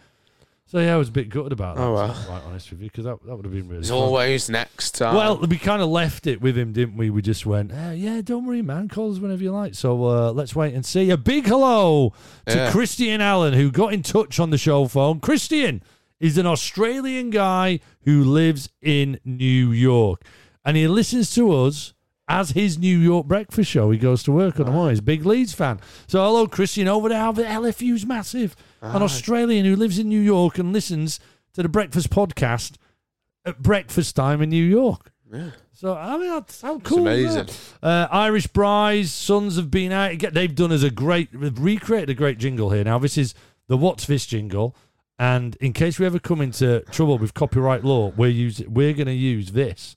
So 0.65 0.79
yeah, 0.79 0.95
I 0.95 0.97
was 0.97 1.07
a 1.07 1.13
bit 1.13 1.29
gutted 1.29 1.53
about 1.53 1.77
that. 1.77 1.81
Oh, 1.83 1.87
to 1.87 1.93
well. 1.93 2.07
be 2.09 2.25
quite 2.25 2.41
honest 2.43 2.71
with 2.71 2.81
you, 2.81 2.89
because 2.89 3.05
that, 3.05 3.25
that 3.25 3.35
would 3.37 3.45
have 3.45 3.53
been 3.53 3.69
really. 3.69 3.79
It's 3.79 3.89
fun. 3.89 3.97
always 3.99 4.49
next 4.49 4.95
time. 4.95 5.15
Well, 5.15 5.37
we 5.37 5.57
kind 5.57 5.81
of 5.81 5.87
left 5.87 6.27
it 6.27 6.41
with 6.41 6.57
him, 6.57 6.73
didn't 6.73 6.97
we? 6.97 7.09
We 7.09 7.21
just 7.21 7.45
went, 7.45 7.71
"Eh, 7.71 7.93
yeah, 7.93 8.21
don't 8.21 8.45
worry, 8.45 8.61
man. 8.61 8.89
Call 8.89 9.13
us 9.13 9.19
whenever 9.19 9.41
you 9.41 9.51
like. 9.53 9.75
So 9.75 10.03
uh, 10.03 10.31
let's 10.33 10.53
wait 10.57 10.73
and 10.73 10.85
see. 10.85 11.09
A 11.09 11.15
big 11.15 11.45
hello 11.45 12.11
to 12.47 12.55
Yeah. 12.57 12.71
Christian 12.71 13.21
Allen, 13.21 13.53
who 13.53 13.71
got 13.71 13.93
in 13.93 14.01
touch 14.03 14.41
on 14.41 14.49
the 14.49 14.57
show 14.57 14.87
phone. 14.89 15.21
Christian 15.21 15.81
is 16.23 16.37
an 16.37 16.45
Australian 16.45 17.29
guy 17.31 17.81
who 18.05 18.23
lives 18.23 18.69
in 18.81 19.19
New 19.25 19.71
York, 19.73 20.21
and 20.63 20.77
he 20.77 20.87
listens 20.87 21.35
to 21.35 21.51
us 21.51 21.93
as 22.29 22.51
his 22.51 22.79
New 22.79 22.97
York 22.97 23.27
breakfast 23.27 23.69
show. 23.69 23.91
He 23.91 23.97
goes 23.97 24.23
to 24.23 24.31
work 24.31 24.57
on 24.57 24.67
the 24.67 24.71
morning. 24.71 24.91
He's 24.91 24.99
a 24.99 25.03
big 25.03 25.25
Leeds 25.25 25.51
fan. 25.51 25.81
So 26.07 26.23
hello, 26.23 26.47
Christian, 26.47 26.87
over 26.87 27.09
there. 27.09 27.33
The 27.33 27.43
LFU's 27.43 28.05
massive. 28.05 28.55
An 28.81 29.01
Australian 29.01 29.65
who 29.65 29.75
lives 29.75 29.99
in 29.99 30.07
New 30.07 30.21
York 30.21 30.57
and 30.57 30.71
listens 30.71 31.19
to 31.55 31.61
the 31.61 31.67
breakfast 31.67 32.09
podcast 32.09 32.77
at 33.43 33.61
breakfast 33.61 34.15
time 34.15 34.41
in 34.41 34.49
New 34.49 34.63
York. 34.63 35.11
Yeah. 35.29 35.49
So 35.73 35.93
I 35.93 36.17
mean, 36.17 36.29
that's 36.29 36.61
how 36.61 36.79
cool. 36.79 37.05
is 37.09 37.35
amazing. 37.35 37.55
Uh, 37.81 38.07
Irish 38.09 38.47
Bry's 38.47 39.11
sons 39.11 39.57
have 39.57 39.69
been 39.69 39.91
out. 39.91 40.19
They've 40.31 40.55
done 40.55 40.71
us 40.71 40.83
a 40.83 40.89
great, 40.89 41.37
they've 41.37 41.59
recreated 41.59 42.11
a 42.11 42.13
great 42.13 42.37
jingle 42.37 42.69
here. 42.69 42.85
Now 42.85 42.99
this 42.99 43.17
is 43.17 43.33
the 43.67 43.75
What's 43.75 44.05
This 44.05 44.25
jingle, 44.25 44.73
and 45.19 45.55
in 45.57 45.73
case 45.73 45.99
we 45.99 46.05
ever 46.05 46.19
come 46.19 46.41
into 46.41 46.81
trouble 46.91 47.17
with 47.17 47.33
copyright 47.33 47.83
law, 47.83 48.11
we're 48.17 48.29
use, 48.29 48.61
we're 48.67 48.93
going 48.93 49.07
to 49.07 49.13
use 49.13 49.51
this. 49.51 49.95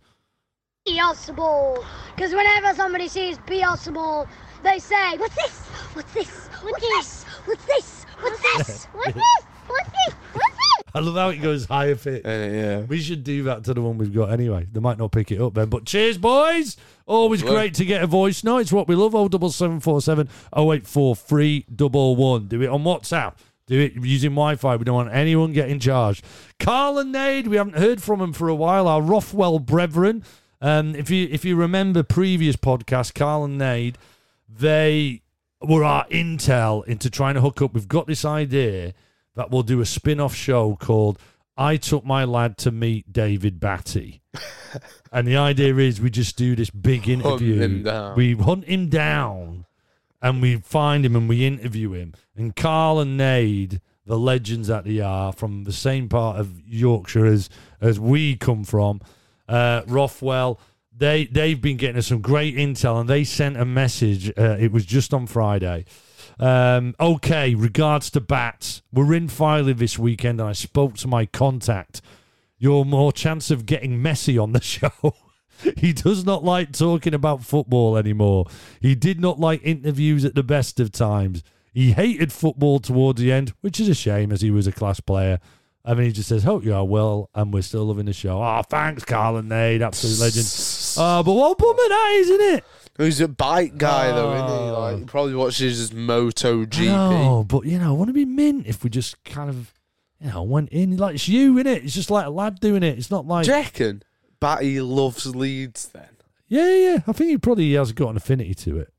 Beelzebul. 0.87 1.85
Because 2.15 2.33
whenever 2.33 2.75
somebody 2.75 3.09
sees 3.09 3.39
Beelzebul, 3.39 4.29
they 4.63 4.79
say, 4.79 5.17
What's 5.17 5.35
this? 5.35 5.59
What's 5.95 6.13
this? 6.13 6.49
What's 6.63 6.83
this? 6.83 7.25
What's 7.47 7.65
this? 7.67 8.05
What's 8.21 8.41
this? 8.43 8.85
What's 8.95 9.15
this? 9.15 9.25
What's 9.67 9.91
this? 9.93 10.15
What's 10.33 10.57
this? 10.57 10.85
I 10.95 11.01
love 11.01 11.15
how 11.17 11.29
it 11.29 11.39
goes 11.43 11.67
higher 11.67 11.95
pitch. 11.97 12.25
Uh, 12.25 12.29
yeah. 12.29 12.79
We 12.81 13.01
should 13.01 13.23
do 13.25 13.43
that 13.45 13.65
to 13.65 13.75
the 13.75 13.83
one 13.83 13.99
we've 13.99 14.15
got 14.15 14.31
anyway. 14.31 14.67
They 14.73 14.81
might 14.81 14.97
not 14.97 15.13
pick 15.13 15.31
it 15.31 15.41
up 15.41 15.55
then. 15.55 15.69
But 15.69 15.85
cheers, 15.85 16.17
boys. 16.19 16.77
Always 17.05 17.43
Well- 17.45 17.53
great 17.53 17.75
to 17.75 17.85
get 17.85 18.03
a 18.03 18.07
voice 18.07 18.45
note. 18.45 18.59
It's 18.59 18.73
what 18.73 18.89
we 18.89 18.95
love. 18.95 19.13
07747 19.13 20.29
084 20.57 21.17
311. 21.17 22.49
Do 22.49 22.63
it 22.63 22.69
on 22.69 22.85
WhatsApp. 22.85 23.35
Do 23.67 23.81
it 23.81 23.95
using 23.95 24.31
Wi 24.31 24.57
Fi. 24.57 24.77
We 24.77 24.85
don't 24.85 24.95
want 24.95 25.13
anyone 25.13 25.53
getting 25.53 25.81
charged. 25.81 26.25
Carl 26.61 26.99
and 26.99 27.11
Nade, 27.11 27.49
we 27.49 27.57
haven't 27.57 27.77
heard 27.77 28.03
from 28.03 28.21
them 28.21 28.33
for 28.33 28.49
a 28.49 28.55
while. 28.55 28.87
Our 28.87 29.03
Rothwell 29.03 29.59
brethren. 29.59 30.23
Um, 30.61 30.95
if 30.95 31.11
you 31.11 31.29
if 31.31 31.45
you 31.45 31.57
remember 31.57 32.03
previous 32.03 32.57
podcast, 32.57 33.15
Carl 33.15 33.45
and 33.45 33.59
Nade, 33.59 33.99
they 34.49 35.23
were 35.61 35.85
our 35.85 36.07
intel 36.07 36.87
into 36.87 37.11
trying 37.11 37.35
to 37.35 37.41
hook 37.41 37.61
up. 37.61 37.75
We've 37.75 37.89
got 37.89 38.07
this 38.07 38.25
idea 38.25 38.95
that 39.35 39.51
we'll 39.51 39.63
do 39.63 39.81
a 39.81 39.87
spin 39.87 40.21
off 40.21 40.35
show 40.35 40.77
called 40.77 41.19
I 41.57 41.77
Took 41.77 42.05
My 42.05 42.25
Lad 42.25 42.57
to 42.59 42.71
Meet 42.71 43.13
David 43.13 43.61
Batty. 43.61 44.23
and 45.13 45.27
the 45.27 45.37
idea 45.37 45.77
is 45.77 46.01
we 46.01 46.11
just 46.11 46.37
do 46.37 46.55
this 46.55 46.71
big 46.71 47.09
interview. 47.09 47.61
him 47.61 47.83
down. 47.83 48.17
We 48.17 48.35
hunt 48.35 48.65
him 48.65 48.89
down 48.89 49.66
and 50.27 50.43
we 50.43 50.57
find 50.57 51.07
him 51.07 51.15
and 51.15 51.29
we 51.29 51.47
interview 51.47 51.93
him. 51.93 52.13
And 52.35 52.57
Carl 52.57 52.99
and 52.99 53.17
Nade, 53.17 53.81
the 54.07 54.19
legends 54.19 54.67
that 54.67 54.83
they 54.83 54.99
are 54.99 55.33
from 55.33 55.63
the 55.63 55.73
same 55.73 56.09
part 56.09 56.41
of 56.41 56.61
Yorkshire 56.67 57.27
as, 57.27 57.49
as 57.81 58.01
we 58.01 58.35
come 58.35 58.65
from, 58.65 59.01
uh, 59.49 59.83
Rothwell, 59.87 60.59
they, 60.93 61.27
they've 61.27 61.61
been 61.61 61.77
getting 61.77 61.97
us 61.97 62.09
some 62.09 62.23
great 62.23 62.57
intel 62.57 63.01
and 63.01 63.09
they 63.09 63.23
sent 63.23 63.57
a 63.57 63.65
message. 63.65 64.31
Uh, 64.37 64.57
it 64.59 64.73
was 64.73 64.85
just 64.85 65.15
on 65.15 65.29
Friday. 65.29 65.85
Um, 66.41 66.97
okay, 66.99 67.55
regards 67.55 68.11
to 68.11 68.21
bats, 68.21 68.83
we're 68.93 69.15
in 69.15 69.29
Filey 69.29 69.75
this 69.75 69.97
weekend 69.97 70.41
and 70.41 70.49
I 70.49 70.55
spoke 70.55 70.97
to 70.97 71.09
my 71.09 71.27
contact. 71.27 72.03
You're 72.59 72.85
more 72.85 73.13
chance 73.13 73.53
of 73.53 73.65
getting 73.65 74.03
messy 74.03 74.37
on 74.37 74.51
the 74.51 74.61
show. 74.73 74.91
he 75.77 75.93
does 75.93 76.25
not 76.25 76.45
like 76.45 76.73
talking 76.73 77.15
about 77.15 77.45
football 77.45 77.97
anymore. 77.97 78.47
He 78.81 78.95
did 78.95 79.21
not 79.21 79.39
like 79.41 79.61
interviews 79.65 80.25
at 80.25 80.35
the 80.35 80.43
best 80.43 80.81
of 80.81 80.93
times. 80.93 81.43
He 81.73 81.93
hated 81.93 82.33
football 82.33 82.79
towards 82.79 83.21
the 83.21 83.33
end, 83.33 83.53
which 83.61 83.79
is 83.81 83.89
a 83.89 83.95
shame 83.95 84.33
as 84.33 84.41
he 84.41 84.51
was 84.51 84.67
a 84.67 84.73
class 84.73 85.01
player. 85.01 85.39
I 85.85 85.95
mean, 85.95 86.07
he 86.07 86.13
just 86.13 86.29
says, 86.29 86.43
Hope 86.43 86.65
you 86.65 86.75
are 86.75 86.85
well, 86.85 87.31
and 87.35 87.55
we're 87.55 87.63
still 87.63 87.85
loving 87.85 88.07
the 88.07 88.13
show. 88.13 88.43
Oh, 88.43 88.63
thanks, 88.69 89.05
Carl 89.05 89.37
and 89.37 89.49
Nade, 89.49 89.83
absolute 89.83 90.19
legend. 90.19 90.47
Oh, 90.97 91.23
but 91.25 91.33
what 91.33 91.59
bummer 91.59 91.77
that 91.77 92.17
is, 92.19 92.31
isn't 92.31 92.55
it? 92.55 92.65
He's 92.99 93.21
a 93.21 93.29
bike 93.29 93.77
guy, 93.77 94.11
though, 94.11 94.33
isn't 94.33 94.49
he? 94.49 94.55
Oh. 94.55 94.81
Like, 94.81 94.99
he 94.99 95.05
probably 95.05 95.35
watches 95.35 95.79
his 95.79 95.93
Moto 95.93 96.65
GP. 96.65 96.87
No, 96.87 97.45
but 97.47 97.67
you 97.67 97.79
know, 97.79 97.91
I 97.91 97.93
want 97.93 98.09
to 98.09 98.15
be 98.15 98.25
mint 98.25 98.67
if 98.67 98.83
we 98.83 98.91
just 98.91 99.23
kind 99.25 99.51
of, 99.51 99.73
you 100.19 100.31
know, 100.31 100.43
went 100.43 100.71
in 100.71 100.97
like 100.97 101.17
it's 101.17 101.29
you 101.29 101.59
in 101.59 101.67
it. 101.67 101.85
It's 101.85 101.95
just 101.95 102.11
like 102.11 102.27
a 102.27 102.31
lad 102.31 102.59
doing 102.59 102.83
it. 102.83 102.99
It's 102.99 103.11
not 103.11 103.27
like 103.27 103.45
Do 103.45 103.53
Batty 104.41 104.81
loves 104.81 105.35
Leeds 105.35 105.89
then? 105.89 106.09
yeah, 106.49 106.75
yeah. 106.75 106.99
I 107.07 107.13
think 107.13 107.31
he 107.31 107.39
probably 107.39 107.73
has 107.75 107.93
got 107.93 108.11
an 108.11 108.17
affinity 108.17 108.55
to 108.55 108.79
it. 108.79 108.93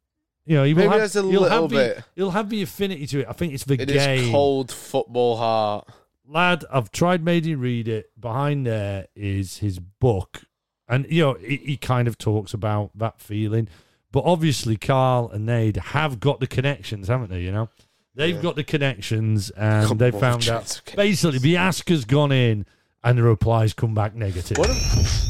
You 0.45 0.55
know, 0.55 0.63
he 0.63 0.73
will 0.73 0.83
Maybe 0.83 0.89
have, 0.91 0.99
there's 0.99 1.15
a 1.17 1.21
he'll 1.23 1.41
little 1.41 1.61
have 1.61 1.69
the, 1.69 1.75
bit. 1.75 2.03
he'll 2.15 2.31
have 2.31 2.49
the 2.49 2.61
affinity 2.61 3.05
to 3.07 3.19
it. 3.21 3.27
I 3.29 3.33
think 3.33 3.53
it's 3.53 3.65
the 3.65 3.73
In 3.81 3.87
game, 3.87 4.19
his 4.23 4.31
cold 4.31 4.71
football 4.71 5.35
heart. 5.37 5.89
lad. 6.25 6.63
I've 6.71 6.89
tried 6.91 7.23
made 7.23 7.45
him 7.45 7.59
read 7.59 7.87
it. 7.89 8.11
Behind 8.19 8.65
there 8.65 9.07
is 9.15 9.57
his 9.57 9.79
book, 9.79 10.43
and 10.87 11.05
you 11.09 11.21
know, 11.21 11.33
he, 11.35 11.57
he 11.57 11.77
kind 11.77 12.07
of 12.07 12.17
talks 12.17 12.53
about 12.53 12.91
that 12.95 13.19
feeling. 13.19 13.67
But 14.13 14.23
obviously, 14.23 14.77
Carl 14.77 15.29
and 15.31 15.45
Nade 15.45 15.75
have 15.77 16.21
got 16.21 16.39
the 16.39 16.47
connections, 16.47 17.09
haven't 17.09 17.29
they? 17.29 17.41
You 17.41 17.51
know, 17.51 17.69
they've 18.15 18.41
got 18.41 18.55
the 18.55 18.63
connections, 18.63 19.49
and 19.49 19.99
they 19.99 20.11
found 20.11 20.47
out 20.47 20.81
basically 20.95 21.39
the 21.39 21.57
ask 21.57 21.89
has 21.89 22.05
gone 22.05 22.31
in, 22.31 22.65
and 23.03 23.17
the 23.17 23.23
replies 23.23 23.73
come 23.73 23.93
back 23.93 24.15
negative. 24.15 24.57
What 24.57 24.69
if, 24.69 25.26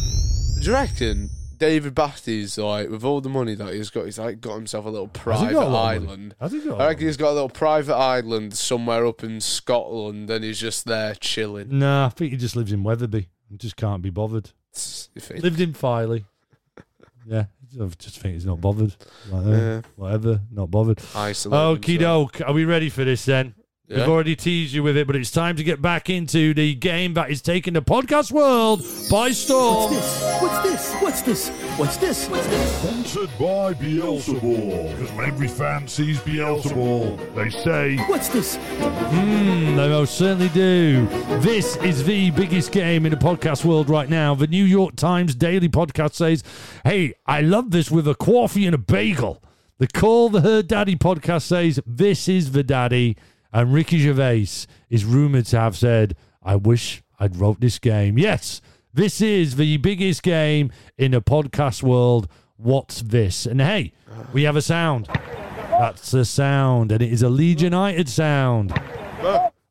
do 0.68 0.72
you 0.74 0.78
reckon 0.78 1.30
David 1.58 1.96
Batty's 1.96 2.58
like 2.58 2.90
with 2.90 3.04
all 3.04 3.22
the 3.22 3.30
money 3.30 3.56
that 3.56 3.74
he's 3.74 3.90
got, 3.90 4.06
he's 4.06 4.20
like 4.20 4.42
got 4.42 4.56
himself 4.56 4.86
a 4.86 4.90
little 4.90 5.08
private 5.08 5.54
got 5.54 5.66
a 5.66 5.70
lot 5.70 5.96
of 5.96 6.04
money? 6.04 6.08
island. 6.12 6.36
Has 6.42 6.52
he 6.52 6.60
got 6.60 6.82
I 6.82 6.88
reckon 6.88 7.08
he's 7.08 7.18
got 7.18 7.32
a 7.32 7.34
little 7.34 7.50
private 7.50 7.96
island 7.96 8.54
somewhere 8.54 9.06
up 9.06 9.24
in 9.24 9.40
Scotland, 9.42 10.30
and 10.30 10.44
he's 10.44 10.60
just 10.60 10.86
there 10.86 11.16
chilling. 11.16 11.80
No, 11.80 12.06
I 12.06 12.10
think 12.10 12.32
he 12.32 12.38
just 12.38 12.56
lives 12.56 12.72
in 12.74 12.84
Wetherby. 12.84 13.30
He 13.50 13.58
just 13.58 13.76
can't 13.78 14.02
be 14.02 14.10
bothered. 14.10 14.52
It- 15.16 15.42
Lived 15.44 15.62
in 15.62 15.74
Filey. 15.74 16.26
Yeah, 17.30 17.46
I 17.82 17.88
just 17.98 18.20
think 18.20 18.36
he's 18.36 18.46
not 18.46 18.62
bothered. 18.62 18.96
Like, 19.30 19.46
uh, 19.46 19.50
Yeah. 19.50 19.82
Whatever, 19.98 20.40
not 20.50 20.72
bothered. 20.72 21.02
isolated 21.14 21.82
Okie 21.82 21.86
himself. 21.94 22.32
doke. 22.32 22.48
Are 22.48 22.54
we 22.54 22.64
ready 22.64 22.90
for 22.90 23.04
this 23.04 23.26
then? 23.26 23.54
We've 23.90 24.00
already 24.00 24.36
teased 24.36 24.74
you 24.74 24.84
with 24.84 24.98
it, 24.98 25.08
but 25.08 25.16
it's 25.16 25.32
time 25.32 25.56
to 25.56 25.64
get 25.64 25.82
back 25.82 26.10
into 26.10 26.54
the 26.54 26.76
game 26.76 27.14
that 27.14 27.30
is 27.30 27.42
taking 27.42 27.74
the 27.74 27.82
podcast 27.82 28.34
world 28.34 28.82
by 29.10 29.32
storm. 29.32 29.94
What's 29.94 30.62
this? 30.62 30.94
What's 31.02 31.22
this? 31.22 31.42
What's 31.78 31.96
this? 31.96 32.28
What's 32.28 32.46
this? 32.48 32.82
Sponsored 32.82 33.30
by 33.40 33.74
Beelzebul. 33.76 34.92
Because 34.92 35.12
when 35.14 35.26
every 35.26 35.48
fan 35.48 35.88
sees 35.88 36.20
Beelzebul, 36.20 37.34
they 37.34 37.50
say, 37.50 37.96
What's 38.08 38.28
this? 38.28 38.58
Mm, 38.58 39.78
they 39.78 39.88
most 39.88 40.18
certainly 40.18 40.50
do. 40.50 41.08
This 41.40 41.78
is 41.78 42.04
the 42.04 42.32
biggest 42.32 42.74
game 42.74 43.06
in 43.06 43.12
the 43.12 43.18
podcast 43.18 43.64
world 43.64 43.90
right 43.90 44.10
now. 44.10 44.36
The 44.36 44.48
New 44.48 44.66
York 44.66 44.98
Times 44.98 45.34
Daily 45.34 45.70
Podcast 45.70 46.16
says, 46.16 46.44
Hey, 46.84 47.14
I 47.26 47.40
love 47.40 47.72
this 47.72 47.90
with 47.90 48.06
a 48.06 48.16
coffee 48.16 48.66
and 48.66 48.76
a 48.76 48.80
bagel. 48.80 49.42
The 49.78 49.88
Call 49.88 50.28
the 50.28 50.42
Her 50.42 50.62
Daddy 50.62 50.98
podcast 50.98 51.44
says, 51.44 51.80
This 51.86 52.28
is 52.28 52.52
the 52.52 52.64
daddy. 52.64 53.16
And 53.58 53.74
Ricky 53.74 53.98
Gervais 53.98 54.46
is 54.88 55.04
rumored 55.04 55.48
to 55.48 55.60
have 55.60 55.76
said, 55.76 56.16
I 56.44 56.56
wish 56.56 57.02
I'd 57.20 57.36
wrote 57.38 57.60
this 57.60 57.80
game. 57.80 58.20
Yes, 58.20 58.62
this 58.94 59.20
is 59.20 59.56
the 59.56 59.78
biggest 59.78 60.22
game 60.22 60.72
in 60.96 61.10
the 61.10 61.24
podcast 61.24 61.82
world. 61.82 62.28
What's 62.58 63.02
this? 63.02 63.48
And 63.48 63.60
hey, 63.60 63.94
we 64.32 64.44
have 64.44 64.56
a 64.56 64.62
sound. 64.62 65.08
That's 65.08 66.14
a 66.14 66.24
sound, 66.24 66.92
and 66.92 67.02
it 67.02 67.12
is 67.12 67.24
a 67.24 67.30
Leeds 67.30 67.64
United 67.64 68.08
sound. 68.08 68.80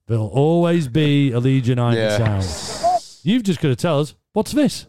There'll 0.09 0.27
always 0.27 0.89
be 0.89 1.31
a 1.31 1.39
Leeds 1.39 1.69
United 1.69 2.01
Yeah. 2.01 2.41
sound. 2.41 3.21
You've 3.23 3.45
just 3.45 3.61
got 3.61 3.69
to 3.69 3.77
tell 3.77 4.01
us 4.01 4.17
what's 4.33 4.51
this. 4.51 4.85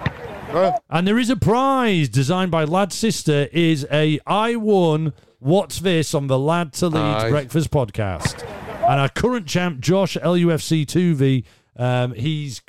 And 0.89 1.07
there 1.07 1.19
is 1.19 1.29
a 1.29 1.35
prize 1.35 2.09
designed 2.09 2.49
by 2.49 2.63
Lad 2.63 2.91
Sister. 2.91 3.47
Is 3.51 3.85
a 3.91 4.19
I 4.25 4.55
won 4.55 5.13
what's 5.37 5.81
this 5.81 6.15
on 6.15 6.25
the 6.25 6.39
Lad 6.39 6.73
to 6.73 6.87
Leeds 6.87 7.25
Aye. 7.25 7.29
Breakfast 7.29 7.69
podcast. 7.69 8.43
And 8.87 8.99
our 9.01 9.09
current 9.09 9.47
champ 9.47 9.79
Josh 9.81 10.15
LUFC 10.17 10.85
2V, 10.85 11.43
um, 11.75 12.13
he's 12.13 12.61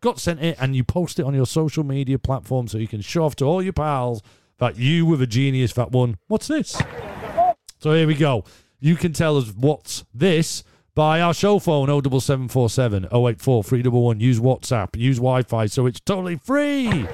got 0.00 0.18
sent 0.18 0.40
it, 0.40 0.56
and 0.60 0.74
you 0.74 0.82
post 0.84 1.18
it 1.18 1.24
on 1.26 1.34
your 1.34 1.46
social 1.46 1.84
media 1.84 2.18
platform 2.18 2.66
so 2.68 2.78
you 2.78 2.88
can 2.88 3.00
show 3.02 3.24
off 3.24 3.36
to 3.36 3.44
all 3.44 3.62
your 3.62 3.72
pals 3.74 4.22
that 4.58 4.76
you 4.76 5.04
were 5.06 5.16
the 5.16 5.26
genius 5.26 5.72
that 5.74 5.92
won. 5.92 6.16
What's 6.28 6.48
this? 6.48 6.80
So 7.78 7.92
here 7.92 8.06
we 8.06 8.14
go. 8.14 8.44
You 8.78 8.96
can 8.96 9.12
tell 9.12 9.36
us 9.36 9.52
what's 9.54 10.04
this 10.14 10.64
by 10.94 11.20
our 11.20 11.34
show 11.34 11.58
phone 11.58 11.86
07747 11.88 13.04
084 13.12 13.64
311. 13.64 14.20
Use 14.20 14.40
WhatsApp, 14.40 14.96
use 14.96 15.16
Wi 15.18 15.42
Fi, 15.42 15.66
so 15.66 15.84
it's 15.86 16.00
totally 16.00 16.36
free. 16.36 17.06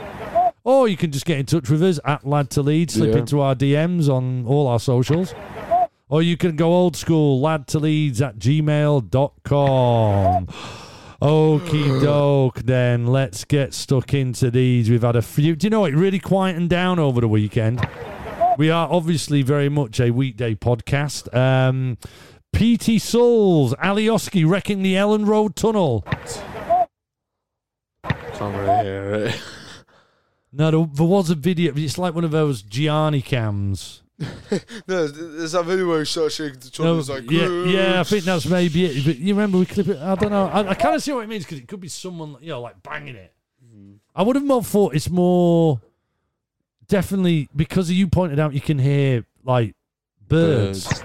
Or 0.65 0.89
you 0.89 0.97
can 0.97 1.13
just 1.13 1.25
get 1.27 1.39
in 1.39 1.47
touch 1.47 1.69
with 1.71 1.83
us 1.83 2.01
at 2.05 2.27
Lad 2.27 2.51
to 2.51 2.63
Lead, 2.63 2.91
slip 2.91 3.13
Yeah. 3.13 3.19
into 3.21 3.41
our 3.41 3.55
DMs 3.55 4.09
on 4.09 4.45
all 4.47 4.67
our 4.67 4.81
socials. 4.81 5.35
Or 6.09 6.23
you 6.23 6.37
can 6.37 6.55
go 6.55 6.73
old 6.73 6.97
school, 6.97 7.41
lad 7.41 7.67
to 7.69 7.81
leads 7.81 8.23
at 8.23 8.39
gmail.com. 8.39 10.47
Okie 11.21 12.03
doke, 12.03 12.63
then 12.63 13.07
let's 13.07 13.45
get 13.45 13.75
stuck 13.75 14.15
into 14.15 14.51
these. 14.51 14.89
We've 14.89 15.03
had 15.03 15.17
a 15.17 15.23
few. 15.23 15.57
Do 15.57 15.67
you 15.67 15.71
know 15.71 15.81
what? 15.81 15.95
Really 15.95 16.21
quieting 16.21 16.69
down 16.69 17.01
over 17.01 17.21
the 17.21 17.29
weekend. 17.29 17.85
We 18.57 18.71
are 18.71 18.89
obviously 18.89 19.43
very 19.43 19.69
much 19.69 19.99
a 19.99 20.13
weekday 20.13 20.55
podcast. 20.55 21.35
Um, 21.35 21.99
PT 22.55 23.03
Souls, 23.03 23.75
Alioski 23.75 24.49
wrecking 24.49 24.83
the 24.83 24.95
Elland 24.95 25.27
Road 25.27 25.57
Tunnel. 25.57 26.05
Can't 28.03 28.57
really 28.57 28.85
hear 28.85 29.13
it. 29.13 29.43
No, 30.53 30.71
there, 30.71 30.87
there 30.95 31.07
was 31.07 31.31
a 31.31 31.35
video. 31.35 31.73
It's 31.75 31.99
like 31.99 32.15
one 32.15 32.25
of 32.25 32.31
those 32.31 32.63
Gianni 32.63 33.23
cams. 33.23 34.03
No, 34.89 35.07
there's 35.09 35.53
that 35.53 35.65
video 35.65 35.89
where 35.89 35.99
he 36.01 36.05
starts 36.07 36.37
shaking 36.37 36.59
the 36.61 36.67
No, 36.67 36.71
tunnel. 36.71 36.99
It's 37.01 37.09
like, 37.09 37.31
yeah, 37.31 37.49
yeah, 37.65 38.01
I 38.01 38.05
think 38.05 38.25
that's 38.25 38.47
maybe 38.47 38.87
it. 38.87 39.05
But 39.05 39.19
you 39.19 39.35
remember 39.35 39.59
we 39.59 39.67
clip 39.67 39.89
it? 39.89 39.99
I 39.99 40.15
don't 40.15 40.31
know. 40.31 40.47
I, 40.47 40.69
I 40.71 40.75
kind 40.75 40.95
of 40.95 41.03
see 41.03 41.13
what 41.13 41.25
it 41.25 41.29
means 41.29 41.45
because 41.45 41.59
it 41.59 41.69
could 41.69 41.81
be 41.81 41.89
someone, 41.89 42.37
you 42.41 42.49
know, 42.49 42.61
like 42.63 42.83
banging 42.83 43.17
it. 43.17 43.35
Mm-hmm. 43.65 43.95
I 44.15 44.23
would 44.23 44.37
have 44.37 44.45
more 44.45 44.63
thought 44.65 44.95
it's 44.95 45.11
more 45.11 45.81
definitely 46.89 47.49
because 47.55 47.91
you 47.91 48.07
pointed 48.09 48.39
out 48.39 48.55
you 48.55 48.61
can 48.61 48.79
hear 48.79 49.25
like 49.45 49.75
birds, 50.27 50.87
Birds. 50.87 51.03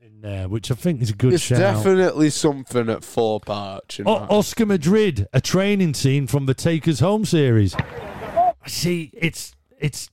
in 0.00 0.20
there, 0.20 0.48
which 0.48 0.70
I 0.70 0.74
think 0.74 1.02
is 1.02 1.10
a 1.10 1.14
good 1.14 1.34
It's 1.34 1.42
shout. 1.44 1.58
definitely 1.58 2.30
something 2.30 2.88
at 2.88 3.04
Thorp 3.04 3.48
Arch. 3.48 4.00
O- 4.04 4.26
Oscar 4.30 4.66
Madrid, 4.66 5.28
a 5.32 5.40
training 5.40 5.94
scene 5.94 6.26
from 6.26 6.46
the 6.46 6.54
Take 6.54 6.88
Us 6.88 7.00
Home 7.00 7.24
series. 7.24 7.76
See, 8.66 9.10
it's 9.14 9.52
it's 9.78 10.10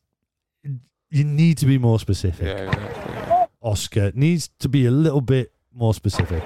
you 1.12 1.24
need 1.24 1.58
to 1.60 1.66
be 1.66 1.78
more 1.78 2.00
specific. 2.00 2.46
yeah, 2.48 2.72
exactly. 2.72 3.48
Oscar 3.62 4.12
needs 4.14 4.50
to 4.60 4.70
be 4.70 4.86
a 4.86 4.92
little 4.92 5.22
bit 5.22 5.52
more 5.74 5.94
specific. 5.94 6.44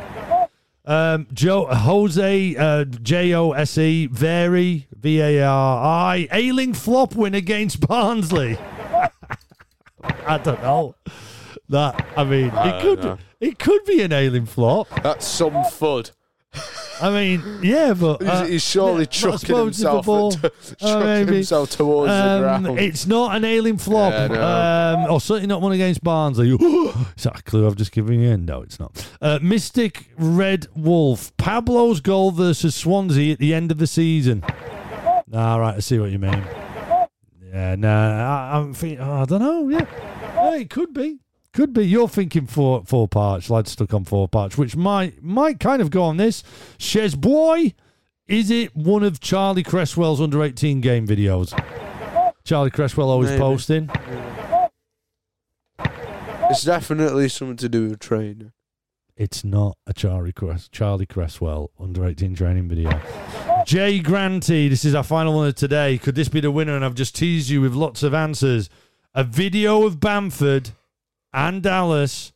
Um, 0.86 1.28
Joe 1.34 1.66
Jose 1.66 2.56
uh, 2.56 2.86
J 2.86 3.34
O 3.36 3.52
S 3.52 3.78
E 3.78 4.08
Very 4.08 4.88
V 4.96 5.20
A 5.22 5.44
R 5.44 5.86
I 5.86 6.28
Ayling 6.32 6.74
flop 6.74 7.16
win 7.16 7.36
against 7.36 7.80
Barnsley. 7.88 8.58
I 10.26 10.38
don't 10.38 10.62
know. 10.64 10.96
That 11.68 12.08
I 12.18 12.24
mean, 12.24 12.50
I 12.52 12.78
it 12.78 12.82
could 12.82 13.04
know. 13.04 13.18
it 13.40 13.60
could 13.60 13.84
be 13.86 14.02
an 14.02 14.12
Ayling 14.14 14.46
flop. 14.48 14.88
That's 15.04 15.28
some 15.28 15.54
fud. 15.54 16.12
I 17.02 17.10
mean, 17.12 17.60
yeah, 17.64 17.94
but 17.94 18.22
He's, 18.22 18.30
uh, 18.30 18.46
he's 18.46 18.64
surely 18.64 19.02
yeah, 19.02 19.06
chucking 19.06 19.56
himself, 19.56 20.06
to, 20.06 20.12
Uh, 20.52 20.76
chucking 20.76 21.00
maybe. 21.06 21.34
himself 21.36 21.70
towards 21.70 22.12
the 22.12 22.16
Um, 22.46 22.64
ground. 22.64 22.80
it's 22.80 23.06
not 23.08 23.36
an 23.38 23.46
Ayling 23.46 23.78
flop. 23.78 24.12
Yeah, 24.12 24.28
no. 24.28 25.04
um, 25.06 25.12
or 25.12 25.22
certainly 25.22 25.48
not 25.48 25.62
one 25.62 25.72
against 25.72 26.04
Barnsley. 26.04 26.50
Is 27.18 27.24
that 27.24 27.40
a 27.40 27.44
clue 27.44 27.66
I've 27.68 27.76
just 27.78 27.92
given 27.94 28.20
you? 28.20 28.36
No, 28.36 28.62
it's 28.64 28.80
not. 28.80 29.10
Uh, 29.22 29.40
Mystic 29.42 30.10
Red 30.18 30.68
Wolf. 30.76 31.36
Pablo's 31.38 32.02
goal 32.02 32.32
versus 32.32 32.76
Swansea 32.76 33.32
at 33.34 33.40
the 33.40 33.54
end 33.54 33.72
of 33.72 33.78
the 33.78 33.88
season. 33.88 34.44
All 35.34 35.60
right, 35.60 35.76
I 35.76 35.80
see 35.80 36.00
what 36.00 36.12
you 36.12 36.20
mean. 36.20 36.44
Yeah, 37.54 37.76
no, 37.76 37.90
I, 37.90 38.58
I'm 38.58 38.74
thinking, 38.74 39.00
oh, 39.00 39.22
I 39.22 39.26
don't 39.26 39.40
know. 39.42 39.70
Yeah, 39.70 39.86
Yeah, 40.36 40.56
it 40.58 40.70
could 40.70 40.94
be. 40.94 41.20
Could 41.60 41.74
be. 41.74 41.86
You're 41.86 42.08
thinking 42.08 42.48
four 42.48 42.86
Thorp 42.86 43.18
Arch, 43.18 43.50
lad 43.50 43.68
stuck 43.68 43.94
on 43.94 44.06
Thorp 44.06 44.34
Arch, 44.34 44.58
which 44.58 44.78
might 44.78 45.22
might 45.22 45.60
kind 45.60 45.82
of 45.82 45.92
go 45.92 46.04
on 46.04 46.16
this. 46.16 46.42
Shez 46.78 47.20
boy, 47.20 47.74
is 48.28 48.50
it 48.50 48.74
one 48.74 49.04
of 49.04 49.20
Charlie 49.20 49.64
Cresswell's 49.64 50.22
under 50.22 50.42
eighteen 50.42 50.80
game 50.80 51.06
videos? 51.06 51.52
Charlie 52.46 52.72
Cresswell 52.72 53.10
always 53.10 53.32
Maybe. 53.32 53.42
posting. 53.42 53.90
It's 56.50 56.64
definitely 56.64 57.28
something 57.28 57.58
to 57.58 57.68
do 57.68 57.90
with 57.90 58.00
training. 58.00 58.54
It's 59.18 59.44
not 59.44 59.78
a 59.86 59.92
Charlie 59.92 60.32
Cress- 60.32 60.70
Charlie 60.70 61.06
Cresswell 61.06 61.72
under 61.78 62.06
18 62.06 62.36
training 62.36 62.70
video. 62.70 62.90
Jay 63.66 64.00
Granty, 64.00 64.70
this 64.70 64.86
is 64.86 64.96
our 64.96 65.04
final 65.04 65.36
one 65.36 65.50
of 65.50 65.56
today. 65.56 65.98
Could 65.98 66.16
this 66.16 66.30
be 66.30 66.40
the 66.40 66.52
winner? 66.52 66.78
And 66.78 66.86
I've 66.86 66.96
just 66.96 67.18
teased 67.18 67.50
you 67.50 67.60
with 67.60 67.74
lots 67.74 68.02
of 68.02 68.14
answers. 68.14 68.70
A 69.14 69.26
video 69.26 69.84
of 69.86 70.00
Bamford 70.00 70.72
and 71.34 71.62
Dallas 71.64 72.32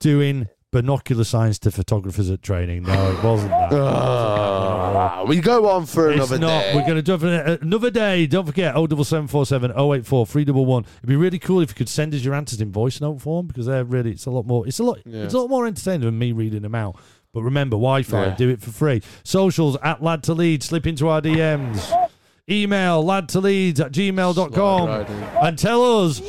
doing 0.00 0.48
binocular 0.70 1.24
signs 1.24 1.58
to 1.58 1.70
photographers 1.70 2.30
at 2.30 2.42
training. 2.42 2.82
No, 2.82 3.10
it 3.12 3.22
wasn't 3.24 3.50
that. 3.50 3.72
Ah, 3.72 5.24
we 5.26 5.40
go 5.40 5.68
on 5.68 5.86
for 5.86 6.10
It's 6.10 6.16
another 6.30 6.38
not. 6.38 6.60
day. 6.60 6.74
We're 6.74 6.82
going 6.82 6.96
to 6.96 7.02
do 7.02 7.14
it 7.14 7.20
for 7.20 7.28
another 7.64 7.90
day. 7.90 8.26
Don't 8.26 8.44
forget, 8.46 8.74
07747 8.74 9.70
084 9.72 10.26
311. 10.26 10.90
It'd 10.98 11.08
be 11.08 11.16
really 11.16 11.38
cool 11.38 11.60
if 11.62 11.70
you 11.70 11.74
could 11.74 11.88
send 11.88 12.14
us 12.14 12.22
your 12.22 12.34
answers 12.34 12.60
in 12.60 12.70
voice 12.70 13.00
note 13.00 13.20
form 13.22 13.46
because 13.46 13.64
they're 13.66 13.84
really, 13.84 14.10
it's 14.12 14.26
a 14.26 14.30
lot 14.30 14.46
more, 14.46 14.66
it's 14.66 14.78
a 14.78 14.84
lot, 14.84 14.98
Yeah. 15.06 15.22
it's 15.24 15.34
a 15.34 15.38
lot 15.38 15.48
more 15.48 15.66
entertaining 15.66 16.02
than 16.02 16.18
me 16.18 16.32
reading 16.32 16.62
them 16.62 16.74
out. 16.74 16.96
But 17.32 17.42
remember, 17.42 17.74
Wi 17.76 18.02
Fi, 18.02 18.26
Yeah. 18.26 18.36
do 18.36 18.48
it 18.50 18.60
for 18.60 18.70
free. 18.70 19.02
Socials 19.24 19.76
at 19.82 20.02
lad 20.02 20.22
to 20.24 20.34
lead, 20.34 20.62
slip 20.62 20.86
into 20.86 21.08
our 21.08 21.20
DMs. 21.22 21.90
Email 22.50 23.02
lad 23.04 23.28
to 23.30 23.40
leads 23.40 23.80
at 23.80 23.92
gmail.com 23.92 24.52
Slide 24.54 24.88
right 24.98 25.10
in. 25.10 25.22
and 25.46 25.58
tell 25.58 26.04
us. 26.04 26.20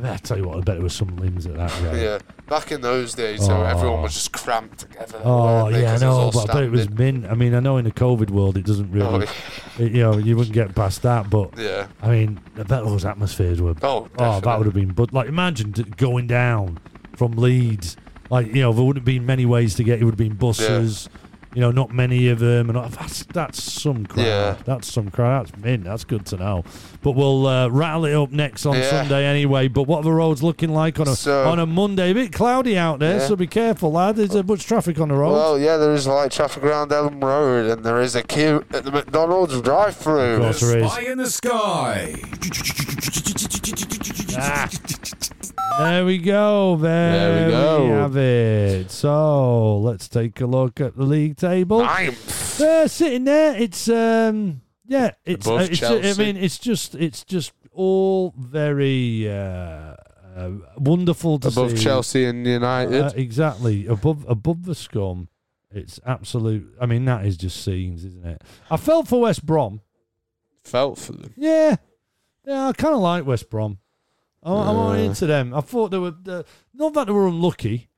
I, 0.00 0.02
bet, 0.02 0.12
I 0.12 0.16
tell 0.16 0.36
you 0.38 0.44
what, 0.48 0.56
I 0.56 0.60
bet 0.60 0.76
there 0.76 0.82
was 0.82 0.94
some 0.94 1.14
limbs 1.16 1.46
at 1.46 1.56
that. 1.56 1.96
Yeah, 1.96 2.18
back 2.48 2.72
in 2.72 2.80
those 2.80 3.14
days, 3.14 3.44
so 3.44 3.56
Oh. 3.56 3.62
everyone 3.64 4.02
was 4.02 4.14
just 4.14 4.32
cramped 4.32 4.78
together. 4.80 5.20
Oh 5.24 5.68
yeah, 5.68 5.94
I 5.94 5.98
know, 5.98 6.30
but 6.32 6.48
I 6.50 6.52
bet 6.54 6.62
it 6.64 6.70
was 6.70 6.88
mint. 6.90 7.26
I 7.26 7.34
mean, 7.34 7.54
I 7.54 7.60
know 7.60 7.76
in 7.76 7.84
the 7.84 7.90
COVID 7.92 8.30
world 8.30 8.56
it 8.56 8.64
doesn't 8.66 8.90
really, 8.90 9.06
Oh, 9.06 9.12
really, 9.18 9.26
it- 9.78 9.92
you 9.92 10.02
know, 10.02 10.16
you 10.18 10.36
wouldn't 10.36 10.54
get 10.54 10.74
past 10.74 11.02
that. 11.02 11.28
But 11.30 11.56
yeah. 11.58 11.86
I 12.02 12.08
mean, 12.10 12.40
I 12.56 12.62
bet 12.64 12.84
those 12.84 13.04
atmospheres 13.04 13.60
were. 13.60 13.74
Oh, 13.82 14.08
Oh, 14.18 14.40
that 14.40 14.58
would 14.58 14.66
have 14.66 14.74
been. 14.74 14.92
But 14.92 15.12
like, 15.12 15.28
imagine 15.28 15.72
going 15.96 16.26
down 16.26 16.78
from 17.16 17.32
Leeds. 17.32 17.96
Like, 18.30 18.46
you 18.48 18.62
know, 18.62 18.72
there 18.72 18.84
wouldn't 18.84 19.00
have 19.02 19.04
been 19.04 19.26
many 19.26 19.44
ways 19.44 19.74
to 19.74 19.84
get. 19.84 20.00
It 20.00 20.04
would 20.04 20.12
have 20.12 20.18
been 20.18 20.36
buses. 20.36 21.08
You 21.52 21.60
know, 21.62 21.72
not 21.72 21.92
many 21.92 22.28
of 22.28 22.38
them, 22.38 22.68
and 22.68 22.78
all- 22.78 22.88
that's 22.88 23.24
that's 23.24 23.60
some 23.60 24.06
crowd. 24.06 24.24
Yeah. 24.24 24.56
That's 24.64 24.92
some 24.92 25.10
crowd. 25.10 25.48
That's 25.48 25.60
mint. 25.60 25.82
That's 25.82 26.04
good 26.04 26.24
to 26.26 26.36
know. 26.36 26.64
But 27.02 27.12
we'll 27.12 27.44
uh, 27.46 27.68
rattle 27.70 28.04
it 28.04 28.14
up 28.14 28.30
next 28.30 28.66
on 28.66 28.76
Yeah. 28.76 28.88
Sunday 28.88 29.24
anyway. 29.26 29.66
But 29.66 29.84
what 29.88 29.98
are 29.98 30.04
the 30.04 30.12
roads 30.12 30.44
looking 30.44 30.70
like 30.72 31.00
on 31.00 31.08
a 31.08 31.16
So- 31.16 31.48
on 31.48 31.58
a 31.58 31.66
Monday? 31.66 32.12
A 32.12 32.14
bit 32.14 32.32
cloudy 32.32 32.78
out 32.78 33.00
there, 33.00 33.18
Yeah. 33.18 33.26
so 33.26 33.34
be 33.34 33.48
careful, 33.48 33.90
lad. 33.90 34.14
There's 34.14 34.36
uh, 34.36 34.44
much 34.44 34.64
traffic 34.64 35.00
on 35.00 35.08
the 35.08 35.14
road. 35.16 35.32
Well, 35.32 35.58
yeah, 35.58 35.76
there 35.76 35.92
is 35.92 36.06
light 36.06 36.30
traffic 36.30 36.62
around 36.62 36.90
Elland 36.92 37.20
Road, 37.22 37.68
and 37.68 37.84
there 37.84 38.00
is 38.00 38.14
a 38.14 38.22
queue 38.22 38.64
at 38.72 38.84
the 38.84 38.92
McDonald's 38.92 39.60
drive-through. 39.60 40.38
course 40.38 40.60
there 40.60 40.78
is. 40.78 40.92
Spy 40.92 41.02
in 41.02 41.18
the 41.18 41.30
sky. 41.30 42.14
There 45.78 46.04
we 46.04 46.18
go. 46.18 46.76
There, 46.76 47.12
There 47.12 47.46
we 47.46 47.52
go. 47.52 47.86
have 47.94 48.16
it. 48.16 48.90
So 48.90 49.78
let's 49.78 50.08
take 50.08 50.40
a 50.40 50.46
look 50.46 50.80
at 50.80 50.96
the 50.96 51.04
league 51.04 51.36
table. 51.36 51.80
Ninth. 51.82 52.58
There, 52.58 52.88
sitting 52.88 53.24
there, 53.24 53.56
it's 53.56 53.88
um, 53.88 54.60
yeah, 54.86 55.12
it's, 55.24 55.46
Above 55.46 55.60
uh, 55.60 55.64
it's 55.64 55.82
I 55.82 55.88
Chelsea. 56.00 56.22
mean, 56.22 56.36
it's 56.36 56.58
just 56.58 56.94
it's 56.94 57.24
just 57.24 57.52
all 57.72 58.34
very 58.36 59.30
uh, 59.30 59.94
uh, 60.36 60.50
wonderful 60.76 61.38
to 61.38 61.48
Above 61.48 61.70
see. 61.70 61.84
Chelsea 61.84 62.24
and 62.26 62.46
United. 62.46 63.04
Uh, 63.04 63.12
exactly 63.14 63.86
above 63.86 64.24
above 64.28 64.64
the 64.64 64.74
scum. 64.74 65.28
It's 65.72 66.00
absolute. 66.04 66.74
I 66.80 66.86
mean, 66.86 67.04
that 67.04 67.24
is 67.24 67.36
just 67.36 67.62
scenes, 67.64 68.04
isn't 68.04 68.26
it? 68.26 68.42
I 68.70 68.76
felt 68.76 69.06
for 69.08 69.20
West 69.22 69.46
Brom. 69.46 69.80
Felt 70.64 70.98
for 70.98 71.12
them. 71.12 71.32
Yeah, 71.36 71.76
yeah, 72.44 72.68
I 72.68 72.72
kind 72.72 72.94
of 72.94 73.00
like 73.00 73.24
West 73.24 73.48
Brom. 73.48 73.78
I'm, 74.42 74.52
I'm 74.52 74.76
all 74.76 74.92
into 74.92 75.26
them. 75.26 75.54
I 75.54 75.60
thought 75.60 75.90
they 75.90 75.98
were 75.98 76.14
uh, 76.28 76.42
not 76.74 76.94
that 76.94 77.06
they 77.06 77.12
were 77.12 77.26
unlucky, 77.28 77.88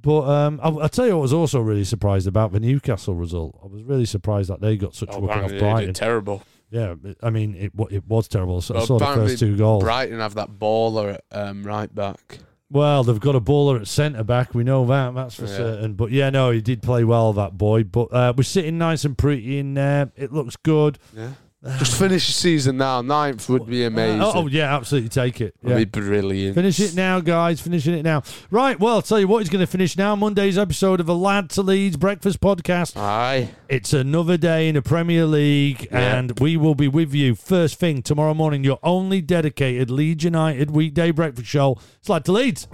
but 0.00 0.22
um, 0.28 0.60
I, 0.62 0.68
I 0.84 0.88
tell 0.88 1.06
you, 1.06 1.12
what 1.12 1.20
I 1.20 1.22
was 1.22 1.32
also 1.32 1.60
really 1.60 1.84
surprised 1.84 2.26
about 2.26 2.52
the 2.52 2.60
Newcastle 2.60 3.14
result. 3.14 3.58
I 3.62 3.66
was 3.66 3.82
really 3.82 4.04
surprised 4.06 4.50
that 4.50 4.60
they 4.60 4.76
got 4.76 4.94
such 4.94 5.14
a 5.14 5.18
whooping 5.20 5.44
off 5.44 5.50
Brighton. 5.58 5.94
terrible. 5.94 6.42
Yeah, 6.70 6.94
I 7.22 7.28
mean, 7.30 7.54
it 7.54 7.74
wa- 7.74 7.88
it 7.90 8.06
was 8.06 8.28
terrible. 8.28 8.62
So 8.62 8.74
I 8.74 8.78
Well, 8.78 8.86
saw 8.86 8.98
the 8.98 9.04
apparently 9.04 9.32
first 9.34 9.40
two 9.40 9.56
goals. 9.58 9.82
Brighton 9.84 10.18
have 10.20 10.34
that 10.34 10.52
baller 10.52 11.14
at 11.14 11.24
um, 11.30 11.62
right 11.64 11.94
back. 11.94 12.38
Well, 12.70 13.04
they've 13.04 13.20
got 13.20 13.34
a 13.36 13.40
baller 13.42 13.78
at 13.78 13.86
centre 13.86 14.24
back. 14.24 14.54
We 14.54 14.64
know 14.64 14.86
that. 14.86 15.14
That's 15.14 15.34
for 15.34 15.42
Yeah. 15.42 15.48
certain. 15.56 15.92
But 15.92 16.10
yeah, 16.12 16.30
no, 16.30 16.50
he 16.50 16.62
did 16.62 16.80
play 16.82 17.04
well, 17.04 17.34
that 17.34 17.58
boy. 17.58 17.84
But 17.84 18.04
uh, 18.14 18.32
we're 18.34 18.44
sitting 18.44 18.78
nice 18.78 19.04
and 19.04 19.16
pretty 19.18 19.58
in 19.58 19.74
there. 19.74 20.10
It 20.16 20.32
looks 20.32 20.56
good. 20.56 20.98
Yeah. 21.14 21.32
Just 21.78 21.96
finish 21.96 22.26
the 22.26 22.32
season 22.32 22.76
now. 22.76 23.02
Ninth 23.02 23.48
would 23.48 23.66
be 23.66 23.84
amazing. 23.84 24.20
Uh, 24.20 24.32
oh, 24.34 24.46
yeah, 24.48 24.74
absolutely. 24.74 25.08
Take 25.10 25.40
it. 25.40 25.54
Would 25.62 25.76
be 25.76 25.84
brilliant. 25.84 26.56
Finish 26.56 26.80
it 26.80 26.96
now, 26.96 27.20
guys. 27.20 27.60
Finishing 27.60 27.94
it 27.94 28.02
now. 28.02 28.24
Right. 28.50 28.80
Well, 28.80 28.94
I'll 28.96 29.02
tell 29.02 29.20
you 29.20 29.28
what, 29.28 29.38
he's 29.40 29.48
going 29.48 29.64
to 29.64 29.70
finish 29.70 29.96
now. 29.96 30.16
Monday's 30.16 30.58
episode 30.58 30.98
of 30.98 31.08
a 31.08 31.12
Lad 31.12 31.50
to 31.50 31.62
Leeds 31.62 31.96
Breakfast 31.96 32.40
Podcast. 32.40 32.96
Aye. 32.96 33.50
It's 33.68 33.92
another 33.92 34.36
day 34.36 34.68
in 34.68 34.74
the 34.74 34.82
Premier 34.82 35.24
League, 35.24 35.86
Yeah. 35.92 36.16
and 36.16 36.40
we 36.40 36.56
will 36.56 36.74
be 36.74 36.88
with 36.88 37.14
you 37.14 37.36
first 37.36 37.78
thing 37.78 38.02
tomorrow 38.02 38.34
morning. 38.34 38.64
Your 38.64 38.80
only 38.82 39.20
dedicated 39.20 39.88
Leeds 39.88 40.24
United 40.24 40.72
weekday 40.72 41.12
breakfast 41.12 41.46
show. 41.48 41.78
It's 42.00 42.08
Lad 42.08 42.24
to 42.24 42.32
Leeds. 42.32 42.66